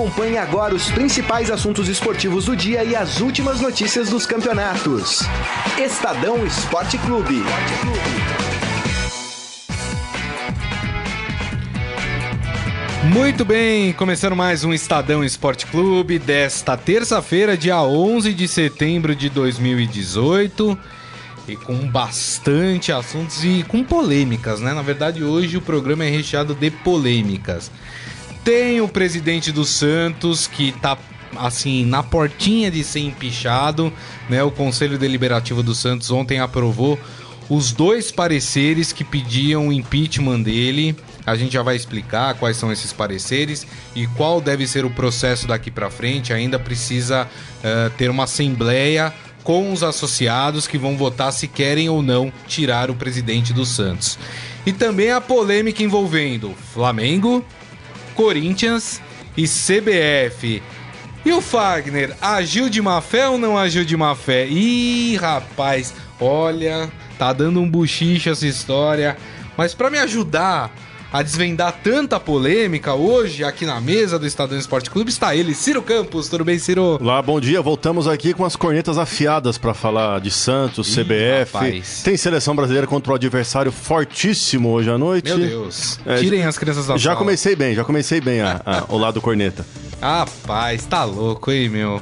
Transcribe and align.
Acompanhe 0.00 0.38
agora 0.38 0.74
os 0.74 0.90
principais 0.90 1.50
assuntos 1.50 1.86
esportivos 1.86 2.46
do 2.46 2.56
dia 2.56 2.82
e 2.82 2.96
as 2.96 3.20
últimas 3.20 3.60
notícias 3.60 4.08
dos 4.08 4.24
campeonatos. 4.24 5.20
Estadão 5.78 6.42
Esporte 6.46 6.96
Clube. 6.96 7.44
Muito 13.12 13.44
bem, 13.44 13.92
começando 13.92 14.34
mais 14.34 14.64
um 14.64 14.72
Estadão 14.72 15.22
Esporte 15.22 15.66
Clube 15.66 16.18
desta 16.18 16.78
terça-feira, 16.78 17.54
dia 17.54 17.82
11 17.82 18.32
de 18.32 18.48
setembro 18.48 19.14
de 19.14 19.28
2018. 19.28 20.78
E 21.46 21.56
com 21.56 21.76
bastante 21.90 22.90
assuntos 22.90 23.44
e 23.44 23.62
com 23.68 23.84
polêmicas, 23.84 24.60
né? 24.60 24.72
Na 24.72 24.82
verdade, 24.82 25.22
hoje 25.22 25.58
o 25.58 25.60
programa 25.60 26.06
é 26.06 26.08
recheado 26.08 26.54
de 26.54 26.70
polêmicas. 26.70 27.70
Tem 28.50 28.80
o 28.80 28.88
presidente 28.88 29.52
do 29.52 29.64
Santos 29.64 30.48
que 30.48 30.72
tá 30.72 30.98
assim 31.36 31.84
na 31.84 32.02
portinha 32.02 32.68
de 32.68 32.82
ser 32.82 32.98
empichado, 32.98 33.92
né? 34.28 34.42
O 34.42 34.50
Conselho 34.50 34.98
Deliberativo 34.98 35.62
do 35.62 35.72
Santos 35.72 36.10
ontem 36.10 36.40
aprovou 36.40 36.98
os 37.48 37.70
dois 37.70 38.10
pareceres 38.10 38.92
que 38.92 39.04
pediam 39.04 39.68
o 39.68 39.72
impeachment 39.72 40.40
dele. 40.40 40.96
A 41.24 41.36
gente 41.36 41.52
já 41.52 41.62
vai 41.62 41.76
explicar 41.76 42.34
quais 42.34 42.56
são 42.56 42.72
esses 42.72 42.92
pareceres 42.92 43.64
e 43.94 44.08
qual 44.08 44.40
deve 44.40 44.66
ser 44.66 44.84
o 44.84 44.90
processo 44.90 45.46
daqui 45.46 45.70
para 45.70 45.88
frente. 45.88 46.32
Ainda 46.32 46.58
precisa 46.58 47.28
uh, 47.28 47.90
ter 47.90 48.10
uma 48.10 48.24
assembleia 48.24 49.14
com 49.44 49.72
os 49.72 49.84
associados 49.84 50.66
que 50.66 50.76
vão 50.76 50.96
votar 50.96 51.32
se 51.32 51.46
querem 51.46 51.88
ou 51.88 52.02
não 52.02 52.32
tirar 52.48 52.90
o 52.90 52.96
presidente 52.96 53.52
do 53.52 53.64
Santos. 53.64 54.18
E 54.66 54.72
também 54.72 55.12
a 55.12 55.20
polêmica 55.20 55.84
envolvendo 55.84 56.52
Flamengo, 56.74 57.44
Corinthians 58.14 59.00
e 59.36 59.46
CBF. 59.46 60.62
E 61.24 61.32
o 61.32 61.40
Fagner, 61.40 62.16
agiu 62.20 62.70
de 62.70 62.80
má 62.80 63.00
fé 63.00 63.28
ou 63.28 63.36
não 63.36 63.56
agiu 63.56 63.84
de 63.84 63.96
má 63.96 64.14
fé? 64.14 64.46
Ih, 64.46 65.16
rapaz, 65.16 65.92
olha, 66.18 66.90
tá 67.18 67.32
dando 67.32 67.60
um 67.60 67.68
buchicho 67.68 68.30
essa 68.30 68.46
história. 68.46 69.16
Mas 69.56 69.74
para 69.74 69.90
me 69.90 69.98
ajudar 69.98 70.70
a 71.12 71.22
desvendar 71.22 71.80
tanta 71.82 72.20
polêmica 72.20 72.94
hoje 72.94 73.42
aqui 73.42 73.66
na 73.66 73.80
mesa 73.80 74.18
do 74.18 74.26
Estadão 74.26 74.56
Esporte 74.58 74.88
Clube 74.90 75.10
está 75.10 75.34
ele, 75.34 75.54
Ciro 75.54 75.82
Campos. 75.82 76.28
Tudo 76.28 76.44
bem, 76.44 76.58
Ciro? 76.58 76.98
Olá, 77.00 77.20
bom 77.20 77.40
dia. 77.40 77.60
Voltamos 77.60 78.06
aqui 78.06 78.32
com 78.32 78.44
as 78.44 78.54
cornetas 78.54 78.96
afiadas 78.96 79.58
para 79.58 79.74
falar 79.74 80.20
de 80.20 80.30
Santos, 80.30 80.88
Ih, 80.96 81.02
CBF. 81.04 81.52
Rapaz. 81.54 82.02
Tem 82.04 82.16
seleção 82.16 82.54
brasileira 82.54 82.86
contra 82.86 83.12
o 83.12 83.16
adversário 83.16 83.72
fortíssimo 83.72 84.68
hoje 84.70 84.88
à 84.90 84.96
noite. 84.96 85.28
Meu 85.34 85.38
Deus. 85.38 85.98
É, 86.06 86.16
Tirem 86.18 86.44
as 86.44 86.56
crianças 86.56 86.86
da 86.86 86.96
Já 86.96 87.10
sala. 87.10 87.16
comecei 87.16 87.56
bem, 87.56 87.74
já 87.74 87.82
comecei 87.84 88.20
bem 88.20 88.40
a, 88.40 88.60
a, 88.64 88.84
o 88.88 88.96
lado 88.96 89.20
corneta. 89.20 89.66
Rapaz, 90.00 90.84
tá 90.86 91.04
louco, 91.04 91.50
hein, 91.50 91.68
meu? 91.68 92.00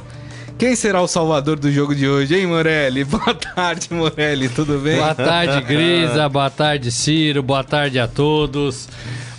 Quem 0.59 0.75
será 0.75 1.01
o 1.01 1.07
salvador 1.07 1.57
do 1.57 1.71
jogo 1.71 1.95
de 1.95 2.09
hoje, 2.09 2.35
hein, 2.35 2.45
Morelli? 2.45 3.05
Boa 3.07 3.33
tarde, 3.33 3.87
Morelli, 3.93 4.49
tudo 4.49 4.81
bem? 4.81 4.97
Boa 4.97 5.15
tarde, 5.15 5.61
Grisa. 5.61 6.27
Boa 6.29 6.51
tarde, 6.51 6.91
Ciro. 6.91 7.45
Boa 7.45 7.63
tarde 7.63 8.01
a 8.01 8.09
todos. 8.09 8.89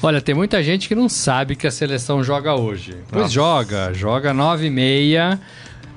Olha, 0.01 0.21
tem 0.21 0.33
muita 0.33 0.63
gente 0.63 0.87
que 0.87 0.95
não 0.95 1.09
sabe 1.09 1.57
que 1.57 1.67
a 1.67 1.71
seleção 1.71 2.23
joga 2.23 2.55
hoje. 2.55 2.95
Pois 3.09 3.23
Nossa. 3.23 3.33
joga, 3.33 3.93
joga 3.93 4.33
9 4.33 4.67
e 4.67 4.69
meia 4.69 5.37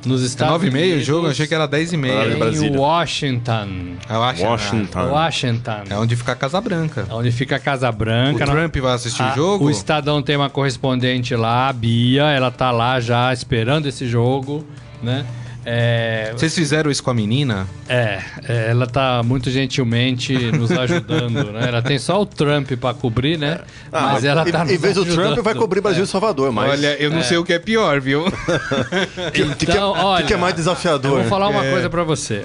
nos 0.04 0.22
Estados 0.22 0.54
9 0.54 0.66
e 0.66 0.70
meia 0.72 0.96
o 0.96 1.00
jogo? 1.00 1.28
Eu 1.28 1.30
achei 1.30 1.46
que 1.46 1.54
era 1.54 1.68
10 1.68 1.92
e 1.92 1.96
meia. 1.96 2.24
Em 2.26 2.76
Washington. 2.76 3.68
É 4.08 4.16
Washington. 4.16 4.48
Washington. 4.48 5.08
Washington. 5.08 5.82
É 5.88 5.96
onde 5.98 6.16
fica 6.16 6.32
a 6.32 6.36
Casa 6.36 6.60
Branca. 6.60 7.06
É 7.08 7.14
onde 7.14 7.30
fica 7.30 7.54
a 7.54 7.60
Casa 7.60 7.92
Branca. 7.92 8.42
O 8.42 8.46
Trump 8.48 8.76
vai 8.78 8.92
assistir 8.92 9.22
a, 9.22 9.30
o 9.30 9.36
jogo? 9.36 9.66
O 9.66 9.70
Estadão 9.70 10.20
tem 10.20 10.34
uma 10.34 10.50
correspondente 10.50 11.36
lá, 11.36 11.68
a 11.68 11.72
Bia. 11.72 12.24
Ela 12.24 12.50
tá 12.50 12.72
lá 12.72 12.98
já 12.98 13.32
esperando 13.32 13.86
esse 13.86 14.08
jogo 14.08 14.66
né? 15.02 15.26
É... 15.64 16.32
Vocês 16.32 16.54
fizeram 16.54 16.90
isso 16.90 17.02
com 17.02 17.10
a 17.10 17.14
menina? 17.14 17.68
É, 17.88 18.20
é, 18.48 18.70
ela 18.70 18.86
tá 18.86 19.22
muito 19.22 19.48
gentilmente 19.48 20.34
nos 20.52 20.72
ajudando, 20.72 21.52
né? 21.52 21.68
Ela 21.68 21.80
tem 21.80 21.98
só 21.98 22.20
o 22.20 22.26
Trump 22.26 22.72
para 22.72 22.94
cobrir, 22.94 23.38
né? 23.38 23.60
Ah, 23.92 24.12
mas 24.12 24.24
ela 24.24 24.44
tá 24.44 24.64
Em 24.64 24.76
vez 24.76 24.96
do 24.96 25.04
Trump, 25.04 25.38
vai 25.38 25.54
cobrir 25.54 25.80
Brasil 25.80 26.02
e 26.02 26.06
Salvador, 26.06 26.50
mas... 26.50 26.70
Olha, 26.70 27.00
eu 27.00 27.10
não 27.10 27.18
é. 27.18 27.22
sei 27.22 27.38
o 27.38 27.44
que 27.44 27.52
é 27.52 27.60
pior, 27.60 28.00
viu? 28.00 28.24
então, 29.32 29.54
que, 29.54 29.66
que, 29.66 29.72
é, 29.72 29.80
olha, 29.80 30.26
que 30.26 30.34
é 30.34 30.36
mais 30.36 30.54
desafiador? 30.54 31.12
Eu 31.12 31.20
vou 31.20 31.28
falar 31.28 31.48
uma 31.48 31.64
é. 31.64 31.70
coisa 31.70 31.88
para 31.88 32.02
você. 32.02 32.44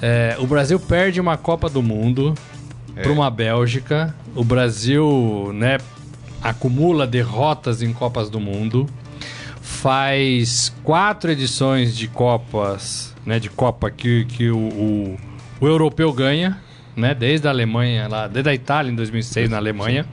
É, 0.00 0.36
o 0.38 0.46
Brasil 0.46 0.78
perde 0.78 1.20
uma 1.20 1.36
Copa 1.36 1.68
do 1.68 1.82
Mundo 1.82 2.34
é. 2.94 3.02
para 3.02 3.10
uma 3.10 3.28
Bélgica. 3.28 4.14
O 4.36 4.44
Brasil, 4.44 5.50
né, 5.52 5.78
acumula 6.40 7.08
derrotas 7.08 7.82
em 7.82 7.92
Copas 7.92 8.30
do 8.30 8.38
Mundo 8.38 8.88
faz 9.70 10.74
quatro 10.82 11.30
edições 11.30 11.96
de 11.96 12.08
Copas, 12.08 13.14
né, 13.24 13.38
de 13.38 13.48
Copa 13.48 13.90
que, 13.90 14.26
que 14.26 14.50
o, 14.50 14.58
o, 14.58 15.16
o 15.60 15.66
europeu 15.66 16.12
ganha, 16.12 16.58
né, 16.94 17.14
desde 17.14 17.46
a 17.46 17.50
Alemanha, 17.50 18.08
lá, 18.08 18.26
desde 18.26 18.50
a 18.50 18.54
Itália 18.54 18.92
em 18.92 18.94
2006 18.94 19.48
na 19.48 19.56
Alemanha. 19.56 20.04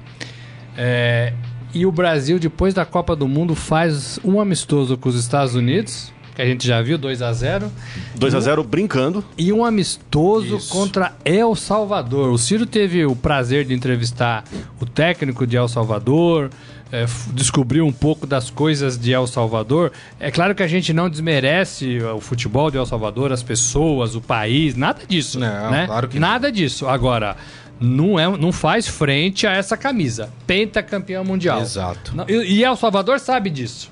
É, 0.77 1.33
e 1.73 1.85
o 1.85 1.91
Brasil, 1.91 2.39
depois 2.39 2.73
da 2.73 2.85
Copa 2.85 3.15
do 3.15 3.27
Mundo, 3.27 3.55
faz 3.55 4.19
um 4.23 4.39
amistoso 4.39 4.95
com 4.95 5.09
os 5.09 5.15
Estados 5.15 5.53
Unidos, 5.53 6.13
que 6.33 6.41
a 6.41 6.45
gente 6.45 6.65
já 6.65 6.81
viu, 6.81 6.97
2 6.97 7.21
a 7.21 7.33
0 7.33 7.69
2 8.15 8.35
a 8.35 8.39
0 8.39 8.63
brincando. 8.63 9.25
E 9.37 9.51
um 9.51 9.65
amistoso 9.65 10.57
Isso. 10.57 10.71
contra 10.71 11.13
El 11.25 11.55
Salvador. 11.55 12.31
O 12.31 12.37
Ciro 12.37 12.65
teve 12.65 13.05
o 13.05 13.15
prazer 13.15 13.65
de 13.65 13.73
entrevistar 13.73 14.43
o 14.79 14.85
técnico 14.85 15.45
de 15.45 15.57
El 15.57 15.67
Salvador, 15.67 16.51
é, 16.91 17.05
descobrir 17.33 17.81
um 17.81 17.91
pouco 17.91 18.25
das 18.25 18.49
coisas 18.49 18.97
de 18.97 19.13
El 19.13 19.27
Salvador. 19.27 19.91
É 20.19 20.31
claro 20.31 20.55
que 20.55 20.63
a 20.63 20.67
gente 20.67 20.93
não 20.93 21.09
desmerece 21.09 21.99
o 21.99 22.19
futebol 22.19 22.71
de 22.71 22.77
El 22.77 22.85
Salvador, 22.85 23.31
as 23.31 23.43
pessoas, 23.43 24.15
o 24.15 24.21
país, 24.21 24.75
nada 24.75 25.01
disso. 25.07 25.39
Não, 25.39 25.71
né? 25.71 25.85
claro 25.85 26.07
que 26.07 26.19
Nada 26.19 26.47
não. 26.47 26.53
disso. 26.53 26.87
Agora, 26.87 27.35
não, 27.79 28.19
é, 28.19 28.27
não 28.37 28.51
faz 28.51 28.87
frente 28.87 29.45
a 29.45 29.51
essa 29.51 29.75
camisa. 29.75 30.29
Pentacampeão 30.45 31.23
mundial. 31.23 31.61
Exato. 31.61 32.13
E, 32.27 32.33
e 32.33 32.63
El 32.63 32.75
Salvador 32.75 33.19
sabe 33.19 33.49
disso, 33.49 33.91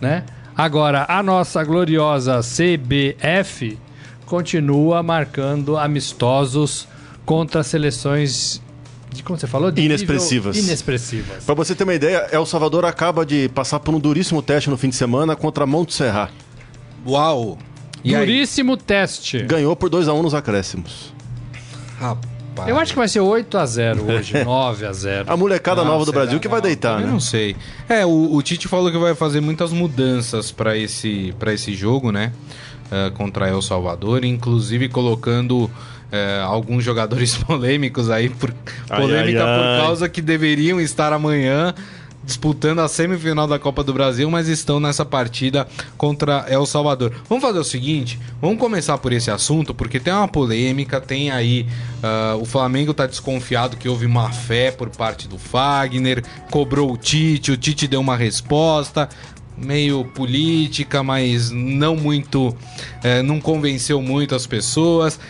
né? 0.00 0.24
Agora, 0.56 1.04
a 1.08 1.22
nossa 1.22 1.62
gloriosa 1.62 2.40
CBF 2.40 3.78
continua 4.24 5.02
marcando 5.02 5.76
amistosos 5.76 6.88
contra 7.26 7.62
seleções 7.62 8.62
de 9.16 9.22
como 9.22 9.38
você 9.38 9.46
falou? 9.46 9.70
De 9.70 9.82
inexpressivas. 9.82 10.56
Inexpressivas. 10.56 11.44
Para 11.44 11.54
você 11.54 11.74
ter 11.74 11.84
uma 11.84 11.94
ideia, 11.94 12.28
El 12.30 12.46
Salvador 12.46 12.84
acaba 12.84 13.24
de 13.24 13.48
passar 13.48 13.80
por 13.80 13.94
um 13.94 13.98
duríssimo 13.98 14.42
teste 14.42 14.70
no 14.70 14.76
fim 14.76 14.88
de 14.88 14.96
semana 14.96 15.34
contra 15.34 15.66
Montserrat. 15.66 16.30
Uau! 17.06 17.58
E 18.04 18.14
duríssimo 18.14 18.72
aí? 18.72 18.78
teste. 18.78 19.42
Ganhou 19.42 19.74
por 19.74 19.90
2 19.90 20.08
a 20.08 20.12
1 20.12 20.18
um 20.18 20.22
nos 20.22 20.34
acréscimos. 20.34 21.12
Rapaz. 21.98 22.36
Eu 22.66 22.78
acho 22.78 22.92
que 22.92 22.98
vai 22.98 23.08
ser 23.08 23.20
8 23.20 23.58
a 23.58 23.66
0 23.66 24.10
hoje, 24.10 24.32
9 24.44 24.86
a 24.86 24.92
0 24.92 25.30
A 25.30 25.36
molecada 25.36 25.82
não, 25.82 25.92
nova 25.92 26.04
do 26.04 26.12
Brasil 26.12 26.40
que 26.40 26.48
vai 26.48 26.60
deitar, 26.60 26.98
né? 26.98 27.04
Eu 27.04 27.10
não 27.10 27.20
sei. 27.20 27.54
É, 27.88 28.06
o, 28.06 28.34
o, 28.34 28.42
Tite 28.42 28.66
falou 28.66 28.90
que 28.90 28.96
vai 28.96 29.14
fazer 29.14 29.40
muitas 29.40 29.72
mudanças 29.72 30.50
para 30.50 30.76
esse, 30.76 31.34
esse 31.52 31.74
jogo, 31.74 32.10
né? 32.10 32.32
Uh, 32.86 33.10
contra 33.12 33.48
El 33.48 33.60
Salvador, 33.60 34.24
inclusive 34.24 34.88
colocando 34.88 35.68
é, 36.10 36.40
alguns 36.44 36.84
jogadores 36.84 37.34
polêmicos 37.38 38.10
aí, 38.10 38.28
por, 38.28 38.52
polêmica 38.88 39.44
ai, 39.44 39.50
ai, 39.50 39.78
por 39.78 39.84
causa 39.86 40.08
que 40.08 40.22
deveriam 40.22 40.80
estar 40.80 41.12
amanhã 41.12 41.74
disputando 42.26 42.80
a 42.80 42.88
semifinal 42.88 43.46
da 43.46 43.56
Copa 43.56 43.84
do 43.84 43.94
Brasil, 43.94 44.28
mas 44.28 44.48
estão 44.48 44.80
nessa 44.80 45.04
partida 45.04 45.66
contra 45.96 46.44
El 46.48 46.66
Salvador. 46.66 47.12
Vamos 47.28 47.42
fazer 47.42 47.60
o 47.60 47.64
seguinte, 47.64 48.18
vamos 48.42 48.58
começar 48.58 48.98
por 48.98 49.12
esse 49.12 49.30
assunto, 49.30 49.72
porque 49.72 50.00
tem 50.00 50.12
uma 50.12 50.26
polêmica, 50.26 51.00
tem 51.00 51.30
aí 51.30 51.66
uh, 52.02 52.36
o 52.42 52.44
Flamengo 52.44 52.90
está 52.90 53.06
desconfiado 53.06 53.76
que 53.76 53.88
houve 53.88 54.08
má 54.08 54.30
fé 54.32 54.72
por 54.72 54.90
parte 54.90 55.28
do 55.28 55.38
Fagner, 55.38 56.24
cobrou 56.50 56.92
o 56.92 56.96
Tite, 56.96 57.52
o 57.52 57.56
Tite 57.56 57.86
deu 57.86 58.00
uma 58.00 58.16
resposta, 58.16 59.08
meio 59.56 60.04
política, 60.04 61.04
mas 61.04 61.52
não 61.52 61.94
muito, 61.94 62.48
uh, 62.48 63.22
não 63.24 63.40
convenceu 63.40 64.02
muito 64.02 64.34
as 64.34 64.48
pessoas. 64.48 65.20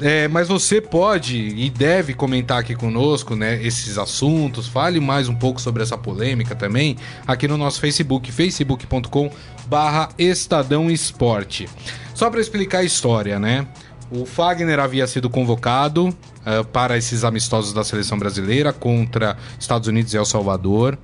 É, 0.00 0.26
mas 0.28 0.48
você 0.48 0.80
pode 0.80 1.36
e 1.36 1.68
deve 1.68 2.14
comentar 2.14 2.58
aqui 2.58 2.74
conosco, 2.74 3.36
né, 3.36 3.62
esses 3.62 3.98
assuntos. 3.98 4.66
Fale 4.66 4.98
mais 4.98 5.28
um 5.28 5.34
pouco 5.34 5.60
sobre 5.60 5.82
essa 5.82 5.98
polêmica 5.98 6.54
também 6.54 6.96
aqui 7.26 7.46
no 7.46 7.58
nosso 7.58 7.80
Facebook, 7.80 8.32
facebook.com 8.32 9.30
barra 9.66 10.08
Estadão 10.18 10.90
Esporte. 10.90 11.68
Só 12.14 12.30
para 12.30 12.40
explicar 12.40 12.78
a 12.78 12.84
história, 12.84 13.38
né? 13.38 13.66
O 14.10 14.26
Fagner 14.26 14.80
havia 14.80 15.06
sido 15.06 15.30
convocado 15.30 16.08
uh, 16.08 16.64
para 16.72 16.98
esses 16.98 17.22
amistosos 17.22 17.72
da 17.72 17.84
seleção 17.84 18.18
brasileira 18.18 18.72
contra 18.72 19.36
Estados 19.58 19.86
Unidos 19.86 20.12
e 20.14 20.16
El 20.16 20.24
Salvador. 20.24 20.98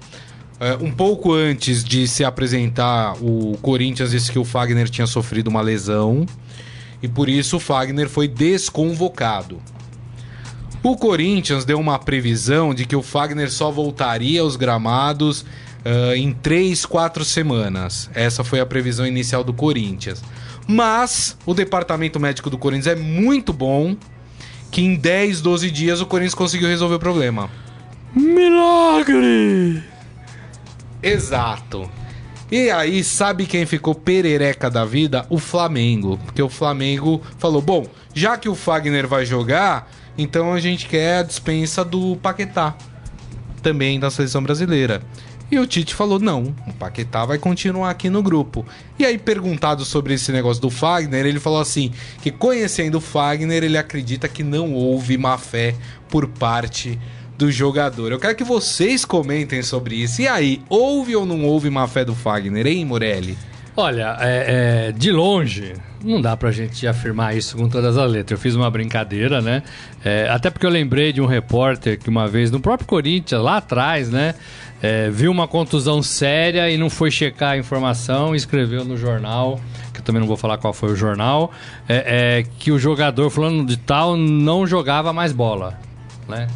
Uh, 0.59 0.85
um 0.85 0.91
pouco 0.91 1.33
antes 1.33 1.85
de 1.85 2.09
se 2.09 2.25
apresentar, 2.25 3.15
o 3.23 3.57
Corinthians 3.63 4.11
disse 4.11 4.33
que 4.33 4.39
o 4.39 4.45
Fagner 4.45 4.89
tinha 4.89 5.07
sofrido 5.07 5.49
uma 5.49 5.61
lesão 5.61 6.27
e 7.03 7.09
por 7.09 7.29
isso 7.29 7.57
o 7.57 7.61
Fagner 7.61 8.09
foi 8.09 8.29
desconvocado. 8.29 9.61
O 10.83 10.97
Corinthians 10.97 11.65
deu 11.65 11.81
uma 11.81 11.99
previsão 11.99 12.73
de 12.73 12.85
que 12.85 12.95
o 12.95 13.03
Fagner 13.03 13.51
só 13.51 13.71
voltaria 13.71 14.41
aos 14.41 14.55
gramados 14.55 15.41
uh, 15.41 16.15
em 16.15 16.33
três, 16.33 16.87
quatro 16.87 17.25
semanas. 17.25 18.09
Essa 18.15 18.45
foi 18.45 18.61
a 18.61 18.67
previsão 18.67 19.07
inicial 19.07 19.43
do 19.43 19.53
Corinthians. 19.53 20.23
Mas 20.67 21.37
o 21.45 21.55
departamento 21.55 22.21
médico 22.21 22.51
do 22.51 22.59
Corinthians 22.59 22.87
é 22.87 23.01
muito 23.01 23.53
bom 23.53 23.97
que 24.71 24.83
em 24.83 24.95
10, 24.95 25.41
12 25.41 25.71
dias 25.71 26.01
o 26.01 26.07
Corinthians 26.07 26.35
conseguiu 26.35 26.69
resolver 26.69 26.97
o 26.97 27.01
problema. 27.01 27.51
Milagre! 28.15 29.83
Exato. 31.03 31.91
E 32.51 32.71
aí, 32.71 33.03
sabe 33.03 33.45
quem 33.45 33.67
ficou 33.67 33.93
perereca 33.93 34.71
da 34.71 34.85
vida? 34.85 35.27
O 35.29 35.39
Flamengo. 35.39 36.17
Porque 36.25 36.41
o 36.41 36.49
Flamengo 36.49 37.21
falou: 37.39 37.61
bom, 37.61 37.87
já 38.15 38.39
que 38.39 38.49
o 38.49 38.55
Fagner 38.55 39.09
vai 39.09 39.27
jogar, 39.27 39.91
então 40.17 40.53
a 40.53 40.61
gente 40.61 40.87
quer 40.87 41.19
a 41.19 41.23
dispensa 41.23 41.85
do 41.85 42.17
Paquetá. 42.17 42.77
Também 43.63 43.99
da 43.99 44.11
seleção 44.11 44.43
brasileira. 44.43 45.03
E 45.51 45.59
o 45.59 45.67
Tite 45.67 45.93
falou: 45.93 46.21
não, 46.21 46.55
o 46.69 46.73
Paquetá 46.73 47.25
vai 47.25 47.37
continuar 47.37 47.91
aqui 47.91 48.09
no 48.09 48.23
grupo. 48.23 48.65
E 48.97 49.05
aí, 49.05 49.19
perguntado 49.19 49.85
sobre 49.85 50.15
esse 50.15 50.31
negócio 50.31 50.63
do 50.63 50.71
Fagner, 50.71 51.27
ele 51.27 51.41
falou 51.41 51.61
assim: 51.61 51.93
que 52.23 52.31
conhecendo 52.31 52.99
o 52.99 53.01
Fagner, 53.01 53.65
ele 53.65 53.77
acredita 53.77 54.29
que 54.29 54.45
não 54.45 54.73
houve 54.73 55.19
má 55.19 55.37
fé 55.37 55.75
por 56.09 56.29
parte 56.29 56.97
do 57.37 57.51
jogador. 57.51 58.13
Eu 58.13 58.19
quero 58.19 58.35
que 58.35 58.45
vocês 58.45 59.05
comentem 59.05 59.63
sobre 59.63 59.97
isso. 59.97 60.23
E 60.23 60.29
aí, 60.29 60.63
houve 60.69 61.15
ou 61.15 61.27
não 61.27 61.45
houve 61.45 61.69
má 61.71 61.87
fé 61.87 62.05
do 62.05 62.15
Fagner, 62.15 62.67
hein, 62.67 62.85
Morelli? 62.85 63.37
Olha, 63.79 64.17
é, 64.21 64.87
é, 64.89 64.93
de 64.93 65.13
longe, 65.13 65.75
não 66.03 66.19
dá 66.19 66.35
pra 66.35 66.51
gente 66.51 66.87
afirmar 66.87 67.37
isso 67.37 67.59
com 67.59 67.69
todas 67.69 67.99
as 67.99 68.11
letras. 68.11 68.39
Eu 68.39 68.43
fiz 68.43 68.55
uma 68.55 68.71
brincadeira, 68.71 69.43
né? 69.43 69.63
É, 70.03 70.29
até 70.31 70.49
porque 70.49 70.65
eu 70.65 70.71
lembrei 70.71 71.13
de 71.13 71.21
um 71.21 71.27
repórter 71.27 71.99
que 71.99 72.09
uma 72.09 72.27
vez, 72.27 72.51
no 72.51 72.59
próprio 72.59 72.89
Corinthians, 72.89 73.43
lá 73.43 73.59
atrás, 73.59 74.09
né? 74.09 74.35
É, 74.81 75.11
viu 75.11 75.31
uma 75.31 75.47
contusão 75.47 76.03
séria 76.03 76.71
e 76.71 76.79
não 76.79 76.89
foi 76.89 77.11
checar 77.11 77.51
a 77.51 77.59
informação 77.59 78.35
e 78.35 78.39
escreveu 78.39 78.83
no 78.83 78.97
jornal, 78.97 79.61
que 79.93 80.01
eu 80.01 80.05
também 80.05 80.21
não 80.21 80.29
vou 80.29 80.39
falar 80.39 80.57
qual 80.57 80.73
foi 80.73 80.93
o 80.93 80.97
jornal, 80.97 81.51
é, 81.87 82.41
é, 82.41 82.45
que 82.59 82.73
o 82.73 82.79
jogador 82.79 83.29
fulano 83.29 83.65
de 83.67 83.77
tal 83.77 84.17
não 84.17 84.67
jogava 84.67 85.13
mais 85.13 85.33
bola, 85.33 85.79
né? 86.27 86.47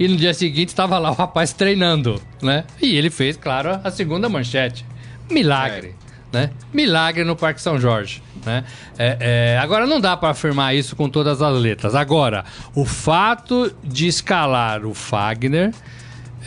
E 0.00 0.08
no 0.08 0.16
dia 0.16 0.32
seguinte 0.32 0.70
estava 0.70 0.98
lá 0.98 1.10
o 1.10 1.14
rapaz 1.14 1.52
treinando, 1.52 2.20
né? 2.40 2.64
E 2.80 2.96
ele 2.96 3.10
fez, 3.10 3.36
claro, 3.36 3.78
a 3.84 3.90
segunda 3.90 4.30
manchete. 4.30 4.82
Milagre. 5.30 5.94
É 6.06 6.10
né? 6.32 6.50
Milagre 6.72 7.24
no 7.24 7.34
Parque 7.34 7.60
São 7.60 7.78
Jorge, 7.78 8.22
né? 8.46 8.64
É, 8.98 9.16
é, 9.20 9.58
agora 9.58 9.86
não 9.86 10.00
dá 10.00 10.16
para 10.16 10.30
afirmar 10.30 10.74
isso 10.74 10.94
com 10.96 11.08
todas 11.08 11.42
as 11.42 11.60
letras. 11.60 11.94
Agora, 11.94 12.44
o 12.74 12.84
fato 12.86 13.74
de 13.82 14.06
escalar 14.06 14.86
o 14.86 14.94
Fagner 14.94 15.72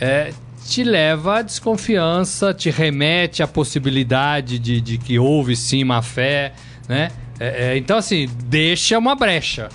é, 0.00 0.32
te 0.66 0.82
leva 0.82 1.38
à 1.38 1.42
desconfiança, 1.42 2.52
te 2.52 2.70
remete 2.70 3.42
à 3.42 3.46
possibilidade 3.46 4.58
de, 4.58 4.80
de 4.80 4.98
que 4.98 5.18
houve 5.18 5.54
sim 5.54 5.84
má 5.84 6.00
fé, 6.02 6.54
né? 6.88 7.10
É, 7.38 7.72
é, 7.72 7.76
então 7.76 7.98
assim 7.98 8.28
deixa 8.46 8.98
uma 8.98 9.14
brecha, 9.14 9.68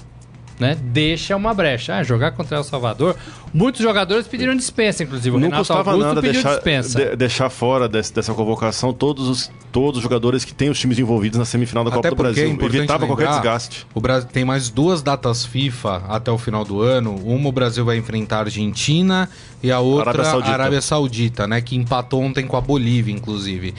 né? 0.59 0.77
Deixa 0.81 1.35
uma 1.35 1.53
brecha. 1.53 1.95
Ah, 1.95 2.03
jogar 2.03 2.31
contra 2.31 2.57
El 2.57 2.63
Salvador. 2.63 3.15
Muitos 3.53 3.81
jogadores 3.81 4.27
pediram 4.27 4.55
dispensa, 4.55 5.03
inclusive. 5.03 5.35
O 5.35 5.39
não 5.39 5.47
Renato 5.47 5.61
custava 5.61 5.91
Augusto 5.91 6.07
nada 6.07 6.21
pediu 6.21 6.33
deixar, 6.33 6.55
dispensa. 6.55 6.99
de- 6.99 7.15
deixar 7.15 7.49
fora 7.49 7.87
desse- 7.89 8.13
dessa 8.13 8.33
convocação 8.33 8.93
todos 8.93 9.27
os, 9.27 9.51
todos 9.71 9.97
os 9.97 10.03
jogadores 10.03 10.45
que 10.45 10.53
têm 10.53 10.69
os 10.69 10.77
times 10.79 10.99
envolvidos 10.99 11.39
na 11.39 11.45
semifinal 11.45 11.83
da 11.83 11.89
Até 11.89 12.09
Copa 12.09 12.23
do 12.23 12.29
é 12.29 12.33
Brasil. 12.33 12.49
importante 12.51 12.77
Evitava 12.77 13.07
qualquer 13.07 13.29
desgaste. 13.29 13.87
O 13.93 13.99
Brasil 14.01 14.29
tem 14.31 14.45
mais 14.45 14.69
duas 14.69 15.01
datas 15.01 15.45
FIFA 15.45 16.03
até 16.09 16.29
o 16.31 16.37
final 16.37 16.63
do 16.63 16.81
ano. 16.81 17.15
Uma 17.25 17.49
o 17.49 17.51
Brasil 17.51 17.83
vai 17.85 17.97
enfrentar 17.97 18.37
a 18.37 18.41
Argentina 18.41 19.27
e 19.63 19.71
a 19.71 19.79
outra 19.79 20.09
Arábia 20.11 20.21
a 20.21 20.31
Saudita. 20.31 20.53
Arábia 20.53 20.81
Saudita, 20.81 21.47
né? 21.47 21.61
Que 21.61 21.75
empatou 21.75 22.21
ontem 22.21 22.45
com 22.45 22.55
a 22.57 22.61
Bolívia, 22.61 23.13
inclusive. 23.13 23.73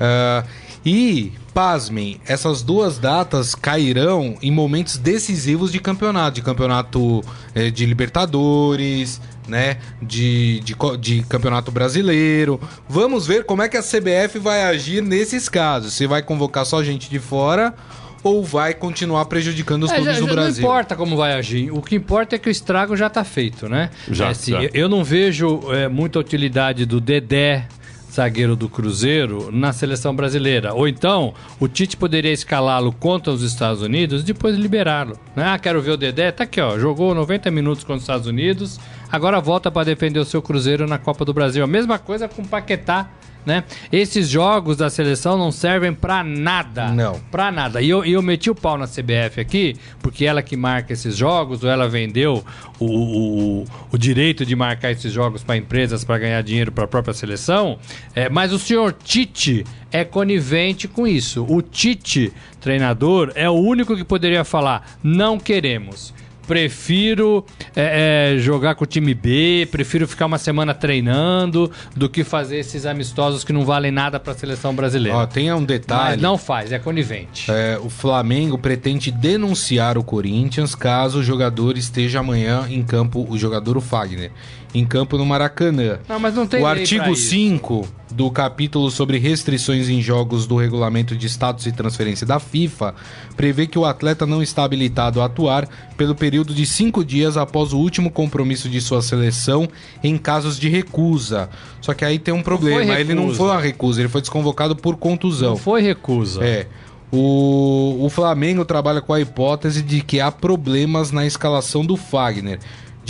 Ah, 0.00 0.44
e, 0.84 1.32
pasmem, 1.52 2.20
essas 2.26 2.62
duas 2.62 2.98
datas 2.98 3.54
cairão 3.54 4.36
em 4.40 4.50
momentos 4.50 4.96
decisivos 4.96 5.72
de 5.72 5.78
campeonato. 5.80 6.36
De 6.36 6.42
campeonato 6.42 7.22
eh, 7.54 7.70
de 7.70 7.84
Libertadores, 7.86 9.20
né? 9.48 9.78
De, 10.00 10.60
de, 10.60 10.74
de 10.98 11.22
campeonato 11.22 11.70
brasileiro. 11.70 12.60
Vamos 12.88 13.26
ver 13.26 13.44
como 13.44 13.62
é 13.62 13.68
que 13.68 13.76
a 13.76 13.82
CBF 13.82 14.38
vai 14.38 14.62
agir 14.62 15.02
nesses 15.02 15.48
casos. 15.48 15.92
Se 15.94 16.06
vai 16.06 16.22
convocar 16.22 16.64
só 16.64 16.82
gente 16.82 17.10
de 17.10 17.18
fora 17.18 17.74
ou 18.22 18.44
vai 18.44 18.74
continuar 18.74 19.24
prejudicando 19.24 19.84
os 19.84 19.90
É, 19.90 19.94
clubes 19.96 20.14
já- 20.14 20.20
do 20.20 20.26
já 20.28 20.32
Brasil. 20.34 20.62
Não 20.62 20.68
importa 20.70 20.94
como 20.94 21.16
vai 21.16 21.32
agir. 21.32 21.70
O 21.72 21.80
que 21.80 21.96
importa 21.96 22.36
é 22.36 22.38
que 22.38 22.48
o 22.48 22.50
estrago 22.50 22.94
já 22.96 23.06
está 23.06 23.24
feito, 23.24 23.66
né? 23.68 23.90
Já, 24.10 24.26
É, 24.26 24.30
assim, 24.30 24.52
já. 24.52 24.62
eu- 24.62 24.70
Eu 24.74 24.88
não 24.88 25.02
vejo 25.02 25.60
é, 25.72 25.88
muita 25.88 26.18
utilidade 26.18 26.84
do 26.84 27.00
Dedé, 27.00 27.66
zagueiro 28.10 28.56
do 28.56 28.68
Cruzeiro, 28.68 29.50
na 29.52 29.72
seleção 29.72 30.14
brasileira. 30.14 30.74
Ou 30.74 30.88
então, 30.88 31.34
o 31.58 31.68
Tite 31.68 31.96
poderia 31.96 32.32
escalá-lo 32.32 32.92
contra 32.92 33.32
os 33.32 33.42
Estados 33.42 33.82
Unidos 33.82 34.22
e 34.22 34.24
depois 34.26 34.56
liberá-lo. 34.56 35.18
Né? 35.34 35.44
Ah, 35.46 35.58
quero 35.58 35.80
ver 35.80 35.92
o 35.92 35.96
Dedé. 35.96 36.30
Tá 36.32 36.44
aqui, 36.44 36.60
ó. 36.60 36.78
Jogou 36.78 37.14
90 37.14 37.50
minutos 37.50 37.84
contra 37.84 37.96
os 37.96 38.02
Estados 38.02 38.26
Unidos. 38.26 38.78
Agora 39.10 39.40
volta 39.40 39.70
para 39.70 39.84
defender 39.84 40.18
o 40.18 40.24
seu 40.24 40.42
Cruzeiro 40.42 40.86
na 40.86 40.98
Copa 40.98 41.24
do 41.24 41.32
Brasil. 41.32 41.62
A 41.62 41.66
mesma 41.66 41.98
coisa 41.98 42.28
com 42.28 42.42
o 42.42 42.48
Paquetá. 42.48 43.10
Né? 43.46 43.64
Esses 43.90 44.28
jogos 44.28 44.76
da 44.76 44.90
seleção 44.90 45.38
não 45.38 45.50
servem 45.50 45.94
pra 45.94 46.22
nada. 46.22 46.88
Não. 46.88 47.18
Pra 47.30 47.50
nada. 47.50 47.80
E 47.80 47.88
eu, 47.88 48.04
eu 48.04 48.20
meti 48.20 48.50
o 48.50 48.54
pau 48.54 48.76
na 48.76 48.86
CBF 48.86 49.40
aqui, 49.40 49.76
porque 50.00 50.26
ela 50.26 50.42
que 50.42 50.56
marca 50.56 50.92
esses 50.92 51.16
jogos, 51.16 51.64
ou 51.64 51.70
ela 51.70 51.88
vendeu 51.88 52.44
o, 52.78 52.84
o, 52.84 53.60
o- 53.62 53.64
o 53.92 53.98
direito 53.98 54.44
de 54.44 54.54
marcar 54.54 54.90
esses 54.92 55.10
jogos 55.12 55.42
para 55.42 55.56
empresas 55.56 56.04
para 56.04 56.18
ganhar 56.18 56.42
dinheiro 56.42 56.70
para 56.70 56.84
a 56.84 56.88
própria 56.88 57.14
seleção. 57.14 57.78
É, 58.14 58.28
mas 58.28 58.52
o 58.52 58.58
senhor 58.58 58.92
Tite 58.92 59.64
é 59.90 60.04
conivente 60.04 60.86
com 60.86 61.06
isso. 61.06 61.44
O 61.48 61.62
Tite, 61.62 62.32
treinador, 62.60 63.32
é 63.34 63.48
o 63.48 63.54
único 63.54 63.96
que 63.96 64.04
poderia 64.04 64.44
falar: 64.44 64.98
não 65.02 65.38
queremos. 65.38 66.12
Prefiro 66.50 67.46
é, 67.76 68.34
é, 68.34 68.38
jogar 68.40 68.74
com 68.74 68.82
o 68.82 68.86
time 68.86 69.14
B, 69.14 69.68
prefiro 69.70 70.08
ficar 70.08 70.26
uma 70.26 70.36
semana 70.36 70.74
treinando 70.74 71.70
do 71.94 72.08
que 72.08 72.24
fazer 72.24 72.58
esses 72.58 72.84
amistosos 72.86 73.44
que 73.44 73.52
não 73.52 73.64
valem 73.64 73.92
nada 73.92 74.18
para 74.18 74.32
a 74.32 74.34
seleção 74.34 74.74
brasileira. 74.74 75.16
Ó, 75.16 75.26
tem 75.26 75.52
um 75.52 75.62
detalhe. 75.62 76.14
Mas 76.14 76.20
não 76.20 76.36
faz, 76.36 76.72
é 76.72 76.78
conivente. 76.80 77.48
É, 77.48 77.78
o 77.80 77.88
Flamengo 77.88 78.58
pretende 78.58 79.12
denunciar 79.12 79.96
o 79.96 80.02
Corinthians 80.02 80.74
caso 80.74 81.20
o 81.20 81.22
jogador 81.22 81.78
esteja 81.78 82.18
amanhã 82.18 82.66
em 82.68 82.82
campo, 82.82 83.24
o 83.30 83.38
jogador 83.38 83.76
o 83.76 83.80
Fagner, 83.80 84.32
em 84.74 84.84
campo 84.84 85.16
no 85.18 85.26
Maracanã. 85.26 85.98
Não, 86.08 86.18
mas 86.18 86.34
não 86.34 86.46
tem 86.46 86.62
o 86.62 86.66
artigo 86.66 87.10
isso. 87.10 87.30
5 87.30 87.88
do 88.10 88.30
capítulo 88.30 88.90
sobre 88.90 89.18
restrições 89.18 89.88
em 89.88 90.02
jogos 90.02 90.46
do 90.46 90.56
regulamento 90.56 91.16
de 91.16 91.26
status 91.26 91.66
e 91.66 91.72
transferência 91.72 92.26
da 92.26 92.40
FIFA 92.40 92.94
prevê 93.36 93.66
que 93.66 93.78
o 93.78 93.84
atleta 93.84 94.26
não 94.26 94.42
está 94.42 94.64
habilitado 94.64 95.20
a 95.20 95.26
atuar 95.26 95.68
pelo 95.96 96.14
período 96.14 96.52
de 96.52 96.66
cinco 96.66 97.04
dias 97.04 97.36
após 97.36 97.72
o 97.72 97.78
último 97.78 98.10
compromisso 98.10 98.68
de 98.68 98.80
sua 98.80 99.00
seleção 99.00 99.68
em 100.02 100.18
casos 100.18 100.58
de 100.58 100.68
recusa. 100.68 101.48
Só 101.80 101.94
que 101.94 102.04
aí 102.04 102.18
tem 102.18 102.34
um 102.34 102.42
problema, 102.42 102.98
ele 102.98 103.14
não 103.14 103.32
foi 103.32 103.46
uma 103.46 103.60
recusa, 103.60 104.00
ele 104.00 104.08
foi 104.08 104.20
desconvocado 104.20 104.74
por 104.74 104.96
contusão. 104.96 105.50
Não 105.50 105.56
foi 105.56 105.80
recusa. 105.82 106.44
É. 106.44 106.66
O, 107.12 108.04
o 108.04 108.08
Flamengo 108.08 108.64
trabalha 108.64 109.00
com 109.00 109.12
a 109.12 109.20
hipótese 109.20 109.82
de 109.82 110.00
que 110.00 110.20
há 110.20 110.30
problemas 110.30 111.10
na 111.10 111.26
escalação 111.26 111.84
do 111.84 111.96
Fagner. 111.96 112.60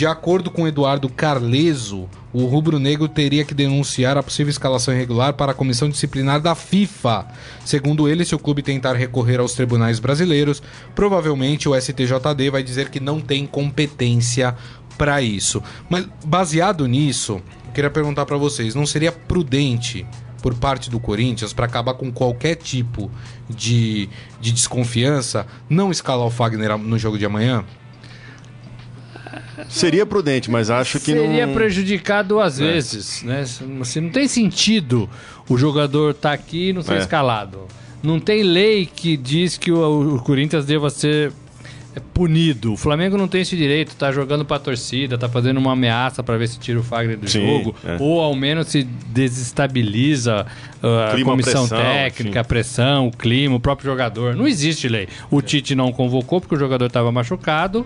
De 0.01 0.07
acordo 0.07 0.49
com 0.49 0.67
Eduardo 0.67 1.07
Carleso, 1.07 2.09
o 2.33 2.45
rubro-negro 2.45 3.07
teria 3.07 3.45
que 3.45 3.53
denunciar 3.53 4.17
a 4.17 4.23
possível 4.23 4.49
escalação 4.49 4.95
irregular 4.95 5.35
para 5.35 5.51
a 5.51 5.53
comissão 5.53 5.87
disciplinar 5.87 6.41
da 6.41 6.55
FIFA. 6.55 7.27
Segundo 7.63 8.09
ele, 8.09 8.25
se 8.25 8.33
o 8.33 8.39
clube 8.39 8.63
tentar 8.63 8.95
recorrer 8.95 9.39
aos 9.39 9.53
tribunais 9.53 9.99
brasileiros, 9.99 10.59
provavelmente 10.95 11.69
o 11.69 11.79
STJD 11.79 12.49
vai 12.49 12.63
dizer 12.63 12.89
que 12.89 12.99
não 12.99 13.21
tem 13.21 13.45
competência 13.45 14.55
para 14.97 15.21
isso. 15.21 15.61
Mas 15.87 16.07
baseado 16.25 16.87
nisso, 16.87 17.33
eu 17.67 17.71
queria 17.71 17.91
perguntar 17.91 18.25
para 18.25 18.37
vocês, 18.37 18.73
não 18.73 18.87
seria 18.87 19.11
prudente 19.11 20.03
por 20.41 20.55
parte 20.55 20.89
do 20.89 20.99
Corinthians 20.99 21.53
para 21.53 21.67
acabar 21.67 21.93
com 21.93 22.11
qualquer 22.11 22.55
tipo 22.55 23.11
de, 23.47 24.09
de 24.39 24.51
desconfiança 24.51 25.45
não 25.69 25.91
escalar 25.91 26.25
o 26.25 26.31
Fagner 26.31 26.75
no 26.75 26.97
jogo 26.97 27.19
de 27.19 27.25
amanhã? 27.27 27.63
Seria 29.69 30.05
prudente, 30.05 30.49
mas 30.49 30.69
acho 30.69 30.99
que 30.99 31.11
Seria 31.13 31.45
não. 31.47 31.53
prejudicar 31.53 32.23
duas 32.23 32.59
É. 32.59 32.71
vezes, 32.71 33.23
né? 33.23 33.41
Assim, 33.81 33.99
não 34.01 34.09
tem 34.09 34.27
sentido 34.27 35.09
o 35.49 35.57
jogador 35.57 36.11
estar 36.11 36.33
aqui 36.33 36.69
e 36.69 36.73
não 36.73 36.81
ser 36.81 36.93
É. 36.95 36.97
escalado. 36.99 37.59
Não 38.03 38.19
tem 38.19 38.41
lei 38.43 38.85
que 38.85 39.15
diz 39.15 39.57
que 39.57 39.71
o, 39.71 40.15
o 40.15 40.19
Corinthians 40.21 40.65
deva 40.65 40.89
ser 40.89 41.31
é, 41.93 41.99
punido. 42.13 42.73
O 42.73 42.77
Flamengo 42.77 43.17
não 43.17 43.27
tem 43.27 43.41
esse 43.41 43.55
direito, 43.55 43.93
tá 43.95 44.11
jogando 44.13 44.45
pra 44.45 44.57
torcida, 44.57 45.17
tá 45.17 45.27
fazendo 45.27 45.57
uma 45.57 45.73
ameaça 45.73 46.23
pra 46.23 46.37
ver 46.37 46.47
se 46.47 46.57
tira 46.57 46.79
o 46.79 46.83
Fagner 46.83 47.17
do 47.17 47.29
Sim, 47.29 47.45
jogo, 47.45 47.75
é. 47.83 47.97
ou 47.99 48.21
ao 48.21 48.33
menos 48.33 48.67
se 48.67 48.83
desestabiliza 49.45 50.45
uh, 50.81 50.87
a 51.09 51.11
Clima, 51.11 51.31
comissão 51.31 51.67
pressão, 51.67 51.77
técnica, 51.93 52.39
a 52.39 52.43
pressão, 52.43 53.07
o 53.07 53.11
clima, 53.11 53.55
o 53.55 53.59
próprio 53.59 53.89
jogador. 53.91 54.35
Não 54.35 54.47
existe 54.47 54.87
lei. 54.87 55.07
O 55.29 55.41
Tite 55.41 55.75
não 55.75 55.91
convocou 55.91 56.39
porque 56.39 56.55
o 56.55 56.59
jogador 56.59 56.85
estava 56.85 57.11
machucado. 57.11 57.85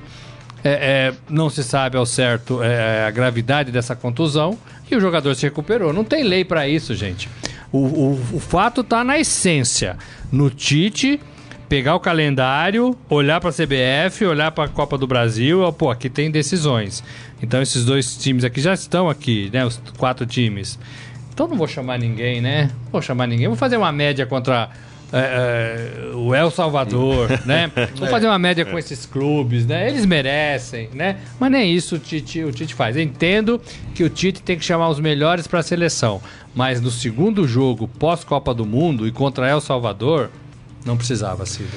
É, 0.65 0.71
é, 0.71 1.13
não 1.29 1.47
se 1.47 1.63
sabe 1.63 1.95
ao 1.95 2.07
certo 2.07 2.63
é, 2.63 3.05
a 3.05 3.11
gravidade 3.11 3.71
dessa 3.71 3.95
contusão 3.95 4.57
e 4.89 4.95
o 4.95 4.99
jogador 4.99 5.35
se 5.35 5.43
recuperou. 5.43 5.93
Não 5.93 6.03
tem 6.03 6.23
lei 6.23 6.43
para 6.43 6.67
isso, 6.67 6.95
gente. 6.95 7.29
O, 7.71 7.77
o, 7.77 8.11
o 8.33 8.39
fato 8.39 8.81
está 8.81 9.03
na 9.03 9.19
essência. 9.19 9.95
No 10.31 10.49
Tite 10.49 11.19
pegar 11.69 11.93
o 11.93 11.99
calendário, 11.99 12.97
olhar 13.07 13.39
para 13.39 13.51
a 13.51 13.53
CBF, 13.53 14.25
olhar 14.25 14.51
para 14.51 14.63
a 14.63 14.67
Copa 14.67 14.97
do 14.97 15.05
Brasil, 15.05 15.71
pô, 15.73 15.91
aqui 15.91 16.09
tem 16.09 16.31
decisões. 16.31 17.03
Então 17.43 17.61
esses 17.61 17.85
dois 17.85 18.17
times 18.17 18.43
aqui 18.43 18.59
já 18.59 18.73
estão 18.73 19.07
aqui, 19.07 19.51
né, 19.53 19.63
os 19.63 19.79
quatro 19.97 20.25
times. 20.25 20.79
Então 21.31 21.47
não 21.47 21.57
vou 21.57 21.67
chamar 21.67 21.99
ninguém, 21.99 22.41
né? 22.41 22.71
Vou 22.91 23.03
chamar 23.03 23.27
ninguém. 23.27 23.47
Vou 23.47 23.57
fazer 23.57 23.77
uma 23.77 23.91
média 23.91 24.25
contra 24.25 24.69
é, 25.11 26.11
é, 26.11 26.15
o 26.15 26.33
El 26.33 26.49
Salvador, 26.51 27.29
né? 27.45 27.71
Vou 27.95 28.07
fazer 28.07 28.27
uma 28.27 28.39
média 28.39 28.65
com 28.65 28.77
esses 28.77 29.05
clubes, 29.05 29.65
né? 29.65 29.87
Eles 29.87 30.05
merecem, 30.05 30.89
né? 30.93 31.17
Mas 31.39 31.51
nem 31.51 31.73
isso 31.73 31.95
o 31.95 31.99
Tite, 31.99 32.43
o 32.43 32.51
Tite 32.51 32.73
faz. 32.73 32.95
Eu 32.95 33.03
entendo 33.03 33.61
que 33.93 34.03
o 34.03 34.09
Tite 34.09 34.41
tem 34.41 34.57
que 34.57 34.65
chamar 34.65 34.89
os 34.89 34.99
melhores 34.99 35.47
para 35.47 35.59
a 35.59 35.63
seleção, 35.63 36.21
mas 36.53 36.81
no 36.81 36.91
segundo 36.91 37.47
jogo 37.47 37.87
pós-Copa 37.87 38.53
do 38.53 38.65
Mundo 38.65 39.07
e 39.07 39.11
contra 39.11 39.47
El 39.47 39.61
Salvador, 39.61 40.29
não 40.85 40.97
precisava, 40.97 41.45
Cida. 41.45 41.69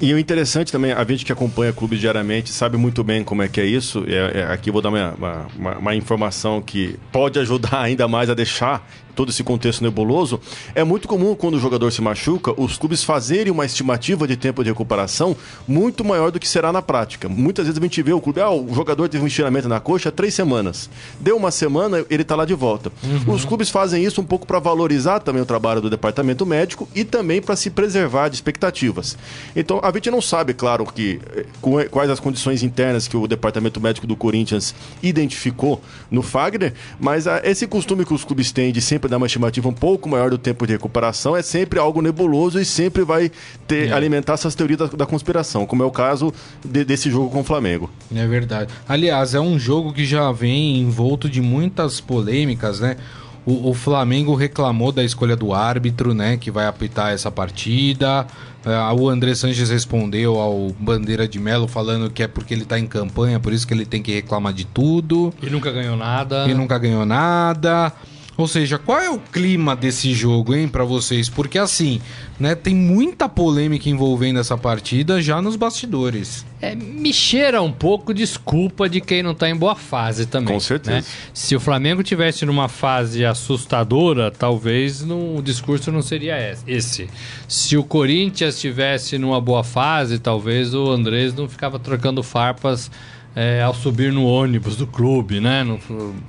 E 0.00 0.12
o 0.12 0.18
interessante 0.18 0.70
também, 0.70 0.92
a 0.92 1.04
gente 1.04 1.24
que 1.24 1.32
acompanha 1.32 1.72
clubes 1.72 2.00
diariamente 2.00 2.50
sabe 2.50 2.76
muito 2.76 3.02
bem 3.02 3.24
como 3.24 3.42
é 3.42 3.48
que 3.48 3.60
é 3.60 3.66
isso. 3.66 4.04
É, 4.06 4.40
é, 4.40 4.52
aqui 4.52 4.70
vou 4.70 4.82
dar 4.82 4.90
uma, 4.90 5.14
uma, 5.56 5.78
uma, 5.78 5.94
informação 5.94 6.60
que 6.60 6.96
pode 7.10 7.38
ajudar 7.38 7.80
ainda 7.82 8.06
mais 8.08 8.30
a 8.30 8.34
deixar 8.34 8.86
todo 9.14 9.30
esse 9.30 9.42
contexto 9.42 9.82
nebuloso, 9.82 10.40
é 10.74 10.82
muito 10.84 11.06
comum 11.06 11.34
quando 11.34 11.54
o 11.54 11.60
jogador 11.60 11.90
se 11.90 12.00
machuca, 12.00 12.52
os 12.60 12.76
clubes 12.76 13.04
fazerem 13.04 13.52
uma 13.52 13.64
estimativa 13.64 14.26
de 14.26 14.36
tempo 14.36 14.62
de 14.62 14.70
recuperação 14.70 15.36
muito 15.66 16.04
maior 16.04 16.30
do 16.30 16.40
que 16.40 16.48
será 16.48 16.72
na 16.72 16.82
prática. 16.82 17.28
Muitas 17.28 17.66
vezes 17.66 17.78
a 17.78 17.82
gente 17.82 18.02
vê 18.02 18.12
o 18.12 18.20
clube, 18.20 18.40
ah, 18.40 18.50
o 18.50 18.74
jogador 18.74 19.08
teve 19.08 19.22
um 19.22 19.26
estiramento 19.26 19.68
na 19.68 19.80
coxa 19.80 20.10
três 20.10 20.34
semanas. 20.34 20.88
Deu 21.20 21.36
uma 21.36 21.50
semana, 21.50 22.04
ele 22.08 22.22
está 22.22 22.34
lá 22.34 22.44
de 22.44 22.54
volta. 22.54 22.90
Uhum. 23.02 23.34
Os 23.34 23.44
clubes 23.44 23.70
fazem 23.70 24.04
isso 24.04 24.20
um 24.20 24.24
pouco 24.24 24.46
para 24.46 24.58
valorizar 24.58 25.20
também 25.20 25.42
o 25.42 25.46
trabalho 25.46 25.80
do 25.80 25.90
departamento 25.90 26.44
médico 26.46 26.88
e 26.94 27.04
também 27.04 27.40
para 27.40 27.56
se 27.56 27.70
preservar 27.70 28.28
de 28.28 28.36
expectativas. 28.36 29.16
Então 29.54 29.71
a 29.82 29.92
gente 29.92 30.10
não 30.10 30.22
sabe, 30.22 30.54
claro, 30.54 30.86
que 30.86 31.20
eh, 31.36 31.44
quais 31.90 32.10
as 32.10 32.18
condições 32.18 32.62
internas 32.62 33.06
que 33.06 33.16
o 33.16 33.26
departamento 33.26 33.80
médico 33.80 34.06
do 34.06 34.16
Corinthians 34.16 34.74
identificou 35.02 35.82
no 36.10 36.22
Fagner, 36.22 36.72
mas 36.98 37.26
ah, 37.26 37.40
esse 37.44 37.66
costume 37.66 38.04
que 38.04 38.14
os 38.14 38.24
clubes 38.24 38.50
têm 38.52 38.72
de 38.72 38.80
sempre 38.80 39.02
sempre 39.02 39.08
dar 39.08 39.16
uma 39.16 39.26
estimativa 39.26 39.68
um 39.68 39.72
pouco 39.72 40.08
maior 40.08 40.30
do 40.30 40.38
tempo 40.38 40.66
de 40.66 40.74
recuperação, 40.74 41.36
é 41.36 41.42
sempre 41.42 41.78
algo 41.78 42.00
nebuloso 42.00 42.60
e 42.60 42.64
sempre 42.64 43.02
vai 43.02 43.30
ter, 43.66 43.88
é. 43.88 43.92
alimentar 43.92 44.34
essas 44.34 44.54
teorias 44.54 44.78
da, 44.78 44.86
da, 44.86 45.06
conspiração, 45.06 45.66
como 45.66 45.82
é 45.82 45.86
o 45.86 45.90
caso 45.90 46.32
de, 46.64 46.84
desse 46.84 47.10
jogo 47.10 47.30
com 47.30 47.40
o 47.40 47.44
Flamengo. 47.44 47.90
É 48.14 48.26
verdade. 48.26 48.72
Aliás, 48.88 49.34
é 49.34 49.40
um 49.40 49.58
jogo 49.58 49.92
que 49.92 50.04
já 50.04 50.30
vem 50.30 50.78
envolto 50.78 51.28
de 51.28 51.40
muitas 51.40 52.00
polêmicas, 52.00 52.78
né? 52.78 52.96
O, 53.44 53.70
o, 53.70 53.74
Flamengo 53.74 54.34
reclamou 54.34 54.92
da 54.92 55.02
escolha 55.02 55.34
do 55.34 55.52
árbitro, 55.52 56.14
né, 56.14 56.36
que 56.36 56.50
vai 56.50 56.66
apitar 56.66 57.12
essa 57.12 57.30
partida. 57.30 58.26
Uh, 58.64 59.00
o 59.00 59.08
André 59.08 59.34
Sanches 59.34 59.68
respondeu 59.68 60.38
ao 60.38 60.70
Bandeira 60.78 61.26
de 61.26 61.40
Melo 61.40 61.66
falando 61.66 62.08
que 62.08 62.22
é 62.22 62.28
porque 62.28 62.54
ele 62.54 62.62
está 62.62 62.78
em 62.78 62.86
campanha, 62.86 63.40
por 63.40 63.52
isso 63.52 63.66
que 63.66 63.74
ele 63.74 63.84
tem 63.84 64.00
que 64.00 64.12
reclamar 64.12 64.52
de 64.52 64.64
tudo. 64.64 65.34
E 65.42 65.50
nunca 65.50 65.72
ganhou 65.72 65.96
nada. 65.96 66.46
E 66.48 66.54
nunca 66.54 66.78
ganhou 66.78 67.04
nada. 67.04 67.92
Ou 68.36 68.48
seja, 68.48 68.78
qual 68.78 68.98
é 68.98 69.10
o 69.10 69.18
clima 69.18 69.76
desse 69.76 70.12
jogo, 70.14 70.54
hein, 70.54 70.66
para 70.66 70.84
vocês? 70.84 71.28
Porque 71.28 71.58
assim, 71.58 72.00
né, 72.40 72.54
tem 72.54 72.74
muita 72.74 73.28
polêmica 73.28 73.90
envolvendo 73.90 74.40
essa 74.40 74.56
partida 74.56 75.20
já 75.20 75.42
nos 75.42 75.54
bastidores. 75.54 76.44
É, 76.60 76.74
me 76.74 77.12
cheira 77.12 77.60
um 77.60 77.72
pouco 77.72 78.14
desculpa 78.14 78.88
de 78.88 79.00
quem 79.00 79.22
não 79.22 79.34
tá 79.34 79.50
em 79.50 79.56
boa 79.56 79.74
fase 79.74 80.26
também. 80.26 80.54
Com 80.54 80.60
certeza. 80.60 80.96
Né? 80.96 81.04
Se 81.34 81.54
o 81.54 81.60
Flamengo 81.60 82.02
tivesse 82.02 82.46
numa 82.46 82.68
fase 82.68 83.24
assustadora, 83.24 84.30
talvez 84.30 85.02
no, 85.02 85.36
o 85.36 85.42
discurso 85.42 85.92
não 85.92 86.00
seria 86.00 86.36
esse. 86.66 87.10
Se 87.46 87.76
o 87.76 87.84
Corinthians 87.84 88.54
estivesse 88.54 89.18
numa 89.18 89.40
boa 89.40 89.62
fase, 89.62 90.18
talvez 90.18 90.72
o 90.72 90.90
Andrés 90.90 91.34
não 91.34 91.48
ficava 91.48 91.78
trocando 91.78 92.22
farpas 92.22 92.90
é, 93.34 93.62
ao 93.62 93.74
subir 93.74 94.12
no 94.12 94.24
ônibus 94.24 94.76
do 94.76 94.86
clube, 94.86 95.40
né? 95.40 95.64
No, 95.64 95.78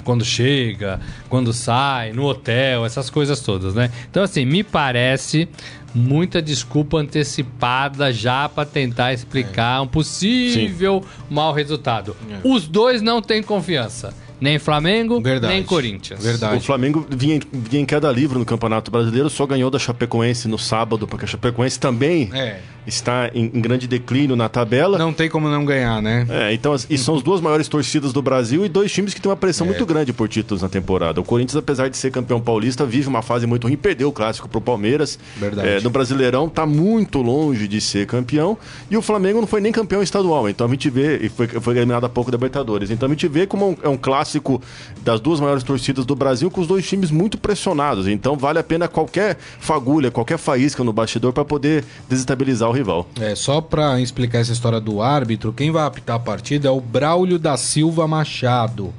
quando 0.03 0.23
chega, 0.23 0.99
quando 1.29 1.51
sai, 1.51 2.13
no 2.13 2.25
hotel, 2.25 2.85
essas 2.85 3.09
coisas 3.09 3.41
todas, 3.41 3.73
né? 3.73 3.91
Então, 4.09 4.23
assim, 4.23 4.45
me 4.45 4.63
parece 4.63 5.47
muita 5.93 6.41
desculpa 6.41 6.97
antecipada 6.97 8.11
já 8.11 8.49
para 8.49 8.65
tentar 8.65 9.13
explicar 9.13 9.77
é. 9.77 9.81
um 9.81 9.87
possível 9.87 11.03
Sim. 11.03 11.25
mau 11.29 11.53
resultado. 11.53 12.15
É. 12.29 12.39
Os 12.43 12.67
dois 12.67 13.01
não 13.01 13.21
têm 13.21 13.43
confiança. 13.43 14.13
Nem 14.39 14.59
Flamengo, 14.59 15.21
Verdade. 15.21 15.53
nem 15.53 15.63
Corinthians. 15.63 16.23
Verdade. 16.23 16.57
O 16.57 16.61
Flamengo 16.61 17.05
vinha, 17.09 17.39
vinha 17.51 17.81
em 17.81 17.85
queda 17.85 18.11
livre 18.11 18.37
no 18.37 18.45
Campeonato 18.45 18.91
Brasileiro, 18.91 19.29
só 19.29 19.45
ganhou 19.45 19.71
da 19.71 19.79
Chapecoense 19.79 20.47
no 20.47 20.59
sábado, 20.59 21.07
porque 21.07 21.25
a 21.25 21.27
Chapecoense 21.27 21.79
também 21.79 22.29
é. 22.33 22.59
está 22.85 23.29
em, 23.33 23.45
em, 23.53 23.61
grande 23.61 23.87
declínio 23.87 24.35
na 24.35 24.49
tabela. 24.49 24.97
Não 24.97 25.13
tem 25.13 25.29
como 25.29 25.47
não 25.47 25.63
ganhar, 25.63 26.01
né? 26.01 26.25
É, 26.29 26.53
então, 26.53 26.75
e 26.89 26.97
são 26.97 27.15
as 27.15 27.23
duas 27.23 27.39
maiores 27.39 27.67
torcidas 27.67 28.11
do 28.11 28.21
Brasil 28.21 28.65
e 28.65 28.69
dois 28.69 28.91
times 28.91 29.13
que 29.13 29.21
têm 29.21 29.29
uma 29.29 29.37
pressão 29.37 29.65
é. 29.65 29.69
muito 29.69 29.85
grande 29.85 30.11
por 30.11 30.27
títulos 30.27 30.61
na 30.61 30.69
temporada. 30.69 31.21
O 31.21 31.23
Corinthians, 31.23 31.55
apesar 31.55 31.89
de 31.89 31.95
ser 31.95 32.11
campeão 32.11 32.41
paulista, 32.41 32.85
vive 32.85 33.07
uma 33.07 33.21
fase 33.21 33.47
muito 33.47 33.67
ruim, 33.67 33.77
perdeu 33.77 34.09
o 34.09 34.11
clássico 34.11 34.49
pro 34.49 34.59
Palmeiras. 34.59 35.17
Verdade. 35.37 35.67
É, 35.67 35.79
no 35.79 35.89
Brasileirão, 35.89 36.47
está 36.47 36.65
muito 36.65 37.21
longe 37.21 37.67
de 37.67 37.79
ser 37.79 38.05
campeão. 38.07 38.57
E 38.91 38.97
o 38.97 39.01
Flamengo 39.01 39.39
não 39.39 39.47
foi 39.47 39.61
nem 39.61 39.71
campeão 39.71 40.03
estadual. 40.03 40.49
Então 40.49 40.67
a 40.67 40.69
gente 40.69 40.89
vê, 40.89 41.17
e 41.17 41.29
foi, 41.29 41.47
foi 41.47 41.77
eliminado 41.77 42.05
há 42.05 42.09
pouco 42.09 42.29
da 42.29 42.35
Libertadores. 42.35 42.91
Então 42.91 43.07
a 43.07 43.09
gente 43.09 43.27
vê 43.27 43.47
como 43.47 43.69
um, 43.69 43.77
é 43.81 43.87
um 43.87 43.97
clássico 43.97 44.32
clássico 44.33 44.61
das 45.03 45.19
duas 45.19 45.39
maiores 45.39 45.63
torcidas 45.63 46.05
do 46.05 46.15
Brasil, 46.15 46.49
com 46.49 46.61
os 46.61 46.67
dois 46.67 46.87
times 46.87 47.11
muito 47.11 47.37
pressionados. 47.37 48.07
Então 48.07 48.35
vale 48.35 48.59
a 48.59 48.63
pena 48.63 48.87
qualquer 48.87 49.37
fagulha, 49.59 50.09
qualquer 50.09 50.37
faísca 50.37 50.83
no 50.83 50.93
bastidor 50.93 51.33
para 51.33 51.45
poder 51.45 51.83
desestabilizar 52.09 52.69
o 52.69 52.71
rival. 52.71 53.07
É, 53.19 53.35
só 53.35 53.61
para 53.61 53.99
explicar 54.01 54.39
essa 54.39 54.53
história 54.53 54.79
do 54.79 55.01
árbitro, 55.01 55.53
quem 55.53 55.71
vai 55.71 55.85
apitar 55.85 56.15
a 56.15 56.19
partida 56.19 56.67
é 56.67 56.71
o 56.71 56.81
Braulio 56.81 57.37
da 57.37 57.57
Silva 57.57 58.07
Machado. 58.07 58.93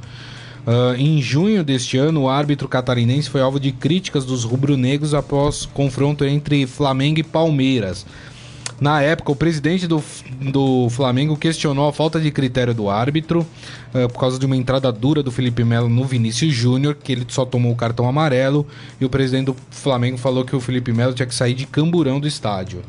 Uh, 0.67 0.95
em 0.97 1.21
junho 1.21 1.62
deste 1.62 1.99
ano, 1.99 2.23
o 2.23 2.29
árbitro 2.29 2.67
catarinense 2.67 3.29
foi 3.29 3.43
alvo 3.43 3.61
de 3.61 3.71
críticas 3.71 4.25
dos 4.25 4.45
rubro-negros 4.45 5.12
após 5.12 5.67
confronto 5.67 6.25
entre 6.25 6.67
Flamengo 6.67 7.21
e 7.21 7.23
Palmeiras. 7.23 8.07
Na 8.81 9.00
época, 9.00 9.31
o 9.31 9.37
presidente 9.37 9.87
do, 9.87 10.02
do 10.40 10.88
Flamengo 10.90 11.37
questionou 11.37 11.88
a 11.88 11.93
falta 11.93 12.21
de 12.21 12.31
critério 12.31 12.75
do 12.75 12.90
árbitro 12.90 13.40
uh, 13.95 14.09
por 14.09 14.19
causa 14.19 14.38
de 14.38 14.47
uma 14.47 14.57
entrada 14.57 14.90
dura 14.90 15.23
do 15.23 15.31
Felipe 15.31 15.62
Melo 15.62 15.88
no 15.88 16.04
Vinícius 16.04 16.52
Júnior, 16.52 16.97
que 16.97 17.12
ele 17.12 17.25
só 17.28 17.45
tomou 17.45 17.73
o 17.73 17.76
cartão 17.76 18.09
amarelo, 18.09 18.66
e 19.00 19.04
o 19.04 19.09
presidente 19.09 19.47
do 19.47 19.57
Flamengo 19.71 20.19
falou 20.19 20.45
que 20.45 20.57
o 20.57 20.61
Felipe 20.61 20.93
Melo 20.93 21.14
tinha 21.14 21.26
que 21.26 21.35
sair 21.35 21.54
de 21.54 21.66
camburão 21.66 22.19
do 22.19 22.26
estádio. 22.26 22.83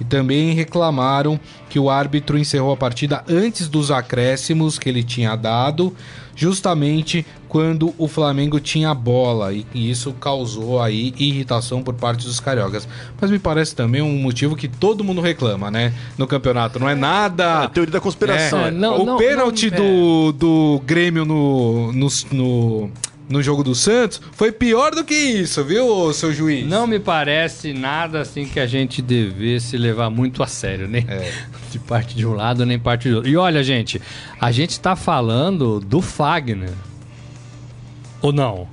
E 0.00 0.04
também 0.04 0.52
reclamaram 0.54 1.38
que 1.68 1.78
o 1.78 1.90
árbitro 1.90 2.38
encerrou 2.38 2.72
a 2.72 2.76
partida 2.76 3.24
antes 3.28 3.68
dos 3.68 3.90
acréscimos 3.90 4.78
que 4.78 4.88
ele 4.88 5.02
tinha 5.02 5.34
dado, 5.34 5.94
justamente 6.38 7.26
quando 7.48 7.92
o 7.98 8.06
Flamengo 8.06 8.60
tinha 8.60 8.90
a 8.90 8.94
bola 8.94 9.52
e, 9.52 9.66
isso 9.74 10.12
causou 10.12 10.80
aí 10.80 11.12
irritação 11.18 11.82
por 11.82 11.94
parte 11.94 12.24
dos 12.24 12.38
cariocas. 12.38 12.86
Mas 13.20 13.28
me 13.28 13.40
parece 13.40 13.74
também 13.74 14.00
um 14.00 14.16
motivo 14.18 14.54
que 14.54 14.68
todo 14.68 15.02
mundo 15.02 15.20
reclama, 15.20 15.68
né? 15.68 15.92
No 16.16 16.28
campeonato. 16.28 16.78
Não 16.78 16.88
é 16.88 16.94
nada. 16.94 17.42
É 17.42 17.64
a 17.64 17.68
teoria 17.68 17.92
da 17.92 18.00
conspiração. 18.00 18.66
É, 18.66 18.70
não, 18.70 19.02
o 19.02 19.04
não, 19.04 19.16
pênalti 19.16 19.68
não, 19.68 19.78
do, 19.78 20.28
é. 20.28 20.32
do 20.38 20.82
Grêmio 20.86 21.24
no, 21.24 21.92
no, 21.92 22.08
no 22.30 22.90
no 23.28 23.42
jogo 23.42 23.62
do 23.62 23.74
Santos 23.74 24.20
foi 24.32 24.50
pior 24.50 24.94
do 24.94 25.04
que 25.04 25.14
isso, 25.14 25.62
viu, 25.64 26.12
seu 26.12 26.32
juiz? 26.32 26.66
Não 26.66 26.86
me 26.86 26.98
parece 26.98 27.72
nada 27.72 28.20
assim 28.20 28.46
que 28.46 28.58
a 28.58 28.66
gente 28.66 29.02
devesse 29.02 29.76
levar 29.76 30.10
muito 30.10 30.42
a 30.42 30.46
sério, 30.46 30.88
nem 30.88 31.04
é. 31.08 31.32
de 31.70 31.78
parte 31.78 32.16
de 32.16 32.26
um 32.26 32.32
lado, 32.32 32.64
nem 32.64 32.78
parte 32.78 33.08
do 33.08 33.16
outro. 33.16 33.30
E 33.30 33.36
olha, 33.36 33.62
gente, 33.62 34.00
a 34.40 34.50
gente 34.50 34.70
está 34.70 34.96
falando 34.96 35.80
do 35.80 36.00
Fagner. 36.00 36.72
Ou 38.22 38.32
não? 38.32 38.66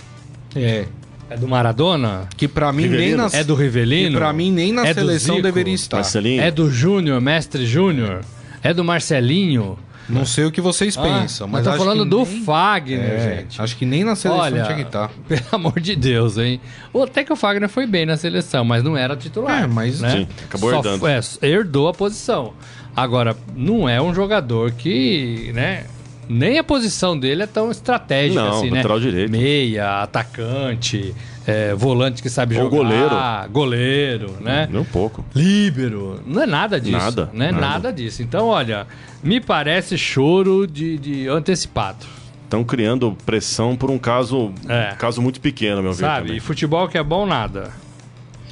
É. 0.55 0.85
É 1.29 1.35
do 1.35 1.47
Maradona? 1.47 2.27
Que 2.37 2.47
para 2.47 2.71
mim 2.71 2.83
Rivelino. 2.83 3.17
nem 3.23 3.31
na... 3.31 3.37
É 3.37 3.43
do 3.43 3.55
Rivelino? 3.55 4.11
Que 4.11 4.17
pra 4.17 4.31
mim 4.31 4.51
nem 4.51 4.71
na 4.71 4.87
é 4.87 4.93
seleção 4.93 5.41
deveria 5.41 5.73
estar. 5.73 5.97
Marcelinho. 5.97 6.41
É 6.41 6.51
do 6.51 6.69
Júnior, 6.69 7.19
mestre 7.19 7.65
Júnior? 7.65 8.21
É 8.61 8.73
do 8.73 8.83
Marcelinho? 8.83 9.77
Não 10.07 10.25
sei 10.25 10.45
o 10.45 10.51
que 10.51 10.61
vocês 10.61 10.97
ah, 10.97 11.01
pensam, 11.01 11.47
mas. 11.47 11.65
Eu 11.65 11.73
tô 11.73 11.77
falando 11.77 12.05
do 12.05 12.23
nem... 12.23 12.43
Fagner, 12.43 12.99
é, 12.99 13.37
gente. 13.37 13.61
Acho 13.61 13.75
que 13.75 13.85
nem 13.85 14.03
na 14.03 14.15
seleção 14.15 14.43
Olha, 14.43 14.63
tinha 14.63 14.75
que 14.75 14.81
estar. 14.83 15.07
Tá. 15.07 15.13
Pelo 15.27 15.43
amor 15.51 15.79
de 15.79 15.95
Deus, 15.95 16.37
hein? 16.37 16.61
Até 17.03 17.23
que 17.23 17.33
o 17.33 17.35
Fagner 17.35 17.69
foi 17.69 17.87
bem 17.87 18.05
na 18.05 18.17
seleção, 18.17 18.63
mas 18.63 18.83
não 18.83 18.95
era 18.95 19.15
titular. 19.15 19.63
É, 19.63 19.67
mas 19.67 19.99
né? 20.01 20.11
sim, 20.11 20.27
acabou 20.45 20.69
Só 20.69 20.77
herdando. 20.77 21.07
É, 21.07 21.19
herdou 21.41 21.87
a 21.87 21.93
posição. 21.93 22.53
Agora, 22.95 23.35
não 23.55 23.89
é 23.89 24.01
um 24.01 24.13
jogador 24.13 24.71
que, 24.71 25.51
né? 25.53 25.85
Nem 26.27 26.57
a 26.57 26.63
posição 26.63 27.17
dele 27.17 27.43
é 27.43 27.47
tão 27.47 27.69
estratégica 27.71 28.41
Não, 28.43 28.57
assim, 28.57 28.69
né? 28.71 28.77
lateral 28.77 28.99
direito. 28.99 29.31
Meia, 29.31 30.01
atacante, 30.03 31.13
é, 31.45 31.73
volante 31.75 32.21
que 32.21 32.29
sabe 32.29 32.55
Ou 32.57 32.63
jogar. 32.63 32.77
goleiro. 32.77 33.15
Goleiro, 33.51 34.33
né? 34.41 34.67
Nem 34.71 34.81
um 34.81 34.85
pouco. 34.85 35.23
Líbero. 35.35 36.21
Não 36.25 36.41
é 36.41 36.45
nada 36.45 36.79
disso. 36.81 36.97
Nada, 36.97 37.29
Não 37.33 37.45
é 37.45 37.51
nada, 37.51 37.67
nada. 37.67 37.93
disso. 37.93 38.23
Então, 38.23 38.47
olha, 38.47 38.87
me 39.23 39.39
parece 39.39 39.97
choro 39.97 40.65
de, 40.65 40.97
de 40.97 41.27
antecipado. 41.27 42.05
Estão 42.43 42.63
criando 42.63 43.15
pressão 43.25 43.75
por 43.75 43.89
um 43.91 43.97
caso, 43.97 44.51
É. 44.69 44.95
caso 44.97 45.21
muito 45.21 45.39
pequeno, 45.41 45.81
meu 45.81 45.93
ver. 45.93 45.99
Sabe? 46.05 46.35
E 46.35 46.39
futebol 46.39 46.87
que 46.87 46.97
é 46.97 47.03
bom, 47.03 47.25
nada. 47.25 47.71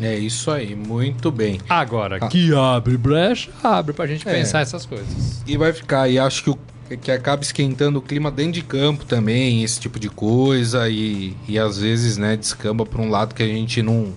É 0.02 0.16
isso 0.18 0.50
aí, 0.50 0.76
muito 0.76 1.30
bem. 1.32 1.60
Agora, 1.70 2.18
Ah. 2.20 2.28
que 2.28 2.54
abre 2.54 2.98
brecha, 2.98 3.52
abre 3.64 3.94
pra 3.94 4.08
gente 4.08 4.28
É. 4.28 4.32
pensar 4.34 4.62
essas 4.62 4.86
coisas. 4.86 5.44
E 5.48 5.56
vai 5.56 5.72
ficar, 5.72 6.10
e 6.10 6.18
acho 6.18 6.44
que, 6.44 6.50
o, 6.50 6.58
que 7.02 7.12
acaba 7.12 7.44
esquentando 7.44 8.00
o 8.00 8.02
clima 8.02 8.32
dentro 8.32 8.54
de 8.54 8.62
campo 8.62 9.06
também, 9.06 9.64
esse 9.64 9.80
tipo 9.80 10.00
de 10.00 10.10
coisa, 10.10 10.90
e, 10.90 11.36
e 11.48 11.58
às 11.58 11.78
vezes, 11.78 12.18
né, 12.18 12.36
descamba 12.36 12.86
para 12.86 13.02
um 13.02 13.10
lado 13.10 13.34
que 13.34 13.44
a 13.44 13.48
gente 13.48 13.82
não, 13.82 14.14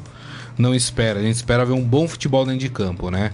não 0.58 0.74
espera. 0.74 1.20
A 1.20 1.22
gente 1.22 1.36
espera 1.36 1.64
ver 1.64 1.72
um 1.72 1.84
bom 1.84 2.06
futebol 2.08 2.44
dentro 2.44 2.60
de 2.60 2.68
campo, 2.68 3.10
né? 3.10 3.32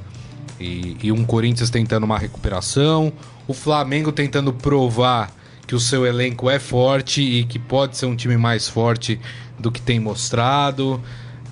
E, 0.60 0.96
e 1.02 1.12
um 1.12 1.24
Corinthians 1.24 1.70
tentando 1.70 2.04
uma 2.04 2.18
recuperação, 2.18 3.12
o 3.48 3.54
Flamengo 3.54 4.12
tentando 4.12 4.52
provar 4.52 5.34
que 5.66 5.74
o 5.74 5.80
seu 5.80 6.06
elenco 6.06 6.50
é 6.50 6.58
forte 6.58 7.22
e 7.22 7.44
que 7.44 7.58
pode 7.58 7.96
ser 7.96 8.06
um 8.06 8.14
time 8.14 8.36
mais 8.36 8.68
forte 8.68 9.18
do 9.58 9.72
que 9.72 9.80
tem 9.80 9.98
mostrado. 9.98 11.00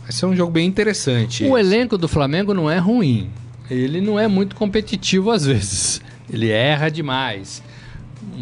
Vai 0.02 0.12
ser 0.12 0.26
um 0.26 0.36
jogo 0.36 0.52
bem 0.52 0.66
interessante. 0.66 1.44
O 1.44 1.56
esse. 1.56 1.66
elenco 1.66 1.96
do 1.96 2.08
Flamengo 2.08 2.52
não 2.52 2.70
é 2.70 2.78
ruim. 2.78 3.30
Ele 3.70 4.00
não 4.00 4.18
é 4.18 4.26
muito 4.26 4.56
competitivo 4.56 5.30
às 5.30 5.44
vezes. 5.46 6.00
Ele 6.32 6.50
erra 6.50 6.90
demais. 6.90 7.62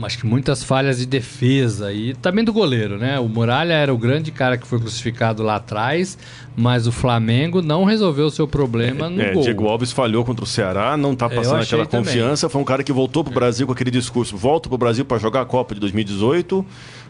Acho 0.03 0.19
que 0.19 0.27
muitas 0.27 0.65
falhas 0.65 0.99
de 0.99 1.07
defesa 1.07 1.93
e 1.93 2.13
também 2.15 2.45
do 2.45 2.53
goleiro, 2.53 2.99
né? 2.99 3.19
O 3.21 3.29
Muralha 3.29 3.75
era 3.75 3.95
o 3.95 3.99
grande 3.99 4.31
cara 4.33 4.57
que 4.59 4.67
foi 4.67 4.79
crucificado 4.81 5.43
lá 5.43 5.57
atrás, 5.57 6.19
mas 6.57 6.87
o 6.87 6.93
Flamengo 6.93 7.63
não 7.63 7.85
resolveu 7.85 8.27
o 8.27 8.31
seu 8.31 8.47
problema 8.49 9.09
no 9.09 9.21
É, 9.23 9.33
gol. 9.33 9.43
Diego 9.43 9.67
Alves 9.69 9.93
falhou 9.93 10.25
contra 10.25 10.45
o 10.45 10.47
Ceará, 10.47 10.97
não 10.97 11.15
tá 11.15 11.27
É, 11.27 11.29
passando 11.37 11.63
aquela 11.63 11.87
também. 11.87 12.07
confiança. 12.07 12.49
Foi 12.49 12.61
um 12.61 12.65
cara 12.65 12.83
que 12.83 12.93
voltou 12.93 13.23
pro 13.23 13.33
Brasil 13.33 13.67
com 13.67 13.73
aquele 13.73 13.91
discurso: 13.91 14.37
volto 14.37 14.69
pro 14.69 14.79
Brasil 14.79 15.05
para 15.05 15.19
jogar 15.19 15.43
a 15.43 15.45
Copa 15.45 15.75
de 15.75 15.81
2018, 15.81 16.65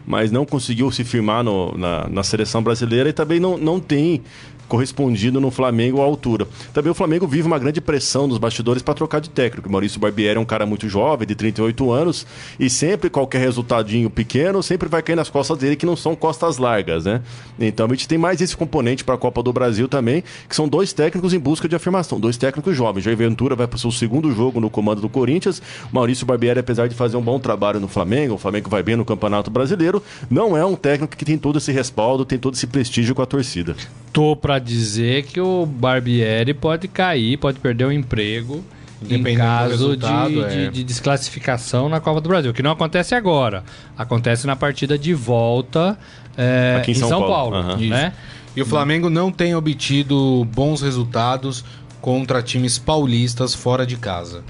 mas 0.05 0.31
não 0.31 0.45
conseguiu 0.45 0.91
se 0.91 1.03
firmar 1.03 1.43
no- 1.43 1.75
na, 1.77 2.07
na 2.07 2.23
seleção 2.23 2.61
brasileira 2.61 3.09
e 3.09 3.13
também 3.13 3.39
não, 3.39 3.57
não 3.57 3.79
tem 3.79 4.21
correspondido 4.69 5.41
no 5.41 5.51
Flamengo 5.51 5.99
à 6.01 6.05
altura. 6.05 6.47
Também 6.73 6.91
o 6.91 6.95
Flamengo 6.95 7.27
vive 7.27 7.47
uma 7.47 7.59
grande 7.59 7.81
pressão 7.81 8.27
nos 8.27 8.37
bastidores 8.37 8.81
para 8.81 8.93
trocar 8.93 9.19
de 9.19 9.29
técnico. 9.29 9.69
Maurício 9.69 9.99
Barbieri 9.99 10.37
é 10.37 10.39
um 10.39 10.45
cara 10.45 10.65
muito 10.65 10.87
jovem, 10.87 11.27
de 11.27 11.35
38 11.35 11.91
anos, 11.91 12.25
e 12.59 12.69
sempre 12.69 13.09
qualquer 13.09 13.39
resultadinho 13.39 14.09
pequeno 14.09 14.61
sempre 14.63 14.87
vai 14.87 15.01
cair 15.01 15.15
nas 15.15 15.29
costas 15.29 15.57
dele, 15.57 15.75
que 15.75 15.85
não 15.85 15.95
são 15.95 16.15
costas 16.15 16.57
largas, 16.57 17.05
né? 17.05 17.21
Então 17.59 17.87
a 17.87 17.89
gente 17.89 18.07
tem 18.07 18.17
mais 18.17 18.39
esse 18.39 18.55
componente 18.55 19.03
para 19.03 19.15
a 19.15 19.17
Copa 19.17 19.41
do 19.41 19.51
Brasil 19.51 19.87
também, 19.87 20.23
que 20.47 20.55
são 20.55 20.67
dois 20.67 20.93
técnicos 20.93 21.33
em 21.33 21.39
busca 21.39 21.67
de 21.67 21.75
afirmação, 21.75 22.19
dois 22.19 22.37
técnicos 22.37 22.77
jovens. 22.77 23.03
Jair 23.03 23.17
Ventura 23.17 23.55
vai 23.55 23.67
para 23.67 23.75
o 23.75 23.79
seu 23.79 23.91
segundo 23.91 24.31
jogo 24.31 24.59
no 24.59 24.69
comando 24.69 25.01
do 25.01 25.09
Corinthians. 25.09 25.61
Maurício 25.91 26.25
Barbieri, 26.25 26.59
apesar 26.59 26.87
de 26.87 26.95
fazer 26.95 27.17
um 27.17 27.21
bom 27.21 27.39
trabalho 27.39 27.79
no 27.79 27.87
Flamengo, 27.87 28.35
o 28.35 28.37
Flamengo 28.37 28.69
vai 28.69 28.83
bem 28.83 28.95
no 28.95 29.03
Campeonato 29.03 29.49
Brasileiro, 29.49 30.03
não 30.29 30.55
é 30.55 30.63
um 30.63 30.75
técnico 30.75 31.17
que 31.17 31.25
tem 31.25 31.37
todo 31.37 31.57
esse 31.57 31.71
respaldo, 31.71 32.23
tem 32.25 32.37
todo 32.37 32.53
esse 32.53 32.67
prestígio 32.67 33.15
com 33.15 33.21
a 33.21 33.25
torcida. 33.25 33.75
Tô 34.11 34.35
pra 34.35 34.59
dizer 34.59 35.23
que 35.23 35.39
o 35.39 35.65
Barbieri 35.65 36.53
pode 36.53 36.87
cair, 36.87 37.37
pode 37.37 37.59
perder 37.59 37.85
o 37.85 37.91
emprego 37.91 38.63
em 39.07 39.23
caso 39.35 39.95
de, 39.95 40.05
é. 40.05 40.49
de- 40.49 40.69
de 40.71 40.83
desclassificação 40.83 41.87
na 41.87 41.99
Copa 42.01 42.19
do 42.19 42.27
Brasil, 42.27 42.53
que 42.53 42.61
não 42.63 42.71
acontece 42.71 43.15
agora. 43.15 43.63
Acontece 43.97 44.45
na 44.45 44.55
partida 44.55 44.97
de 44.97 45.13
volta 45.13 45.97
é, 46.37 46.75
Aqui 46.79 46.91
em 46.91 46.95
em 46.95 46.97
São 46.97 47.07
São, 47.09 47.19
Paulo. 47.21 47.51
Paulo, 47.51 47.55
Aham. 47.55 47.77
né? 47.87 48.13
E 48.55 48.61
o 48.61 48.65
Flamengo 48.65 49.09
não 49.09 49.31
tem 49.31 49.53
obtido 49.55 50.45
bons 50.53 50.81
resultados 50.81 51.63
contra 52.01 52.41
times 52.41 52.77
paulistas 52.77 53.53
fora 53.53 53.85
de 53.85 53.95
casa. 53.95 54.43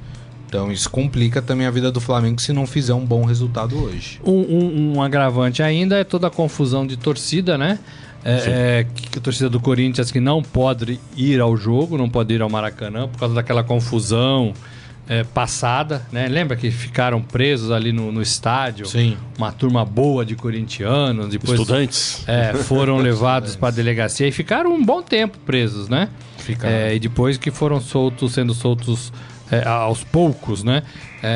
Então 0.48 0.72
isso 0.72 0.90
complica 0.90 1.42
também 1.44 1.68
a 1.68 1.72
vida 1.72 1.92
do 1.92 2.00
Flamengo 2.00 2.42
se 2.42 2.52
não 2.54 2.66
fizer 2.66 2.94
um 2.94 3.06
bom 3.06 3.24
resultado 3.26 3.78
hoje. 3.84 4.20
Um, 4.26 4.32
um- 4.32 4.94
um 4.98 5.02
agravante 5.04 5.62
ainda 5.62 5.98
é 5.98 6.04
toda 6.04 6.26
a 6.28 6.30
confusão 6.32 6.88
de 6.88 6.98
torcida, 6.98 7.56
né? 7.58 7.78
É, 8.24 8.82
é, 8.82 8.88
que 8.94 9.18
a 9.18 9.22
torcida 9.22 9.50
do 9.50 9.60
Corinthians 9.60 10.12
que 10.12 10.20
não 10.20 10.42
pode 10.42 11.00
ir 11.16 11.40
ao 11.40 11.56
jogo, 11.56 11.98
não 11.98 12.10
pode 12.10 12.34
ir 12.34 12.42
ao 12.42 12.50
Maracanã 12.50 13.08
por 13.08 13.18
causa 13.18 13.34
daquela 13.34 13.64
confusão 13.64 14.54
é, 15.10 15.24
passada, 15.24 16.06
né? 16.12 16.28
Lembra 16.28 16.56
que 16.56 16.70
ficaram 16.70 17.20
presos 17.20 17.72
ali 17.72 17.92
no, 17.92 18.12
no 18.12 18.22
estádio? 18.22 18.86
Sim. 18.86 19.18
Uma 19.38 19.52
turma 19.52 19.84
boa 19.84 20.24
de 20.24 20.36
corintianos, 20.36 21.30
depois 21.30 21.60
Estudantes. 21.60 22.24
é, 22.28 22.54
foram 22.54 22.98
levados 23.02 23.56
para 23.56 23.70
a 23.70 23.72
delegacia 23.72 24.28
e 24.28 24.32
ficaram 24.32 24.72
um 24.72 24.86
bom 24.86 25.02
tempo 25.02 25.40
presos, 25.40 25.90
né? 25.90 26.10
Ficaram. 26.38 26.76
É, 26.76 26.96
e 26.96 27.00
depois 27.00 27.38
que 27.38 27.50
foram 27.50 27.82
soltos, 27.82 28.34
sendo 28.34 28.54
soltos 28.54 29.12
é, 29.52 29.68
aos 29.68 30.04
poucos, 30.04 30.64
né? 30.64 30.84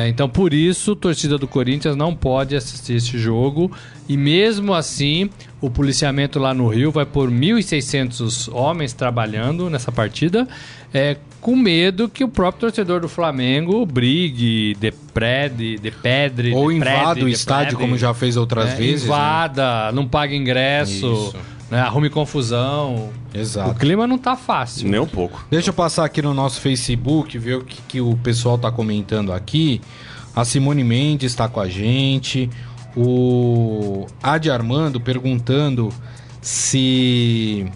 Então, 0.08 0.26
por 0.30 0.54
isso, 0.54 0.92
a 0.92 0.96
torcida 0.96 1.36
do 1.36 1.46
Corinthians 1.46 1.94
não 1.94 2.14
pode 2.14 2.56
assistir 2.56 2.94
esse 2.94 3.18
jogo. 3.18 3.70
E 4.08 4.16
mesmo 4.16 4.72
assim, 4.72 5.28
o 5.64 5.70
policiamento 5.70 6.38
lá 6.38 6.52
no 6.52 6.68
Rio 6.68 6.90
vai 6.90 7.06
por 7.06 7.30
1.600 7.30 8.52
homens 8.54 8.92
trabalhando 8.92 9.70
nessa 9.70 9.90
partida, 9.90 10.46
é, 10.92 11.16
com 11.40 11.56
medo 11.56 12.06
que 12.06 12.22
o 12.22 12.28
próprio 12.28 12.60
torcedor 12.68 13.00
do 13.00 13.08
Flamengo 13.08 13.86
brigue, 13.86 14.76
deprede, 14.78 15.78
depedre, 15.78 16.52
Ou 16.52 16.70
deprede, 16.70 16.96
invada 16.96 17.24
o 17.24 17.28
estádio, 17.28 17.70
deprede, 17.70 17.82
como 17.82 17.96
já 17.96 18.12
fez 18.12 18.36
outras 18.36 18.70
né? 18.70 18.74
vezes. 18.76 19.02
né? 19.02 19.06
Invada, 19.06 19.90
não 19.92 20.06
paga 20.06 20.34
ingresso, 20.36 20.92
Isso. 21.30 21.36
né? 21.70 21.80
arrume 21.80 22.10
confusão. 22.10 23.10
O 23.34 23.38
Exato. 23.38 23.74
clima 23.76 24.06
não 24.06 24.18
tá 24.18 24.36
fácil. 24.36 24.86
Nem 24.86 25.00
um 25.00 25.06
pouco. 25.06 25.46
Deixa 25.50 25.70
eu 25.70 25.74
passar 25.74 26.04
aqui 26.04 26.20
no 26.20 26.34
nosso 26.34 26.60
Facebook, 26.60 27.38
ver 27.38 27.56
o 27.56 27.64
que, 27.64 27.80
que 27.88 28.00
o 28.02 28.14
pessoal 28.22 28.58
tá 28.58 28.70
comentando 28.70 29.32
aqui. 29.32 29.80
A 30.36 30.44
Simone 30.44 30.84
Mendes 30.84 31.32
está 31.32 31.48
com 31.48 31.60
a 31.60 31.68
gente. 31.68 32.50
O 32.96 34.06
Adi 34.22 34.50
Armando 34.50 35.00
perguntando 35.00 35.92
se, 36.40 37.66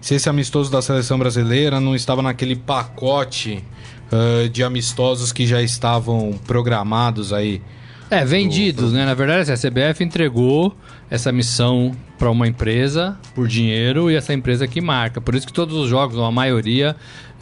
se 0.00 0.14
esse 0.14 0.28
amistoso 0.28 0.70
da 0.70 0.80
seleção 0.80 1.18
brasileira 1.18 1.80
não 1.80 1.94
estava 1.94 2.22
naquele 2.22 2.54
pacote 2.54 3.64
ah, 4.12 4.46
de 4.46 4.62
amistosos 4.62 5.32
que 5.32 5.46
já 5.46 5.62
estavam 5.62 6.38
programados 6.46 7.32
aí. 7.32 7.62
É, 8.10 8.26
vendidos, 8.26 8.92
né? 8.92 9.06
Na 9.06 9.14
verdade, 9.14 9.50
assim, 9.50 9.66
a 9.66 9.70
CBF 9.70 10.04
entregou 10.04 10.76
essa 11.10 11.32
missão 11.32 11.96
para 12.18 12.30
uma 12.30 12.46
empresa 12.46 13.16
por 13.34 13.48
dinheiro 13.48 14.10
e 14.10 14.14
essa 14.14 14.34
empresa 14.34 14.68
que 14.68 14.82
marca. 14.82 15.18
Por 15.18 15.34
isso 15.34 15.46
que 15.46 15.52
todos 15.52 15.74
os 15.74 15.88
jogos, 15.88 16.18
a 16.18 16.30
maioria, 16.30 16.94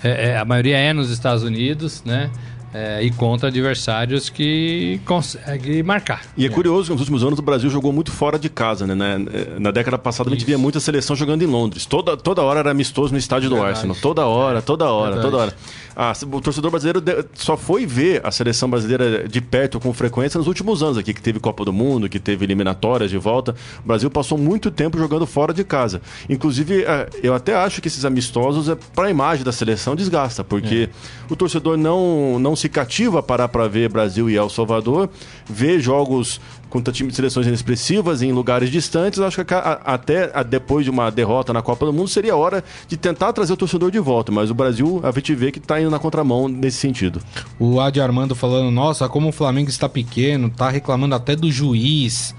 é, 0.05 0.29
é, 0.29 0.39
a 0.39 0.45
maioria 0.45 0.79
é 0.79 0.93
nos 0.93 1.11
Estados 1.11 1.43
Unidos, 1.43 2.05
né? 2.05 2.31
É, 2.73 3.03
e 3.03 3.11
contra 3.11 3.49
adversários 3.49 4.29
que 4.29 5.01
conseguem 5.05 5.83
marcar. 5.83 6.23
E 6.37 6.47
é 6.47 6.49
curioso 6.49 6.85
que 6.85 6.93
nos 6.93 7.01
últimos 7.01 7.25
anos 7.25 7.39
o 7.39 7.43
Brasil 7.43 7.69
jogou 7.69 7.93
muito 7.93 8.13
fora 8.13 8.39
de 8.39 8.49
casa, 8.49 8.87
né? 8.87 8.95
Na, 8.95 9.19
na 9.59 9.71
década 9.71 9.99
passada 9.99 10.31
a 10.31 10.33
gente 10.33 10.45
via 10.45 10.57
muita 10.57 10.79
seleção 10.79 11.17
jogando 11.17 11.43
em 11.43 11.47
Londres. 11.47 11.85
Toda, 11.85 12.17
toda 12.17 12.43
hora 12.43 12.61
era 12.61 12.71
amistoso 12.71 13.13
no 13.13 13.19
estádio 13.19 13.49
do 13.49 13.57
Verdade. 13.57 13.77
Arsenal. 13.77 13.97
Toda 14.01 14.27
hora, 14.27 14.63
toda 14.63 14.89
hora, 14.89 15.15
Verdade. 15.15 15.31
toda 15.31 15.43
hora. 15.43 15.55
Ah, 15.97 16.13
o 16.33 16.41
torcedor 16.41 16.71
brasileiro 16.71 17.03
só 17.35 17.57
foi 17.57 17.85
ver 17.85 18.25
a 18.25 18.31
seleção 18.31 18.71
brasileira 18.71 19.29
de 19.29 19.41
perto 19.41 19.81
com 19.81 19.93
frequência 19.93 20.39
nos 20.39 20.47
últimos 20.47 20.83
anos 20.83 20.97
aqui, 20.97 21.13
que 21.13 21.21
teve 21.21 21.41
Copa 21.41 21.65
do 21.65 21.73
Mundo, 21.73 22.09
que 22.09 22.19
teve 22.19 22.45
eliminatórias 22.45 23.11
de 23.11 23.19
volta. 23.19 23.55
O 23.85 23.89
Brasil 23.89 24.11
passou 24.11 24.39
muito 24.39 24.71
tempo 24.71 24.97
jogando 24.97 25.27
fora 25.27 25.53
de 25.53 25.65
casa. 25.65 26.01
Inclusive, 26.29 26.85
eh, 26.85 27.09
eu 27.23 27.35
até 27.35 27.55
acho 27.55 27.83
que 27.83 27.89
esses 27.89 28.05
amistosos, 28.05 28.69
é 28.69 28.77
para 28.95 29.09
a 29.09 29.11
imagem 29.11 29.45
da 29.45 29.53
seleção, 29.53 29.97
desgasta, 29.97 30.45
porque 30.45 30.89
o 31.29 31.37
torcedor 31.37 31.77
não, 31.77 32.39
não 32.39 32.57
se 32.61 32.69
cativa 32.69 33.19
a 33.19 33.23
parar 33.23 33.49
para 33.49 33.67
ver 33.69 33.89
Brasil 33.91 34.29
e 34.31 34.37
El 34.37 34.49
Salvador, 34.49 35.09
ver 35.49 35.81
jogos 35.81 36.41
contra 36.69 36.93
times 36.93 37.13
de 37.13 37.17
seleções 37.17 37.47
inexpressivas 37.47 38.23
em 38.23 38.31
lugares 38.33 38.71
distantes. 38.71 39.19
Acho 39.19 39.45
que 39.45 39.53
a- 39.53 39.81
até 39.85 40.31
a- 40.33 40.43
depois 40.45 40.85
de 40.85 40.91
uma 40.91 41.11
derrota 41.11 41.53
na 41.53 41.63
Copa 41.63 41.85
do 41.87 41.93
Mundo 41.93 42.09
seria 42.09 42.37
hora 42.37 42.63
de 42.87 42.97
tentar 42.97 43.33
trazer 43.33 43.53
o 43.53 43.57
torcedor 43.57 43.91
de 43.91 43.99
volta, 43.99 44.31
mas 44.31 44.51
o 44.51 44.55
Brasil, 44.55 45.01
a 45.03 45.11
gente 45.11 45.35
vê 45.35 45.51
que 45.51 45.59
está 45.59 45.81
indo 45.81 45.91
na 45.91 45.99
contramão 45.99 46.47
nesse 46.49 46.77
sentido. 46.79 47.21
O 47.59 47.81
Adi 47.81 48.01
Armando 48.01 48.35
falando, 48.37 48.71
nossa, 48.71 49.09
como 49.09 49.29
o 49.31 49.33
Flamengo 49.33 49.69
está 49.69 49.89
pequeno, 49.89 50.49
tá 50.49 50.71
reclamando 50.71 51.15
até 51.15 51.35
do 51.35 51.51
juiz. 51.51 52.35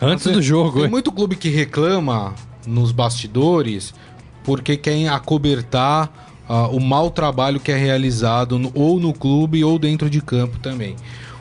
Antes 0.00 0.26
do 0.32 0.42
jogo, 0.42 0.72
Tem 0.74 0.84
hein? 0.84 0.90
muito 0.90 1.12
clube 1.12 1.36
que 1.36 1.48
reclama 1.48 2.34
nos 2.66 2.90
bastidores 2.92 3.94
porque 4.44 4.76
querem 4.76 5.08
acobertar 5.08 6.27
ah, 6.48 6.68
o 6.68 6.80
mau 6.80 7.10
trabalho 7.10 7.60
que 7.60 7.70
é 7.72 7.76
realizado 7.76 8.58
no- 8.58 8.72
ou 8.74 8.98
no 8.98 9.12
clube 9.12 9.62
ou 9.64 9.78
dentro 9.78 10.08
de 10.08 10.20
campo 10.20 10.58
também. 10.58 10.96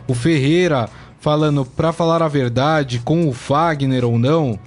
O 0.07 0.13
Ferreira 0.13 0.89
falando, 1.19 1.65
pra 1.65 1.91
falar 1.91 2.21
a 2.21 2.27
verdade, 2.27 2.99
com 2.99 3.27
o 3.27 3.33
Fagner 3.33 4.05
ou 4.05 4.17
não, 4.19 4.57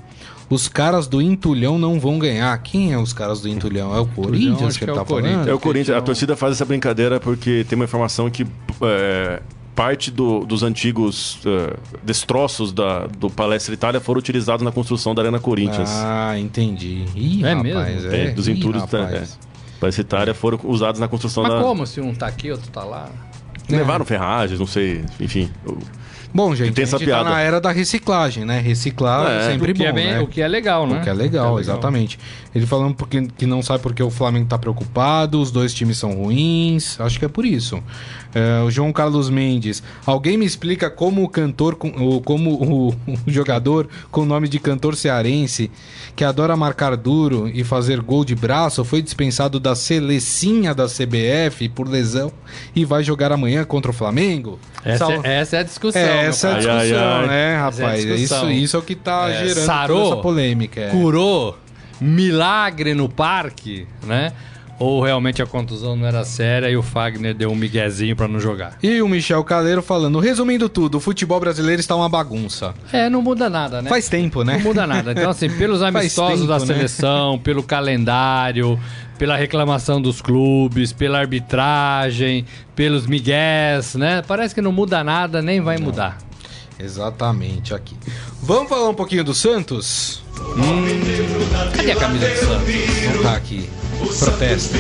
os 0.50 0.66
caras 0.68 1.07
do 1.07 1.22
Entulhão 1.22 1.79
não 1.79 1.98
vão 2.00 2.18
ganhar. 2.18 2.57
Quem 2.59 2.92
é 2.92 2.98
os 2.98 3.12
caras 3.12 3.40
do 3.40 3.48
Entulhão? 3.48 3.94
É 3.96 4.00
o 4.00 4.07
Corinthians 4.07 4.74
que 4.74 4.81
que 4.81 4.85
ele 4.85 4.90
é 4.90 4.94
tá 4.94 5.03
o 5.03 5.07
Corinthians. 5.07 5.33
falando? 5.35 5.48
É 5.48 5.55
o 5.55 5.59
Corinthians, 5.61 5.96
a 5.96 6.00
torcida 6.03 6.37
faz 6.37 6.53
essa 6.55 6.64
brincadeira 6.64 7.20
porque 7.20 7.64
tem 7.68 7.76
uma 7.76 7.85
informação 7.85 8.29
que 8.29 8.44
é, 8.83 9.40
parte 9.76 10.11
do, 10.11 10.40
dos 10.44 10.62
antigos 10.64 11.37
uh, 11.46 11.79
destroços 12.03 12.72
da, 12.72 13.07
do 13.07 13.31
Palestra 13.31 13.72
Itália 13.72 14.00
foram 14.00 14.18
utilizados 14.18 14.62
na 14.64 14.72
construção 14.72 15.14
da 15.14 15.22
Arena 15.22 15.38
Corinthians. 15.38 15.88
Ah, 15.92 16.37
entendi. 16.38 17.05
Ih, 17.14 17.44
É 17.44 17.55
rapaz, 17.55 18.03
mesmo? 18.03 18.12
É, 18.12 18.31
dos 18.33 18.48
Ih, 18.48 18.53
entulhos 18.53 18.85
da 18.87 19.09
Itália 19.98 20.34
foram 20.34 20.58
usados 20.64 21.00
na 21.00 21.08
construção 21.08 21.42
Mas 21.42 21.52
da. 21.52 21.60
como 21.62 21.86
se 21.86 22.00
um 22.00 22.14
tá 22.14 22.26
aqui, 22.26 22.50
outro 22.50 22.70
tá 22.70 22.84
lá? 22.84 23.08
Levaram 23.68 24.04
ferragens, 24.04 24.58
não 24.58 24.66
sei, 24.66 25.04
enfim. 25.20 25.50
O- 26.32 26.36
Bom, 26.36 26.54
gente, 26.54 26.72
tem 26.74 26.84
a 26.84 26.86
gente 26.86 26.98
tá 26.98 27.04
piada. 27.04 27.30
na 27.30 27.40
era 27.40 27.60
da 27.60 27.70
reciclagem, 27.72 28.44
né? 28.44 28.58
Reciclar 28.60 29.30
É. 29.30 29.36
é 29.38 29.50
sempre 29.52 29.72
o, 29.72 29.74
que 29.74 29.82
bom, 29.82 29.88
é 29.88 29.92
bem- 29.92 30.06
né? 30.12 30.20
o 30.20 30.26
que 30.26 30.40
é 30.40 30.48
legal, 30.48 30.86
né? 30.86 30.98
O 30.98 31.02
que 31.02 31.08
é 31.10 31.12
legal, 31.12 31.52
que 31.54 31.58
é 31.58 31.60
exatamente. 31.62 32.18
Ele 32.54 32.66
falando 32.66 32.94
porque, 32.94 33.26
que 33.36 33.46
não 33.46 33.62
sabe 33.62 33.82
porque 33.82 34.02
o 34.02 34.10
Flamengo 34.10 34.46
tá 34.46 34.58
preocupado, 34.58 35.40
os 35.40 35.50
dois 35.50 35.72
times 35.74 35.98
são 35.98 36.12
ruins. 36.12 37.00
Acho 37.00 37.18
que 37.18 37.24
é 37.24 37.28
por 37.28 37.44
isso. 37.44 37.82
É, 38.34 38.62
o 38.62 38.70
João 38.70 38.92
Carlos 38.92 39.28
Mendes. 39.28 39.82
Alguém 40.06 40.36
me 40.36 40.44
explica 40.46 40.88
como 40.88 41.22
o 41.24 41.28
cantor, 41.28 41.74
com- 41.74 41.88
o- 41.88 42.20
como 42.20 42.50
o, 42.54 42.94
jogador 43.26 43.88
com 44.10 44.22
o 44.22 44.24
nome 44.24 44.48
de 44.48 44.58
cantor 44.60 44.94
cearense, 44.96 45.70
que 46.14 46.22
adora 46.24 46.56
marcar 46.56 46.96
duro 46.96 47.50
e 47.52 47.64
fazer 47.64 48.00
gol 48.00 48.24
de 48.24 48.34
braço, 48.36 48.84
foi 48.84 49.02
dispensado 49.02 49.58
da 49.58 49.74
selecinha 49.74 50.74
da 50.74 50.86
CBF 50.86 51.68
por 51.70 51.88
lesão 51.88 52.32
e 52.74 52.84
vai 52.84 53.02
jogar 53.02 53.32
amanhã 53.32 53.64
contra 53.64 53.90
o 53.90 53.94
Flamengo? 53.94 54.58
Essa, 54.84 55.06
Sal- 55.06 55.24
é, 55.24 55.40
essa 55.40 55.56
é 55.56 55.60
a 55.60 55.62
discussão. 55.62 56.00
é, 56.00 56.19
essa 56.22 56.48
é 56.48 56.50
a 56.50 56.54
Ai, 56.54 56.66
ai, 56.66 56.80
discussão, 56.88 57.12
ai. 57.20 57.26
né, 57.28 57.52
é 57.54 57.56
rapaz? 57.56 58.04
isso, 58.04 58.14
discussão. 58.16 58.50
isso 58.50 58.76
é 58.76 58.78
o 58.78 58.83
que 58.83 58.94
tá 58.94 59.28
É, 59.30 59.46
gerando 59.46 59.66
sarou, 59.66 60.06
essa 60.12 60.16
polêmica. 60.22 60.80
é. 60.80 60.88
Curou, 60.90 61.59
milagre 62.00 62.94
no 62.94 63.09
parque, 63.09 63.87
né? 64.06 64.33
Ou 64.78 65.02
realmente 65.02 65.42
a 65.42 65.46
contusão 65.46 65.94
não 65.94 66.06
era 66.06 66.24
séria 66.24 66.70
e 66.70 66.74
o 66.74 66.83
Fagner 66.83 67.35
deu 67.35 67.50
um 67.50 67.54
miguezinho 67.54 68.16
pra 68.16 68.26
não 68.26 68.40
jogar? 68.40 68.78
E 68.83 69.02
o 69.02 69.09
Michel 69.09 69.44
Caleiro 69.44 69.83
falando, 69.83 70.18
resumindo 70.18 70.70
tudo, 70.70 70.96
o 70.96 71.00
futebol 71.00 71.38
brasileiro 71.38 71.80
está 71.80 71.94
uma 71.94 72.09
bagunça. 72.09 72.72
É, 72.90 73.11
não 73.11 73.20
muda 73.20 73.50
nada, 73.50 73.83
né? 73.83 73.90
Faz 73.90 74.09
tempo, 74.09 74.42
né? 74.42 74.54
Não 74.54 74.61
muda 74.61 74.87
nada. 74.87 75.12
Então, 75.12 75.28
assim, 75.28 75.50
pelos 75.50 75.83
amistosos 75.85 76.40
tempo, 76.40 76.48
da 76.48 76.59
né? 76.61 76.64
seleção, 76.64 77.38
pelo 77.38 77.62
calendário, 77.62 78.80
pela 79.20 79.37
reclamação 79.37 80.00
dos 80.00 80.22
clubes, 80.22 80.94
pela 80.94 81.18
arbitragem, 81.18 82.46
pelos 82.74 83.06
migués, 83.06 83.94
né? 83.94 84.22
Parece 84.26 84.54
que 84.54 84.62
não 84.62 84.72
muda 84.72 85.04
nada, 85.04 85.42
nem 85.42 85.61
vai 85.61 85.76
mudar. 85.76 86.16
Exatamente, 86.78 87.74
aqui. 87.74 87.94
Vamos 88.42 88.70
falar 88.70 88.88
um 88.88 88.94
pouquinho 88.94 89.22
do 89.22 89.35
Santos? 89.35 90.22
Cadê 91.76 91.92
a 91.92 91.96
camisa 91.96 92.26
do 92.30 92.35
Santos? 92.35 93.14
Não 93.14 93.22
tá 93.22 93.37
aqui. 93.37 93.68
Protesto. 94.18 94.74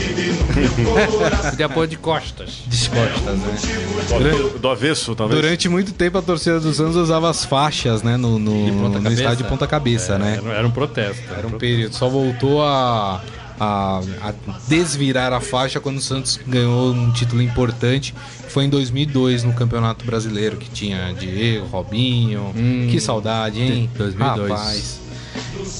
Podia 1.50 1.68
pôr 1.68 1.86
de 1.86 1.98
costas. 1.98 2.62
Descostas, 2.64 3.36
né? 3.36 4.30
Do, 4.30 4.58
do 4.58 4.68
avesso, 4.70 5.14
talvez. 5.14 5.38
Durante 5.38 5.68
muito 5.68 5.92
tempo 5.92 6.16
a 6.16 6.22
torcida 6.22 6.58
do 6.58 6.72
Santos 6.72 6.96
usava 6.96 7.28
as 7.28 7.44
faixas, 7.44 8.02
né? 8.02 8.16
No, 8.16 8.38
no, 8.38 8.90
De 8.90 9.00
no 9.00 9.12
estádio 9.12 9.44
de 9.44 9.50
ponta 9.50 9.66
cabeça, 9.66 10.18
né? 10.18 10.40
Era, 10.42 10.54
era 10.54 10.66
um 10.66 10.70
protesto. 10.70 11.22
Era 11.36 11.46
um 11.46 11.58
período. 11.58 11.94
Só 11.94 12.08
voltou 12.08 12.64
a, 12.64 13.20
a, 13.60 14.00
a 14.22 14.32
desvirar 14.66 15.34
a 15.34 15.40
faixa 15.40 15.78
quando 15.78 15.98
o 15.98 16.00
Santos 16.00 16.40
ganhou 16.46 16.92
um 16.92 17.12
título 17.12 17.42
importante. 17.42 18.14
Foi 18.48 18.64
em 18.64 18.70
2002 18.70 19.44
no 19.44 19.52
Campeonato 19.52 20.04
Brasileiro, 20.06 20.56
que 20.56 20.70
tinha 20.70 21.12
Diego, 21.12 21.66
Robinho. 21.66 22.54
que 22.90 22.98
saudade, 22.98 23.60
hein? 23.60 23.90
2002. 23.94 24.50
Rapaz. 24.50 25.00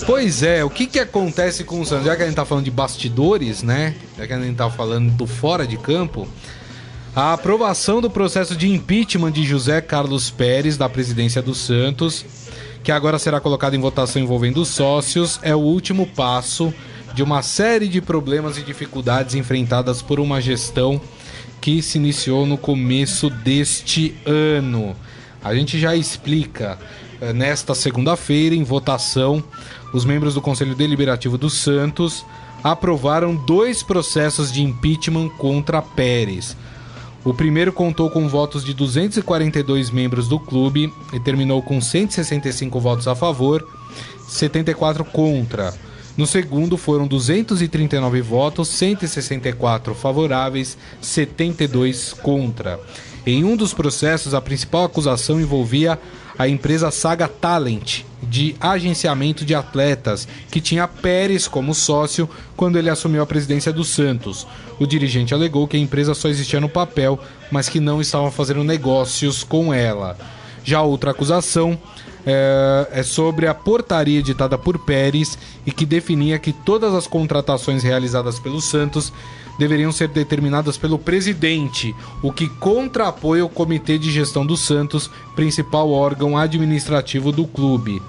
Pois 0.07 0.43
é, 0.43 0.62
o 0.62 0.69
que 0.69 0.87
que 0.87 1.01
acontece 1.01 1.64
com 1.64 1.81
o 1.81 1.87
Santos? 1.87 2.05
Já 2.05 2.14
que 2.14 2.23
a 2.23 2.27
gente 2.27 2.37
tá 2.37 2.45
falando 2.45 2.64
de 2.64 2.71
bastidores, 2.71 3.62
né? 3.62 3.97
Já 4.16 4.27
que 4.27 4.33
a 4.33 4.40
gente 4.40 4.57
tá 4.57 4.71
falando 4.71 5.11
do 5.12 5.27
fora 5.27 5.66
de 5.66 5.79
campo, 5.79 6.29
a 7.16 7.33
aprovação 7.33 8.01
do 8.01 8.11
processo 8.11 8.55
de 8.55 8.69
impeachment 8.69 9.33
de 9.33 9.43
José 9.45 9.81
Carlos 9.81 10.31
Pérez 10.31 10.77
da 10.77 10.88
presidência 10.88 11.40
do 11.40 11.55
Santos, 11.55 12.25
que 12.85 12.93
agora 12.93 13.19
será 13.19 13.40
colocado 13.40 13.75
em 13.75 13.81
votação 13.81 14.23
envolvendo 14.23 14.61
os 14.61 14.69
sócios, 14.69 15.40
é 15.43 15.55
o 15.55 15.59
último 15.59 16.07
passo 16.07 16.73
de 17.14 17.23
uma 17.23 17.42
série 17.42 17.88
de 17.88 18.01
problemas 18.01 18.57
e 18.59 18.62
dificuldades 18.62 19.35
enfrentadas 19.35 20.01
por 20.03 20.20
uma 20.20 20.40
gestão 20.40 21.01
que 21.61 21.83
se 21.83 21.99
iniciou 21.99 22.46
no 22.46 22.57
começo 22.57 23.29
deste 23.29 24.14
ano. 24.25 24.96
A 25.42 25.55
gente 25.55 25.79
já 25.79 25.94
explica 25.94 26.79
eh, 27.20 27.33
nesta 27.33 27.75
segunda-feira, 27.75 28.55
em 28.55 28.62
votação, 28.62 29.42
os 29.92 30.05
membros 30.05 30.35
do 30.35 30.40
Conselho 30.40 30.75
Deliberativo 30.75 31.37
do 31.37 31.51
Santos 31.51 32.25
aprovaram 32.62 33.35
dois 33.35 33.83
processos 33.83 34.53
de 34.53 34.62
impeachment 34.62 35.29
contra 35.31 35.83
Pérez. 35.83 36.57
O 37.25 37.35
primeiro 37.35 37.73
contou 37.73 38.09
com 38.11 38.29
votos 38.29 38.64
de 38.64 38.73
242 38.73 39.90
membros 39.90 40.27
do 40.29 40.38
clube 40.38 40.92
e 41.12 41.20
terminou 41.20 41.62
com 41.62 41.81
165 41.81 42.81
votos 42.81 43.07
a 43.07 43.14
favor, 43.14 43.66
74 44.27 45.05
contra. 45.05 45.75
No 46.20 46.26
segundo 46.26 46.76
foram 46.76 47.09
239 47.09 48.20
votos, 48.20 48.68
164 48.68 49.94
favoráveis, 49.94 50.76
72 51.00 52.12
contra. 52.12 52.78
Em 53.24 53.42
um 53.42 53.56
dos 53.56 53.72
processos, 53.72 54.35
a 54.35 54.40
principal 54.42 54.85
acusação 54.85 55.40
envolvia 55.40 55.98
a 56.38 56.46
empresa 56.46 56.90
Saga 56.90 57.26
Talent, 57.26 58.02
de 58.22 58.54
agenciamento 58.61 59.46
de 59.46 59.54
atletas, 59.54 60.28
que 60.50 60.61
tinha 60.61 60.87
Pérez 60.87 61.48
como 61.48 61.74
sócio 61.74 62.28
quando 62.54 62.78
ele 62.78 62.90
assumiu 62.90 63.22
a 63.22 63.26
presidência 63.26 63.72
do 63.72 63.83
Santos. 63.83 64.46
O 64.78 64.87
dirigente 64.87 65.33
alegou 65.33 65.66
que 65.66 65.78
a 65.78 65.80
empresa 65.80 66.12
só 66.12 66.28
existia 66.28 66.61
no 66.61 66.68
papel, 66.68 67.18
mas 67.50 67.66
que 67.66 67.80
não 67.80 67.98
estavam 67.98 68.30
fazendo 68.30 68.62
negócios 68.62 69.42
com 69.42 69.72
ela. 69.72 70.18
Já 70.62 70.83
outra 70.83 71.12
acusação 71.12 71.78
é, 72.26 72.88
é 72.92 73.02
sobre 73.02 73.46
a 73.46 73.54
portaria 73.54 74.18
editada 74.18 74.56
por 74.59 74.78
Pérez 74.78 75.38
e 75.66 75.72
que 75.72 75.87
definia 75.87 76.38
que 76.38 76.52
todas 76.52 76.94
as 76.94 77.06
contratações 77.06 77.83
realizadas 77.83 78.38
pelo 78.38 78.61
Santos 78.61 79.12
deveriam 79.59 79.92
ser 79.92 80.09
determinadas 80.09 80.78
pelo 80.78 80.98
presidente, 80.98 81.94
o 82.22 82.33
que 82.33 82.48
contrapõe 82.48 83.42
o 83.42 83.48
Comitê 83.48 83.98
de 83.98 84.11
Gestão 84.11 84.46
do 84.46 84.56
Santos, 84.56 85.11
principal 85.37 85.90
órgão 85.90 86.37
administrativo 86.37 87.30
do 87.30 87.46
clube. 87.46 88.00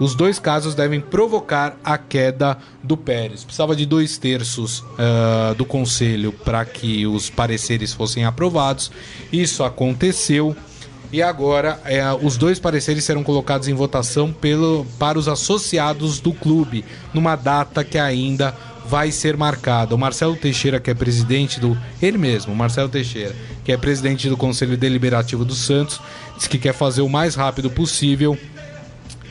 Os 0.00 0.14
dois 0.14 0.38
casos 0.38 0.74
devem 0.74 0.98
provocar 0.98 1.76
a 1.84 1.98
queda 1.98 2.56
do 2.82 2.96
Pérez. 2.96 3.44
Precisava 3.44 3.76
de 3.76 3.84
dois 3.84 4.16
terços 4.16 4.82
ah, 4.98 5.54
do 5.56 5.66
conselho 5.66 6.32
para 6.32 6.64
que 6.64 7.06
os 7.06 7.28
pareceres 7.28 7.92
fossem 7.92 8.24
aprovados. 8.24 8.90
Isso 9.30 9.62
aconteceu. 9.62 10.56
E 11.12 11.22
agora 11.22 11.80
eh, 11.84 12.04
os 12.22 12.36
dois 12.36 12.58
pareceres 12.58 13.04
serão 13.04 13.24
colocados 13.24 13.66
em 13.66 13.74
votação 13.74 14.32
pelo, 14.32 14.86
para 14.98 15.18
os 15.18 15.26
associados 15.26 16.20
do 16.20 16.32
clube, 16.32 16.84
numa 17.12 17.34
data 17.34 17.82
que 17.82 17.98
ainda 17.98 18.54
vai 18.86 19.10
ser 19.10 19.36
marcada. 19.36 19.94
O 19.94 19.98
Marcelo 19.98 20.36
Teixeira, 20.36 20.80
que 20.80 20.90
é 20.90 20.94
presidente 20.94 21.60
do. 21.60 21.76
Ele 22.00 22.18
mesmo, 22.18 22.54
Marcelo 22.54 22.88
Teixeira, 22.88 23.34
que 23.64 23.72
é 23.72 23.76
presidente 23.76 24.28
do 24.28 24.36
Conselho 24.36 24.76
Deliberativo 24.76 25.44
do 25.44 25.54
Santos, 25.54 26.00
diz 26.36 26.46
que 26.46 26.58
quer 26.58 26.74
fazer 26.74 27.02
o 27.02 27.08
mais 27.08 27.34
rápido 27.34 27.70
possível 27.70 28.38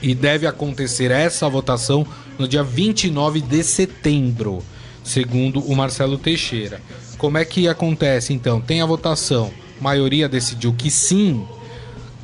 e 0.01 0.15
deve 0.15 0.47
acontecer 0.47 1.11
essa 1.11 1.47
votação 1.49 2.05
no 2.37 2.47
dia 2.47 2.63
29 2.63 3.41
de 3.41 3.63
setembro, 3.63 4.63
segundo 5.03 5.59
o 5.59 5.75
Marcelo 5.75 6.17
Teixeira. 6.17 6.81
Como 7.17 7.37
é 7.37 7.43
que 7.43 7.67
acontece 7.67 8.33
então? 8.33 8.61
Tem 8.61 8.81
a 8.81 8.85
votação, 8.85 9.51
maioria 9.81 10.29
decidiu 10.29 10.73
que 10.73 10.89
sim, 10.89 11.45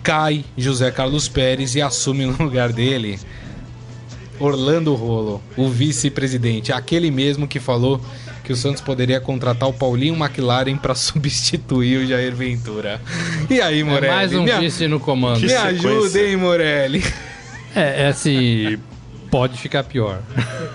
cai 0.06 0.46
José 0.56 0.91
Carlos 0.91 1.28
Pérez 1.28 1.74
e 1.76 1.82
assume 1.82 2.26
no 2.28 2.38
lugar 2.38 2.72
dele 2.72 3.20
Orlando 4.39 4.94
Rolo, 4.94 5.41
o 5.58 5.68
vice-presidente, 5.70 6.72
aquele 6.72 7.10
mesmo 7.10 7.48
que 7.48 7.60
falou 7.60 8.00
que 8.44 8.52
o 8.54 8.56
Santos 8.56 8.82
poderia 8.82 9.20
contratar 9.20 9.68
o 9.68 9.74
Paulinho 9.74 10.13
McLaren 10.13 10.76
para 10.78 10.94
substituir 10.94 11.98
o 12.04 12.06
Jair 12.08 12.36
Ventura. 12.36 13.02
E 13.50 13.60
aí, 13.62 13.80
É 13.80 13.84
Morelli? 13.84 14.13
mais 14.13 14.34
um 14.34 14.46
vice 14.46 14.88
no 14.88 15.00
comando. 15.00 15.39
me 15.39 15.54
ajuda, 15.54 16.20
hein, 16.20 16.36
Morelli? 16.38 17.04
É, 17.74 18.04
é 18.04 18.08
assim, 18.08 18.78
pode 19.31 19.57
ficar 19.57 19.83
pior. 19.83 20.19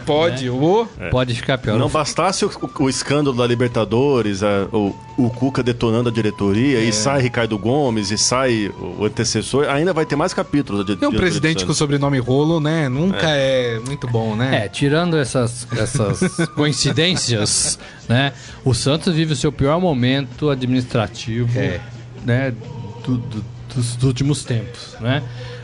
Pode, 0.07 0.49
ô? 0.51 0.87
Pode 1.11 1.35
ficar 1.35 1.59
pior. 1.59 1.79
Não 1.79 1.89
bastasse 1.89 2.45
o, 2.45 2.49
o- 2.49 2.85
o 2.85 2.89
escândalo 2.89 3.37
da 3.37 3.47
Libertadores, 3.47 4.43
a- 4.43 4.67
o, 4.73 4.95
o 5.17 5.31
Cuca 5.31 5.63
detonando 5.63 6.09
a 6.09 6.13
diretoria, 6.13 6.79
É. 6.79 6.83
e 6.85 6.93
sai 6.93 7.21
Ricardo 7.23 7.57
Gomes, 7.59 8.11
e 8.11 8.19
sai 8.19 8.71
o 8.79 9.05
antecessor, 9.05 9.69
ainda 9.69 9.93
vai 9.93 10.05
ter 10.07 10.17
mais 10.17 10.33
capítulos 10.35 10.85
da 10.87 10.93
E 11.01 11.07
um 11.07 11.13
presidente 11.13 11.65
com 11.65 11.73
sobrenome 11.73 12.19
Rolo, 12.19 12.61
né? 12.61 12.89
Nunca 12.89 13.29
é, 13.31 13.79
muito 13.87 14.07
bom, 14.09 14.35
né? 14.35 14.65
É, 14.65 14.69
tirando 14.69 15.17
essas, 15.17 15.67
essas 15.73 16.21
coincidências, 16.55 17.79
né? 18.09 18.33
O 18.65 18.75
Santos 18.75 19.15
vive 19.15 19.33
o 19.33 19.37
seu 19.37 19.53
pior 19.53 19.81
momento 19.81 20.51
administrativo, 20.51 21.59
É. 21.59 21.81
né? 22.25 22.53
do- 23.05 23.17
do- 23.17 23.45
dos, 23.75 23.95
dos 23.97 24.05
últimos 24.05 24.45
tempos, 24.45 24.97
né? 25.01 25.23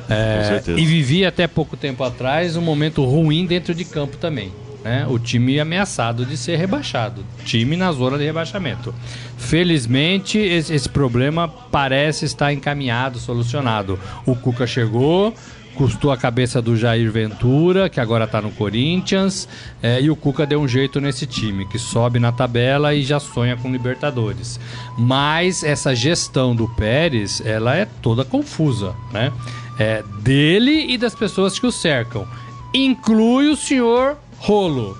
É, 0.08 0.62
e 0.76 0.84
vivia 0.86 1.28
até 1.28 1.46
pouco 1.46 1.76
tempo 1.76 2.04
atrás 2.04 2.56
um 2.56 2.60
momento 2.62 3.04
ruim 3.04 3.44
dentro 3.46 3.74
de 3.74 3.84
campo 3.84 4.16
também. 4.16 4.52
né? 4.84 5.06
O 5.08 5.18
time 5.18 5.58
ameaçado 5.58 6.24
de 6.24 6.36
ser 6.36 6.56
rebaixado. 6.56 7.24
Time 7.44 7.76
na 7.76 7.90
zona 7.90 8.16
de 8.16 8.24
rebaixamento. 8.24 8.94
Felizmente, 9.36 10.38
esse, 10.38 10.72
esse 10.74 10.88
problema 10.88 11.48
parece 11.48 12.24
estar 12.24 12.52
encaminhado, 12.52 13.18
solucionado. 13.18 13.98
O 14.24 14.34
Cuca 14.36 14.66
chegou, 14.66 15.34
custou 15.74 16.10
a 16.10 16.16
cabeça 16.16 16.60
do 16.62 16.76
Jair 16.76 17.10
Ventura, 17.12 17.88
que 17.88 18.00
agora 18.00 18.24
está 18.24 18.40
no 18.40 18.50
Corinthians, 18.50 19.48
é, 19.82 20.00
e 20.00 20.10
o 20.10 20.16
Cuca 20.16 20.46
deu 20.46 20.60
um 20.60 20.66
jeito 20.66 21.00
nesse 21.00 21.26
time, 21.26 21.66
que 21.66 21.78
sobe 21.78 22.18
na 22.18 22.32
tabela 22.32 22.94
e 22.94 23.02
já 23.02 23.20
sonha 23.20 23.56
com 23.56 23.70
Libertadores. 23.70 24.58
Mas 24.98 25.62
essa 25.62 25.94
gestão 25.94 26.56
do 26.56 26.66
Pérez, 26.68 27.42
ela 27.44 27.76
é 27.76 27.86
toda 28.00 28.24
confusa, 28.24 28.94
né? 29.12 29.32
É, 29.78 30.02
dele 30.20 30.86
e 30.92 30.96
das 30.98 31.14
pessoas 31.14 31.58
que 31.58 31.66
o 31.66 31.72
cercam. 31.72 32.26
Inclui 32.74 33.48
o 33.48 33.56
senhor 33.56 34.16
Rolo, 34.38 34.96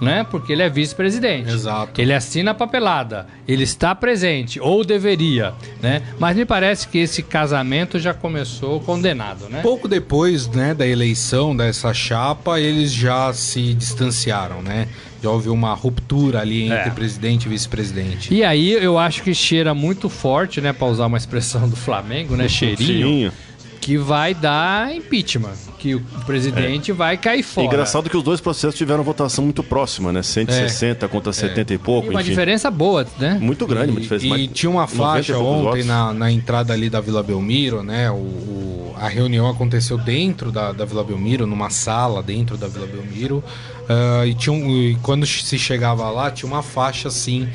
né? 0.00 0.24
Porque 0.30 0.52
ele 0.52 0.62
é 0.62 0.68
vice-presidente. 0.70 1.50
Exato. 1.50 2.00
Ele 2.00 2.12
assina 2.14 2.52
a 2.52 2.54
papelada, 2.54 3.26
ele 3.46 3.64
está 3.64 3.94
presente, 3.94 4.60
ou 4.60 4.84
deveria, 4.84 5.52
né? 5.82 6.02
Mas 6.18 6.36
me 6.36 6.44
parece 6.44 6.88
que 6.88 6.98
esse 6.98 7.22
casamento 7.22 7.98
já 7.98 8.14
começou 8.14 8.80
condenado, 8.80 9.48
né? 9.48 9.60
Pouco 9.62 9.88
depois, 9.88 10.46
né, 10.48 10.72
da 10.74 10.86
eleição 10.86 11.54
dessa 11.56 11.92
chapa, 11.92 12.60
eles 12.60 12.92
já 12.92 13.32
se 13.32 13.74
distanciaram, 13.74 14.62
né? 14.62 14.88
Já 15.22 15.30
houve 15.30 15.48
uma 15.48 15.74
ruptura 15.74 16.40
ali 16.40 16.64
entre 16.64 16.76
É. 16.76 16.90
presidente 16.90 17.46
e 17.46 17.48
vice-presidente. 17.48 18.32
E 18.32 18.44
aí 18.44 18.70
eu 18.72 18.96
acho 18.96 19.22
que 19.22 19.34
cheira 19.34 19.74
muito 19.74 20.08
forte, 20.08 20.60
né, 20.60 20.72
para 20.72 20.86
usar 20.86 21.06
uma 21.06 21.18
expressão 21.18 21.68
do 21.68 21.74
Flamengo, 21.76 22.36
né, 22.36 22.46
cheirinho, 22.48 22.86
Cheirinho. 22.86 23.32
Que 23.80 23.96
vai 23.96 24.34
dar 24.34 24.94
impeachment, 24.94 25.54
que 25.78 25.94
o 25.94 26.00
presidente 26.26 26.92
vai 26.92 27.16
cair 27.16 27.40
É 27.40 27.42
fora. 27.42 27.66
engraçado 27.66 28.10
que 28.10 28.16
os 28.16 28.22
dois 28.22 28.40
processos 28.40 28.74
tiveram 28.76 29.02
votação 29.04 29.44
muito 29.44 29.62
próxima, 29.62 30.12
né? 30.12 30.22
160 30.22 31.06
contra 31.08 31.32
70 31.32 31.74
e 31.74 31.78
pouco, 31.78 32.08
E 32.08 32.10
uma 32.10 32.20
enfim. 32.20 32.30
diferença 32.30 32.70
boa, 32.70 33.06
né? 33.18 33.38
Muito 33.40 33.66
grande, 33.66 33.90
uma 33.92 34.00
diferença. 34.00 34.26
E 34.26 34.28
mais- 34.30 34.48
tinha 34.52 34.68
uma 34.68 34.82
90 34.82 34.94
e 34.94 34.98
faixa 34.98 35.38
ontem 35.38 35.84
na, 35.84 36.12
na 36.12 36.30
entrada 36.30 36.72
ali 36.72 36.90
da 36.90 37.00
Vila 37.00 37.22
Belmiro, 37.22 37.82
né? 37.82 38.10
O, 38.10 38.14
o- 38.14 38.94
a 38.96 39.08
reunião 39.08 39.48
aconteceu 39.48 39.96
dentro 39.96 40.50
da, 40.50 40.72
da 40.72 40.84
Vila 40.84 41.04
Belmiro, 41.04 41.46
numa 41.46 41.70
sala 41.70 42.20
dentro 42.22 42.56
da 42.56 42.66
Vila 42.66 42.86
Belmiro. 42.86 43.42
ah, 43.88 44.26
e, 44.26 44.34
tinha 44.34 44.52
um- 44.52 44.68
e 44.70 44.96
quando 45.02 45.24
se 45.24 45.56
chegava 45.58 46.10
lá, 46.10 46.30
tinha 46.30 46.50
uma 46.50 46.62
faixa 46.62 47.06
assim: 47.08 47.48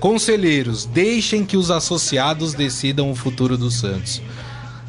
Conselheiros, 0.00 0.86
deixem 0.86 1.44
que 1.44 1.56
os 1.56 1.70
associados 1.70 2.54
decidam 2.54 3.10
o 3.10 3.14
futuro 3.14 3.56
do 3.56 3.70
Santos. 3.70 4.20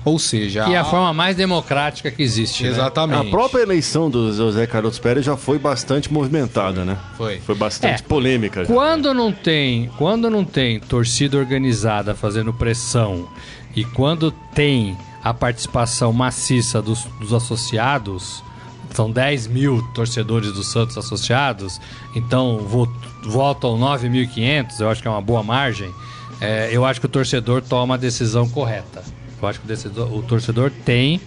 Ou 0.03 0.17
seja, 0.17 0.65
Que 0.65 0.73
é 0.73 0.77
a 0.79 0.83
forma 0.83 1.13
mais 1.13 1.35
democrática 1.35 2.09
que 2.09 2.23
existe, 2.23 2.63
né? 2.63 2.69
Exatamente. 2.69 3.27
A 3.27 3.29
própria 3.29 3.61
eleição 3.61 4.09
do 4.09 4.33
José 4.33 4.65
Carlos 4.65 4.97
Pérez 4.97 5.23
já 5.25 5.37
foi 5.37 5.59
bastante 5.59 6.11
movimentada, 6.11 6.83
né? 6.83 6.97
Foi. 7.17 7.39
Foi 7.39 7.53
bastante 7.53 8.01
É. 8.01 8.05
polêmica. 8.07 8.65
já. 8.65 8.73
Quando 8.73 9.13
não 9.13 9.31
tem, 9.31 9.91
quando 9.99 10.27
não 10.29 10.43
tem 10.43 10.79
torcida 10.79 11.37
organizada 11.37 12.15
fazendo 12.15 12.51
pressão 12.51 13.27
e 13.75 13.85
quando 13.85 14.31
tem 14.55 14.97
a 15.23 15.33
participação 15.35 16.11
maciça 16.11 16.81
dos, 16.81 17.03
dos 17.19 17.31
associados, 17.31 18.43
são 18.93 19.09
10 19.11 19.45
mil 19.47 19.81
torcedores 19.93 20.51
do 20.51 20.63
Santos 20.63 20.97
associados, 20.97 21.79
então 22.15 22.57
vo- 22.57 22.91
votam 23.23 23.77
9.500, 23.77 24.79
eu 24.79 24.89
acho 24.89 25.01
que 25.01 25.07
é 25.07 25.11
uma 25.11 25.21
boa 25.21 25.43
margem. 25.43 25.93
é, 26.41 26.69
eu 26.73 26.83
acho 26.83 26.99
que 26.99 27.05
o 27.05 27.09
torcedor 27.09 27.61
toma 27.61 27.93
a 27.93 27.97
decisão 27.97 28.49
correta. 28.49 29.03
Eu 29.41 29.47
acho 29.47 29.59
que 29.59 29.65
o, 29.65 29.67
decidor- 29.67 30.13
o 30.13 30.21
torcedor 30.21 30.71
tem 30.85 31.19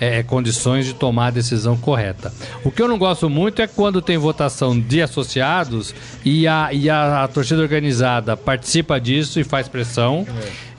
é, 0.00 0.22
condições 0.22 0.86
de 0.86 0.94
tomar 0.94 1.26
a 1.26 1.30
decisão 1.30 1.76
correta. 1.76 2.32
O 2.64 2.70
que 2.70 2.80
eu 2.80 2.88
não 2.88 2.96
gosto 2.98 3.28
muito 3.28 3.60
é 3.60 3.66
quando 3.66 4.00
tem 4.00 4.16
votação 4.16 4.78
de 4.80 5.02
associados 5.02 5.94
e 6.24 6.46
a, 6.48 6.70
e 6.72 6.88
a, 6.88 7.24
a 7.24 7.28
torcida 7.28 7.60
organizada 7.60 8.34
participa 8.36 8.98
disso 8.98 9.38
e 9.38 9.44
faz 9.44 9.68
pressão. 9.68 10.26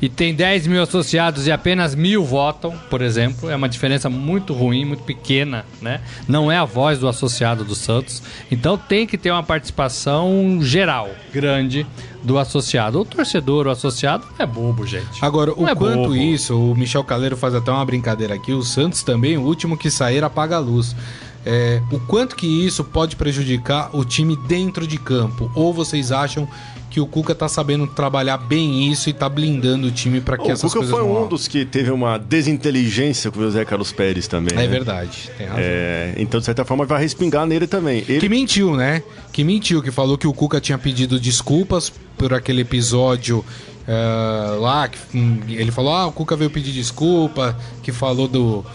E 0.02 0.10
tem 0.10 0.34
10 0.34 0.66
mil 0.66 0.82
associados 0.82 1.46
e 1.46 1.52
apenas 1.52 1.94
mil 1.94 2.26
votam, 2.26 2.76
por 2.90 3.04
exemplo. 3.04 3.48
É 3.52 3.56
uma 3.56 3.70
diferença 3.70 4.10
muito 4.10 4.52
ruim, 4.52 4.84
muito 4.84 5.04
pequena, 5.04 5.64
né? 5.80 6.02
Não 6.28 6.52
é 6.52 6.58
a 6.58 6.66
voz 6.66 6.98
do 6.98 7.08
associado 7.08 7.64
do 7.64 7.76
Santos. 7.76 8.24
Então 8.50 8.76
tem 8.76 9.06
que 9.06 9.16
ter 9.20 9.30
uma 9.30 9.44
participação 9.44 10.58
geral, 10.64 11.08
grande, 11.32 11.86
do 12.24 12.38
associado. 12.38 13.00
O 13.02 13.06
torcedor, 13.06 13.68
o 13.68 13.70
associado, 13.70 14.26
é 14.38 14.46
bobo, 14.46 14.86
gente. 14.86 15.24
Agora, 15.24 15.54
o 15.54 15.62
Não 15.62 15.70
é 15.70 15.76
quanto 15.76 16.10
bobo. 16.10 16.16
isso, 16.16 16.58
o 16.58 16.76
Michel 16.76 17.04
Caleiro 17.04 17.36
faz 17.36 17.56
até 17.56 17.72
uma 17.72 17.86
brincadeira 17.86 18.36
aqui, 18.36 18.54
o 18.54 18.64
Santos 18.64 19.04
também, 19.04 19.38
o 19.38 19.42
último 19.42 19.78
que 19.78 19.90
sair 19.90 20.24
apaga 20.24 20.56
a 20.56 20.60
luz. 20.60 20.96
É, 21.44 21.82
o 21.92 22.00
quanto 22.00 22.36
que 22.36 22.46
isso 22.46 22.84
pode 22.84 23.16
prejudicar 23.16 23.90
o 23.94 24.06
time 24.06 24.36
dentro 24.48 24.86
de 24.86 24.98
campo? 24.98 25.52
Ou 25.56 25.74
vocês 25.74 26.12
acham 26.12 26.48
que 26.92 27.00
o 27.00 27.08
Cuca 27.08 27.34
tá 27.34 27.48
sabendo 27.48 27.88
trabalhar 27.88 28.38
bem 28.38 28.92
isso 28.92 29.10
e 29.10 29.14
tá 29.14 29.30
blindando 29.30 29.88
o 29.88 29.92
time 29.92 30.20
para 30.20 30.38
que 30.38 30.44
O 30.50 30.52
essas 30.52 30.64
Cuca 30.64 30.80
coisas 30.80 30.92
foi 30.92 31.02
não 31.02 31.10
um 31.10 31.14
rolam? 31.14 31.30
dos 31.30 31.48
que 31.48 31.64
teve 31.64 31.90
uma 31.90 32.18
desinteligência 32.18 33.32
com 33.32 33.40
o 33.40 33.44
José 33.44 33.64
Carlos 33.64 33.94
Pérez 33.94 34.28
também. 34.28 34.54
É 34.54 34.58
né? 34.58 34.68
verdade, 34.68 35.32
tem 35.38 35.48
razão. 35.48 35.64
É, 35.64 36.14
então, 36.18 36.40
de 36.42 36.46
certa 36.46 36.66
forma, 36.66 36.86
vai 36.86 37.02
respingar 37.02 37.46
nele 37.46 37.66
também. 37.66 38.04
Ele 38.08 38.20
Que 38.20 38.28
mentiu, 38.28 38.76
né? 38.76 39.02
Que 39.32 39.42
mentiu, 39.44 39.82
que 39.82 39.90
falou 39.90 40.18
que 40.18 40.28
o 40.28 40.34
Cuca 40.34 40.60
tinha 40.60 40.78
pedido 40.78 41.18
desculpas 41.18 41.92
por 42.18 42.34
aquele 42.34 42.62
episódio 42.62 43.44
eh, 43.88 44.58
lá. 44.60 44.90
Que, 44.90 44.98
hum, 45.18 45.40
ele 45.48 45.72
falou: 45.72 45.94
ah, 45.94 46.08
o 46.08 46.12
Cuca 46.12 46.36
veio 46.36 46.50
pedir 46.50 46.74
desculpa, 46.74 47.58
que 47.82 47.94
falou 47.94 48.28
do, 48.28 48.66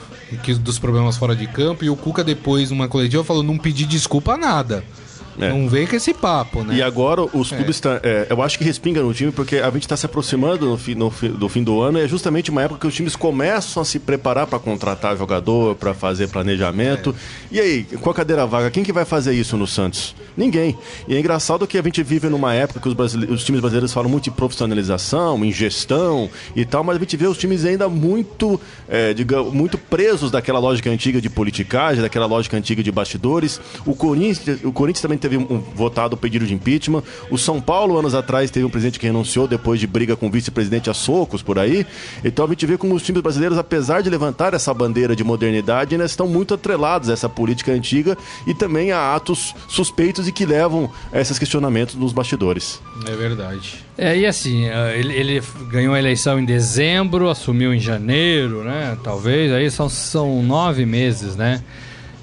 que, 0.43 0.55
dos 0.55 0.79
problemas 0.79 1.19
fora 1.19 1.37
de 1.37 1.47
campo. 1.47 1.85
E 1.85 1.91
o 1.91 1.97
Cuca, 1.97 2.25
depois, 2.25 2.71
numa 2.71 2.89
coletiva, 2.89 3.23
falou: 3.23 3.43
não 3.43 3.59
pedi 3.59 3.85
desculpa 3.85 4.33
a 4.33 4.39
nada. 4.39 4.83
É. 5.39 5.49
Não 5.51 5.69
vem 5.69 5.87
com 5.87 5.95
esse 5.97 6.15
papo, 6.15 6.63
né? 6.63 6.77
E 6.77 6.83
agora 6.83 7.23
os 7.23 7.51
clubes 7.51 7.79
tá, 7.81 8.01
é, 8.03 8.27
eu 8.31 8.43
acho 8.43 8.57
que 8.59 8.65
respinga 8.65 9.03
no 9.03 9.13
time 9.13 9.31
porque 9.33 9.57
a 9.57 9.71
gente 9.71 9.83
está 9.83 9.97
se 9.97 10.07
aproximando 10.07 10.67
no 10.67 10.79
fi- 10.79 10.95
no 10.95 11.11
fi- 11.11 11.29
do 11.29 11.49
fim 11.49 11.63
do 11.63 11.81
ano 11.83 11.99
e 11.99 12.03
é 12.05 12.09
justamente 12.09 12.51
uma 12.51 12.63
época 12.63 12.81
que 12.81 12.87
os 12.87 12.95
times 12.95 13.15
começam 13.17 13.83
a 13.83 13.85
se 13.87 13.99
preparar 13.99 14.47
para 14.47 14.59
contratar 14.59 15.17
jogador, 15.17 15.75
para 15.77 15.93
fazer 15.95 16.29
planejamento. 16.29 17.15
E 17.51 17.61
aí, 17.61 17.85
com 17.85 18.11
a 18.11 18.15
cadeira 18.15 18.47
vaga, 18.47 18.71
quem 18.71 18.83
que 18.83 18.93
vai 18.93 19.05
fazer 19.05 19.35
isso 19.35 19.57
no 19.57 19.67
Santos? 19.67 20.15
Ninguém. 20.37 20.77
E 21.09 21.17
é 21.17 21.19
engraçado 21.19 21.67
que 21.67 21.79
a 21.79 21.83
gente 21.83 22.03
vive 22.03 22.29
numa 22.29 22.53
época 22.53 22.79
que 22.81 22.89
os, 22.89 23.15
os 23.15 23.45
times 23.45 23.61
brasileiros 23.61 23.93
falam 23.93 24.11
muito 24.11 24.25
de 24.25 24.31
profissionalização, 24.31 25.43
em 25.43 25.51
gestão 25.51 26.29
e 26.55 26.65
tal, 26.65 26.85
mas 26.85 26.97
a 26.97 26.99
gente 26.99 27.17
vê 27.17 27.27
os 27.27 27.39
times 27.39 27.65
ainda 27.65 27.89
muito, 27.89 28.61
é, 28.87 29.15
digamos, 29.15 29.53
muito 29.53 29.79
presos 29.79 30.31
daquela 30.31 30.59
lógica 30.59 30.91
antiga 30.91 31.21
de 31.21 31.31
politicagem, 31.31 32.03
daquela 32.03 32.27
lógica 32.27 32.57
antiga 32.57 32.83
de 32.83 32.93
bastidores. 32.93 33.61
O 33.87 33.95
Corinthians, 33.95 34.63
o 34.63 34.73
Corinthians 34.73 35.01
também 35.01 35.17
teve 35.17 35.39
um, 35.39 35.63
votado 35.75 36.15
o 36.15 36.19
pedido 36.19 36.47
de 36.47 36.53
impeachment. 36.53 37.03
O 37.31 37.39
São 37.39 37.61
Paulo, 37.61 37.99
anos 37.99 38.15
atrás, 38.15 38.51
teve 38.51 38.67
um 38.67 38.71
presidente 38.71 39.01
que 39.01 39.07
renunciou 39.07 39.49
depois 39.49 39.81
de 39.81 39.87
briga 39.87 40.17
com 40.17 40.27
o 40.27 40.31
vice-presidente 40.31 40.91
a 40.91 40.95
socos 40.95 41.43
por 41.43 41.59
aí. 41.59 41.87
Então 42.23 42.45
a 42.45 42.49
gente 42.49 42.67
vê 42.67 42.77
como 42.77 42.95
os 42.95 43.03
times 43.03 43.23
brasileiros, 43.23 43.57
apesar 43.57 44.03
de 44.03 44.11
levantar 44.11 44.53
essa 44.53 44.75
bandeira 44.75 45.17
de 45.17 45.25
modernidade, 45.25 45.95
ainda 45.95 46.05
estão 46.05 46.29
muito 46.29 46.53
atrelados 46.53 47.09
a 47.09 47.15
essa 47.15 47.29
política 47.29 47.73
antiga 47.73 48.19
e 48.47 48.53
também 48.53 48.93
a 48.93 49.15
atos 49.15 49.55
suspeitos 49.69 50.26
e 50.27 50.33
que 50.33 50.47
levam 50.47 50.91
a 51.13 51.21
esses 51.21 51.39
questionamentos 51.39 51.95
nos 51.95 52.13
bastidores. 52.13 52.81
É 53.07 53.15
verdade. 53.15 53.85
É, 53.97 54.17
e 54.17 54.27
assim, 54.27 54.67
eh, 54.67 54.99
ele, 54.99 55.15
ele 55.15 55.43
ganhou 55.71 55.95
a 55.95 55.99
eleição 55.99 56.39
em 56.39 56.45
dezembro, 56.45 57.29
assumiu 57.31 57.73
em 57.75 57.81
janeiro, 57.81 58.63
né? 58.65 58.97
Talvez, 59.03 59.53
aí 59.53 59.71
são, 59.71 59.89
são 59.89 60.43
nove 60.43 60.85
meses, 60.85 61.37
né? 61.37 61.63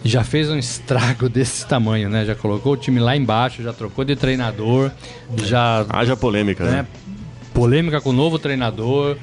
Já 0.03 0.23
fez 0.23 0.49
um 0.49 0.57
estrago 0.57 1.27
desse 1.29 1.65
tamanho, 1.65 2.09
né? 2.09 2.25
Já 2.25 2.35
colocou 2.35 2.73
o 2.73 2.77
time 2.77 2.99
lá 2.99 3.15
embaixo, 3.15 3.63
já 3.63 3.73
trocou 3.73 4.03
de 4.03 4.15
treinador, 4.15 4.91
já 5.43 5.85
Haja 5.89 6.15
polêmica, 6.15 6.63
né? 6.63 6.71
né? 6.71 6.87
Polêmica 7.53 8.01
com 8.01 8.09
o 8.09 8.13
novo 8.13 8.39
treinador. 8.39 9.17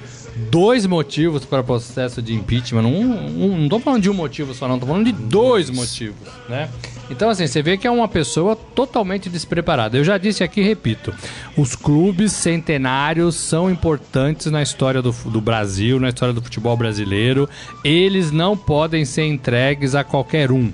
Dois 0.49 0.87
motivos 0.87 1.45
para 1.45 1.63
processo 1.63 2.23
de 2.23 2.35
impeachment. 2.35 2.83
Não, 2.83 2.93
um, 2.93 3.59
não 3.59 3.69
tô 3.69 3.79
falando 3.79 4.03
de 4.03 4.11
um 4.11 4.15
motivo 4.15 4.55
só, 4.55 4.69
não. 4.69 4.79
Tô 4.79 4.87
falando 4.87 5.05
de 5.05 5.13
dois 5.13 5.69
motivos, 5.71 6.29
né? 6.49 6.69
Então, 7.11 7.29
assim, 7.29 7.47
você 7.47 7.61
vê 7.61 7.77
que 7.77 7.87
é 7.87 7.91
uma 7.91 8.07
pessoa 8.07 8.55
totalmente 8.55 9.29
despreparada. 9.29 9.97
Eu 9.97 10.05
já 10.05 10.17
disse 10.17 10.45
aqui 10.45 10.61
e 10.61 10.65
repito: 10.65 11.13
os 11.57 11.75
clubes 11.75 12.33
centenários 12.33 13.35
são 13.35 13.71
importantes 13.71 14.47
na 14.47 14.63
história 14.63 15.03
do, 15.03 15.13
do 15.13 15.41
Brasil, 15.41 15.99
na 15.99 16.09
história 16.09 16.33
do 16.33 16.41
futebol 16.41 16.77
brasileiro. 16.77 17.49
Eles 17.85 18.31
não 18.31 18.57
podem 18.57 19.05
ser 19.05 19.27
entregues 19.27 19.95
a 19.95 20.05
qualquer 20.05 20.53
um 20.53 20.73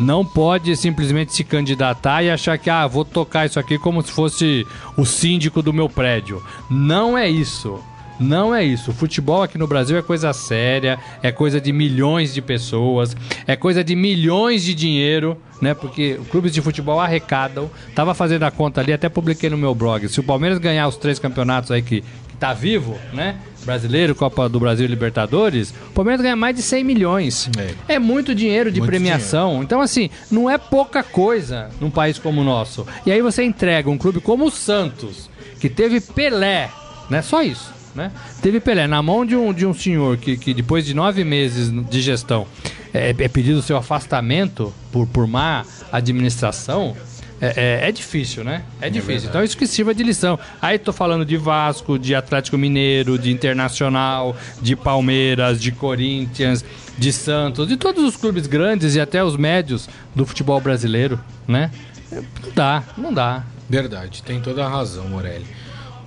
não 0.00 0.24
pode 0.24 0.74
simplesmente 0.76 1.34
se 1.34 1.44
candidatar 1.44 2.22
e 2.22 2.30
achar 2.30 2.56
que 2.56 2.70
ah, 2.70 2.86
vou 2.86 3.04
tocar 3.04 3.44
isso 3.44 3.60
aqui 3.60 3.78
como 3.78 4.00
se 4.02 4.10
fosse 4.10 4.66
o 4.96 5.04
síndico 5.04 5.60
do 5.60 5.74
meu 5.74 5.90
prédio. 5.90 6.42
Não 6.70 7.18
é 7.18 7.28
isso. 7.28 7.78
Não 8.20 8.54
é 8.54 8.62
isso. 8.62 8.92
Futebol 8.92 9.42
aqui 9.42 9.56
no 9.56 9.66
Brasil 9.66 9.96
é 9.96 10.02
coisa 10.02 10.32
séria, 10.34 10.98
é 11.22 11.32
coisa 11.32 11.58
de 11.58 11.72
milhões 11.72 12.34
de 12.34 12.42
pessoas, 12.42 13.16
é 13.46 13.56
coisa 13.56 13.82
de 13.82 13.96
milhões 13.96 14.62
de 14.62 14.74
dinheiro, 14.74 15.38
né? 15.60 15.72
Porque 15.72 16.20
clubes 16.30 16.52
de 16.52 16.60
futebol 16.60 17.00
arrecadam. 17.00 17.70
Tava 17.94 18.14
fazendo 18.14 18.42
a 18.42 18.50
conta 18.50 18.80
ali, 18.80 18.92
até 18.92 19.08
publiquei 19.08 19.48
no 19.48 19.56
meu 19.56 19.74
blog. 19.74 20.06
Se 20.08 20.20
o 20.20 20.22
Palmeiras 20.22 20.58
ganhar 20.58 20.86
os 20.86 20.96
três 20.96 21.18
campeonatos 21.18 21.70
aí 21.70 21.80
que, 21.80 22.02
que 22.02 22.36
tá 22.38 22.52
vivo, 22.52 22.98
né? 23.12 23.38
Brasileiro, 23.64 24.14
Copa 24.14 24.48
do 24.48 24.58
Brasil 24.58 24.86
e 24.86 24.88
Libertadores, 24.88 25.70
o 25.90 25.92
Palmeiras 25.92 26.22
ganha 26.22 26.36
mais 26.36 26.56
de 26.56 26.62
100 26.62 26.84
milhões. 26.84 27.50
É, 27.88 27.98
muito 27.98 28.34
dinheiro 28.34 28.70
de 28.72 28.80
Muito 28.80 28.90
premiação. 28.90 29.62
Então, 29.62 29.80
assim, 29.80 30.08
não 30.30 30.48
é 30.48 30.56
pouca 30.56 31.02
coisa 31.02 31.68
num 31.80 31.90
país 31.90 32.18
como 32.18 32.40
o 32.40 32.44
nosso. 32.44 32.86
E 33.04 33.12
aí 33.12 33.20
você 33.20 33.42
entrega 33.42 33.90
um 33.90 33.98
clube 33.98 34.20
como 34.20 34.46
o 34.46 34.50
Santos, 34.50 35.28
que 35.60 35.68
teve 35.68 36.00
Pelé, 36.00 36.70
né? 37.10 37.20
Só 37.20 37.42
isso, 37.42 37.70
né? 37.94 38.10
Teve 38.42 38.60
Pelé 38.60 38.86
na 38.86 39.02
mão 39.02 39.24
de 39.26 39.34
um, 39.36 39.52
de 39.52 39.66
um 39.66 39.74
senhor 39.74 40.16
que, 40.16 40.36
que 40.36 40.54
depois 40.54 40.84
de 40.86 40.94
nove 40.94 41.24
meses 41.24 41.70
de 41.88 42.00
gestão 42.00 42.46
é, 42.94 43.10
é 43.18 43.28
pedido 43.28 43.60
seu 43.62 43.76
afastamento 43.76 44.72
por, 44.92 45.06
por 45.06 45.26
má 45.26 45.64
administração. 45.92 46.96
É, 47.42 47.80
é- 47.84 47.88
é 47.88 47.92
difícil, 47.92 48.44
né? 48.44 48.64
É 48.82 48.90
difícil. 48.90 49.30
então 49.30 49.42
isso 49.42 49.56
que 49.56 49.66
sirva 49.66 49.94
de 49.94 50.02
lição. 50.02 50.38
Aí 50.60 50.78
tô 50.78 50.92
falando 50.92 51.24
de 51.24 51.38
Vasco, 51.38 51.98
de 51.98 52.14
Atlético 52.14 52.58
Mineiro, 52.58 53.18
de 53.18 53.30
Internacional, 53.32 54.36
de 54.60 54.76
Palmeiras, 54.76 55.58
de 55.60 55.72
Corinthians, 55.72 56.62
de 56.98 57.10
Santos, 57.12 57.66
de 57.66 57.78
todos 57.78 58.04
os 58.04 58.14
clubes 58.14 58.46
grandes 58.46 58.94
e 58.94 59.00
até 59.00 59.24
os 59.24 59.36
médios 59.38 59.88
do 60.14 60.26
futebol 60.26 60.60
brasileiro, 60.60 61.18
né? 61.48 61.70
Não 62.12 62.52
dá, 62.54 62.82
não 62.98 63.14
dá. 63.14 63.42
Verdade, 63.70 64.22
tem 64.22 64.38
toda 64.40 64.66
a 64.66 64.68
razão, 64.68 65.08
Morelli. 65.08 65.46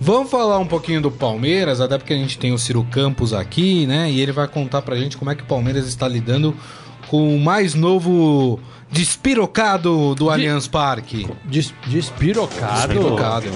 Vamos 0.06 0.30
falar 0.30 0.60
um 0.60 0.68
pouquinho 0.68 1.00
do 1.00 1.10
Palmeiras, 1.10 1.80
até 1.80 1.98
porque 1.98 2.12
a 2.12 2.18
gente 2.18 2.38
tem 2.38 2.52
o 2.52 2.58
Ciro 2.58 2.86
Campos 2.92 3.34
aqui, 3.34 3.88
né? 3.88 4.12
E 4.12 4.20
ele 4.20 4.34
vai 4.34 4.50
contar 4.50 4.82
pra 4.82 4.98
gente 4.98 5.16
como 5.16 5.32
é 5.32 5.36
que 5.36 5.44
o 5.44 5.46
Palmeiras 5.46 5.88
está 5.88 6.10
lidando 6.10 6.54
com 7.08 7.34
o 7.34 7.40
mais 7.40 7.74
novo 7.74 8.60
despirocado 8.92 10.14
do 10.14 10.30
Allianz 10.30 10.68
Parque. 10.68 11.26
Des, 11.46 11.74
despirocado. 11.88 12.90
Despirocado. 12.90 13.48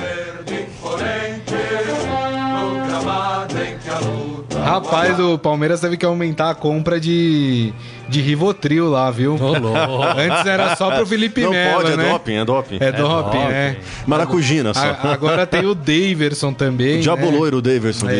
Rapaz, 4.63 5.19
o 5.19 5.37
Palmeiras 5.37 5.79
teve 5.79 5.97
que 5.97 6.05
aumentar 6.05 6.49
a 6.49 6.55
compra 6.55 6.99
de, 6.99 7.73
de 8.09 8.21
Rivotril 8.21 8.89
lá, 8.89 9.09
viu? 9.11 9.35
Antes 10.17 10.45
era 10.45 10.75
só 10.75 10.91
pro 10.91 11.05
Felipe 11.05 11.41
Não 11.41 11.51
Melo, 11.51 11.75
pode, 11.81 11.91
é 11.91 11.97
né? 11.97 12.09
doping, 12.11 12.33
é 12.35 12.45
doping. 12.45 12.77
É 12.79 12.91
doping, 12.91 13.23
doping. 13.23 13.37
né? 13.47 13.77
Maracujina 14.05 14.73
só. 14.73 14.79
A- 14.79 15.13
agora 15.13 15.45
tem 15.47 15.65
o 15.65 15.73
Daverson 15.75 16.53
também. 16.53 16.99
Diabo 16.99 17.25
né? 17.31 17.37
loiro 17.37 17.57
o 17.57 17.61
Daverson 17.61 18.09
É. 18.09 18.13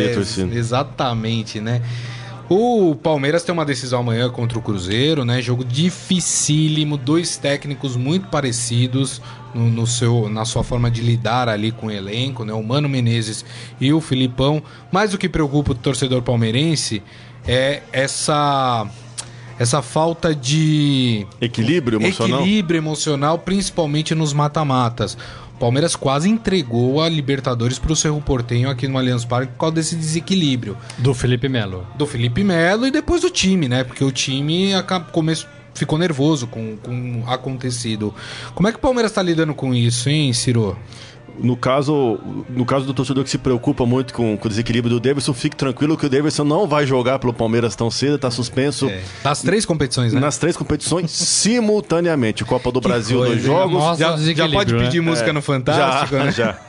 Exatamente, 0.54 1.60
né? 1.60 1.82
O 2.50 2.96
Palmeiras 2.96 3.44
tem 3.44 3.52
uma 3.52 3.66
decisão 3.66 4.00
amanhã 4.00 4.30
contra 4.30 4.58
o 4.58 4.62
Cruzeiro, 4.62 5.26
né? 5.26 5.42
Jogo 5.42 5.66
dificílimo, 5.66 6.96
dois 6.96 7.36
técnicos 7.36 7.98
muito 7.98 8.28
parecidos 8.28 9.22
no, 9.54 9.70
no 9.70 9.86
seu, 9.86 10.30
na 10.30 10.46
sua 10.46 10.64
forma 10.64 10.90
de 10.90 11.02
lidar 11.02 11.50
ali 11.50 11.72
com 11.72 11.88
o 11.88 11.92
elenco, 11.92 12.46
né? 12.46 12.54
O 12.54 12.64
Mano 12.64 12.88
Menezes 12.88 13.44
e 13.82 13.92
o 13.92 14.00
Filipão. 14.00 14.64
Mas 14.92 15.14
o 15.14 15.18
que 15.18 15.28
preocupa 15.28 15.74
o 15.74 15.76
torcedor 15.76 16.22
palmeirense 16.22 17.04
é 17.46 17.82
essa 17.92 18.90
essa 19.60 19.82
falta 19.82 20.36
de 20.36 21.26
Equilíbrio 21.42 22.00
emocional? 22.00 22.42
equilíbrio 22.42 22.78
emocional, 22.78 23.40
principalmente 23.40 24.14
nos 24.14 24.32
mata-matas. 24.32 25.18
Palmeiras 25.60 25.96
quase 25.96 26.30
entregou 26.30 27.02
a 27.02 27.10
Libertadores 27.10 27.80
para 27.80 27.92
o 27.92 27.96
Cerro 27.96 28.22
Portenho 28.22 28.70
aqui 28.70 28.88
no 28.88 28.98
Allianz 28.98 29.26
Parque 29.26 29.54
por 29.54 29.60
causa 29.60 29.76
desse 29.76 29.96
desequilíbrio 29.96 30.78
Do 30.98 31.14
Felipe 31.14 31.50
Melo. 31.50 31.86
do 31.96 32.06
Felipe 32.06 32.44
Melo 32.44 32.86
e 32.86 32.92
depois 32.92 33.22
do 33.22 33.30
time, 33.30 33.68
né? 33.68 33.84
Porque 33.84 34.04
o 34.04 34.12
time 34.12 34.74
acaba, 34.74 35.06
começo, 35.06 35.48
ficou 35.74 35.98
nervoso 35.98 36.48
com, 36.48 36.78
com 36.78 37.22
o 37.22 37.30
acontecido. 37.30 38.14
Como 38.54 38.68
é 38.68 38.72
que 38.72 38.78
o 38.78 38.82
Palmeiras 38.82 39.12
está 39.12 39.22
lidando 39.22 39.54
com 39.54 39.74
isso, 39.74 40.10
hein, 40.10 40.32
Ciro? 40.34 40.78
No 41.40 41.56
caso, 41.56 42.20
no 42.50 42.66
caso 42.66 42.86
do 42.86 42.94
torcedor 42.94 43.24
que 43.24 43.30
se 43.30 43.38
preocupa 43.38 43.86
muito 43.86 44.14
com, 44.14 44.38
com 44.38 44.46
o 44.48 44.50
desequilíbrio 44.50 44.96
do 44.96 45.00
Davidson, 45.00 45.34
fique 45.34 45.56
tranquilo 45.56 45.98
que 45.98 46.06
o 46.06 46.10
Davidson 46.10 46.44
não 46.44 46.68
vai 46.68 46.86
jogar 46.86 47.20
pelo 47.20 47.34
Palmeiras 47.34 47.76
tão 47.76 47.92
cedo, 47.92 48.16
está 48.16 48.32
suspenso 48.32 48.90
Das 49.24 49.42
três 49.42 49.66
competições, 49.66 50.14
né? 50.14 50.20
nas 50.20 50.38
três 50.38 50.58
competições 50.58 51.12
simultaneamente. 51.58 52.44
Copa 52.44 52.72
do 52.72 52.82
Brasil, 52.82 53.18
coisa, 53.20 53.34
dois 53.34 53.46
jogos. 53.46 53.84
O 53.84 53.96
Já, 53.96 54.18
já 54.18 54.50
pode 54.50 54.74
pedir 54.74 55.02
né? 55.02 55.10
música 55.10 55.32
no 55.32 55.42
Fantástico, 55.42 56.18
já, 56.18 56.24
né? 56.24 56.32
já. 56.32 56.60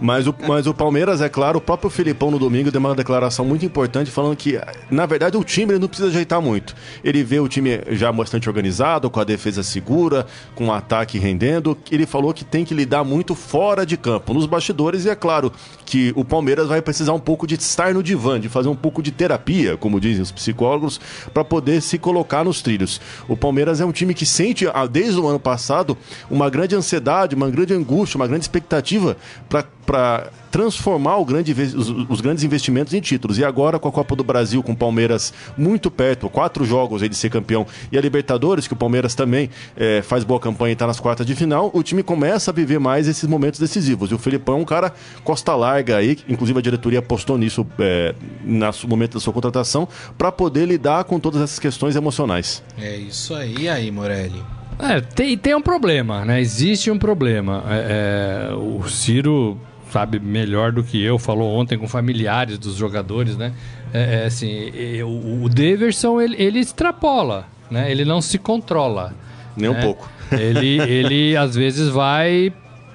Mas 0.00 0.26
o, 0.26 0.34
mas 0.46 0.66
o 0.66 0.74
Palmeiras, 0.74 1.20
é 1.20 1.28
claro, 1.28 1.58
o 1.58 1.60
próprio 1.60 1.90
Filipão 1.90 2.30
no 2.30 2.38
domingo 2.38 2.70
deu 2.70 2.80
uma 2.80 2.94
declaração 2.94 3.44
muito 3.44 3.64
importante 3.64 4.10
falando 4.10 4.36
que, 4.36 4.60
na 4.90 5.06
verdade, 5.06 5.36
o 5.36 5.44
time 5.44 5.72
ele 5.72 5.80
não 5.80 5.88
precisa 5.88 6.08
ajeitar 6.08 6.40
muito. 6.40 6.74
Ele 7.02 7.22
vê 7.22 7.40
o 7.40 7.48
time 7.48 7.80
já 7.90 8.12
bastante 8.12 8.48
organizado, 8.48 9.10
com 9.10 9.20
a 9.20 9.24
defesa 9.24 9.62
segura, 9.62 10.26
com 10.54 10.68
o 10.68 10.72
ataque 10.72 11.18
rendendo. 11.18 11.76
Ele 11.90 12.06
falou 12.06 12.32
que 12.32 12.44
tem 12.44 12.64
que 12.64 12.74
lidar 12.74 13.04
muito 13.04 13.34
fora 13.34 13.84
de 13.84 13.96
campo, 13.96 14.34
nos 14.34 14.46
bastidores, 14.46 15.04
e 15.04 15.10
é 15.10 15.14
claro 15.14 15.52
que 15.84 16.12
o 16.16 16.24
Palmeiras 16.24 16.68
vai 16.68 16.80
precisar 16.80 17.12
um 17.12 17.20
pouco 17.20 17.46
de 17.46 17.54
estar 17.54 17.92
no 17.94 18.02
divã, 18.02 18.38
de 18.38 18.48
fazer 18.48 18.68
um 18.68 18.76
pouco 18.76 19.02
de 19.02 19.10
terapia, 19.10 19.76
como 19.76 20.00
dizem 20.00 20.22
os 20.22 20.30
psicólogos, 20.30 21.00
para 21.32 21.44
poder 21.44 21.80
se 21.80 21.98
colocar 21.98 22.44
nos 22.44 22.62
trilhos. 22.62 23.00
O 23.28 23.36
Palmeiras 23.36 23.80
é 23.80 23.84
um 23.84 23.92
time 23.92 24.14
que 24.14 24.24
sente, 24.24 24.66
ah, 24.72 24.86
desde 24.86 25.18
o 25.18 25.26
ano 25.26 25.40
passado, 25.40 25.96
uma 26.30 26.48
grande 26.48 26.74
ansiedade, 26.74 27.34
uma 27.34 27.50
grande 27.50 27.74
angústia, 27.74 28.16
uma 28.16 28.26
grande 28.26 28.44
expectativa 28.44 29.16
para 29.48 29.59
transformar 30.50 31.16
o 31.16 31.24
grande 31.24 31.52
os, 31.52 31.88
os 32.08 32.20
grandes 32.20 32.44
investimentos 32.44 32.92
em 32.94 33.00
títulos. 33.00 33.38
E 33.38 33.44
agora, 33.44 33.78
com 33.78 33.88
a 33.88 33.92
Copa 33.92 34.14
do 34.16 34.24
Brasil, 34.24 34.62
com 34.62 34.72
o 34.72 34.76
Palmeiras 34.76 35.32
muito 35.56 35.90
perto, 35.90 36.28
quatro 36.28 36.64
jogos 36.64 37.02
aí 37.02 37.08
de 37.08 37.16
ser 37.16 37.30
campeão, 37.30 37.66
e 37.90 37.98
a 37.98 38.00
Libertadores, 38.00 38.66
que 38.66 38.72
o 38.72 38.76
Palmeiras 38.76 39.14
também 39.14 39.50
eh, 39.76 40.02
faz 40.02 40.24
boa 40.24 40.40
campanha 40.40 40.70
e 40.70 40.72
está 40.74 40.86
nas 40.86 41.00
quartas 41.00 41.26
de 41.26 41.34
final, 41.34 41.70
o 41.72 41.82
time 41.82 42.02
começa 42.02 42.50
a 42.50 42.54
viver 42.54 42.78
mais 42.78 43.08
esses 43.08 43.28
momentos 43.28 43.58
decisivos. 43.58 44.10
E 44.10 44.14
o 44.14 44.18
Felipão 44.18 44.58
é 44.58 44.62
um 44.62 44.64
cara 44.64 44.92
costa 45.24 45.54
larga 45.54 45.96
aí, 45.96 46.18
inclusive 46.28 46.58
a 46.58 46.62
diretoria 46.62 46.98
apostou 46.98 47.38
nisso 47.38 47.66
eh, 47.78 48.14
no 48.44 48.70
momento 48.88 49.14
da 49.14 49.20
sua 49.20 49.32
contratação, 49.32 49.88
para 50.16 50.30
poder 50.30 50.66
lidar 50.66 51.04
com 51.04 51.18
todas 51.18 51.40
essas 51.40 51.58
questões 51.58 51.96
emocionais. 51.96 52.62
É 52.78 52.96
isso 52.96 53.34
aí, 53.34 53.68
aí, 53.68 53.90
Morelli? 53.90 54.59
É, 54.82 55.00
tem, 55.00 55.36
tem 55.36 55.54
um 55.54 55.62
problema, 55.62 56.24
né? 56.24 56.40
Existe 56.40 56.90
um 56.90 56.98
problema. 56.98 57.64
É, 57.68 58.50
é, 58.50 58.54
o 58.54 58.88
Ciro 58.88 59.58
sabe 59.90 60.20
melhor 60.20 60.72
do 60.72 60.82
que 60.82 61.02
eu, 61.02 61.18
falou 61.18 61.52
ontem 61.52 61.76
com 61.76 61.88
familiares 61.88 62.58
dos 62.58 62.76
jogadores, 62.76 63.36
né? 63.36 63.52
É, 63.92 64.22
é, 64.22 64.26
assim, 64.26 64.70
o, 65.02 65.44
o 65.44 65.48
Daverson, 65.48 66.20
ele, 66.20 66.36
ele 66.38 66.58
extrapola, 66.60 67.46
né? 67.70 67.90
Ele 67.90 68.04
não 68.04 68.20
se 68.20 68.38
controla. 68.38 69.14
Nem 69.56 69.70
um 69.70 69.74
né? 69.74 69.82
pouco. 69.82 70.08
Ele, 70.30 70.80
ele, 70.80 71.36
às 71.36 71.56
vezes, 71.56 71.88
vai 71.88 72.52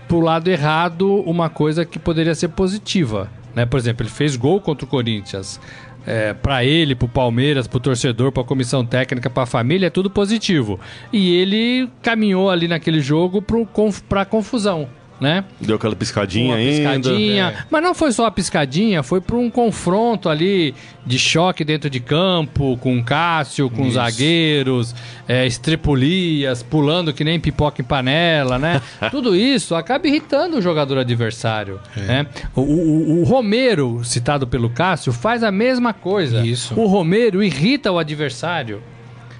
pro 0.08 0.22
lado 0.22 0.48
errado 0.48 1.22
uma 1.26 1.50
coisa 1.50 1.84
que 1.84 2.00
poderia 2.00 2.34
ser 2.34 2.48
positiva, 2.48 3.30
né? 3.54 3.66
Por 3.66 3.78
exemplo, 3.78 4.04
ele 4.04 4.10
fez 4.10 4.38
gol 4.38 4.62
contra 4.62 4.86
o 4.86 4.88
Corinthians. 4.88 5.60
É, 6.06 6.34
para 6.34 6.64
ele, 6.64 6.96
pro 6.96 7.08
Palmeiras, 7.08 7.68
pro 7.68 7.80
torcedor, 7.80 8.32
pra 8.32 8.44
comissão 8.44 8.86
técnica, 8.86 9.30
pra 9.30 9.46
família, 9.46 9.88
é 9.88 9.90
tudo 9.90 10.10
positivo. 10.10 10.80
E 11.12 11.36
ele 11.36 11.90
caminhou 12.02 12.50
ali 12.50 12.68
naquele 12.68 13.00
jogo 13.00 13.42
pro, 13.42 13.66
conf, 13.66 14.02
pra 14.02 14.24
confusão, 14.24 14.88
né? 15.20 15.44
Deu 15.62 15.76
aquela 15.78 15.96
piscadinha 15.96 16.48
uma 16.52 16.56
ainda. 16.58 17.00
piscadinha. 17.10 17.56
É. 17.58 17.64
Mas 17.70 17.84
não 17.84 17.94
foi 17.96 18.12
só 18.12 18.26
a 18.26 18.32
piscadinha, 18.32 19.02
foi 19.04 19.22
para 19.22 19.36
um 19.38 19.50
confronto 19.50 20.28
ali 20.30 20.76
de 21.06 21.18
choque 21.20 21.64
dentro 21.64 21.90
de 21.90 22.00
campo, 22.00 22.78
com 22.78 22.98
o 22.98 23.04
Cássio, 23.04 23.70
com 23.70 23.84
os 23.84 23.90
Isso. 23.90 23.96
zagueiros, 23.96 24.96
é, 25.28 25.46
estrepulias, 25.46 26.64
pulando 26.64 27.14
que 27.14 27.24
nem 27.24 27.40
pipoca 27.40 27.82
em 27.82 27.86
panela, 27.86 28.58
né? 28.60 28.82
Tudo 29.12 29.36
isso 29.36 29.76
acaba 29.76 30.08
irritando 30.08 30.58
o 30.58 30.62
jogador 30.62 30.98
adversário. 30.98 31.80
É. 31.96 32.02
Né? 32.02 32.28
O, 32.56 32.62
o- 32.62 33.22
o 33.22 33.24
Romero, 33.24 34.04
citado 34.04 34.46
pelo 34.48 34.70
Cássio, 34.70 35.14
faz 35.14 35.44
a 35.44 35.52
mesma 35.52 35.94
coisa. 35.94 36.46
Isso. 36.46 36.74
O 36.80 36.88
Romero 36.88 37.44
irrita 37.44 37.92
o 37.92 38.00
adversário. 38.00 38.82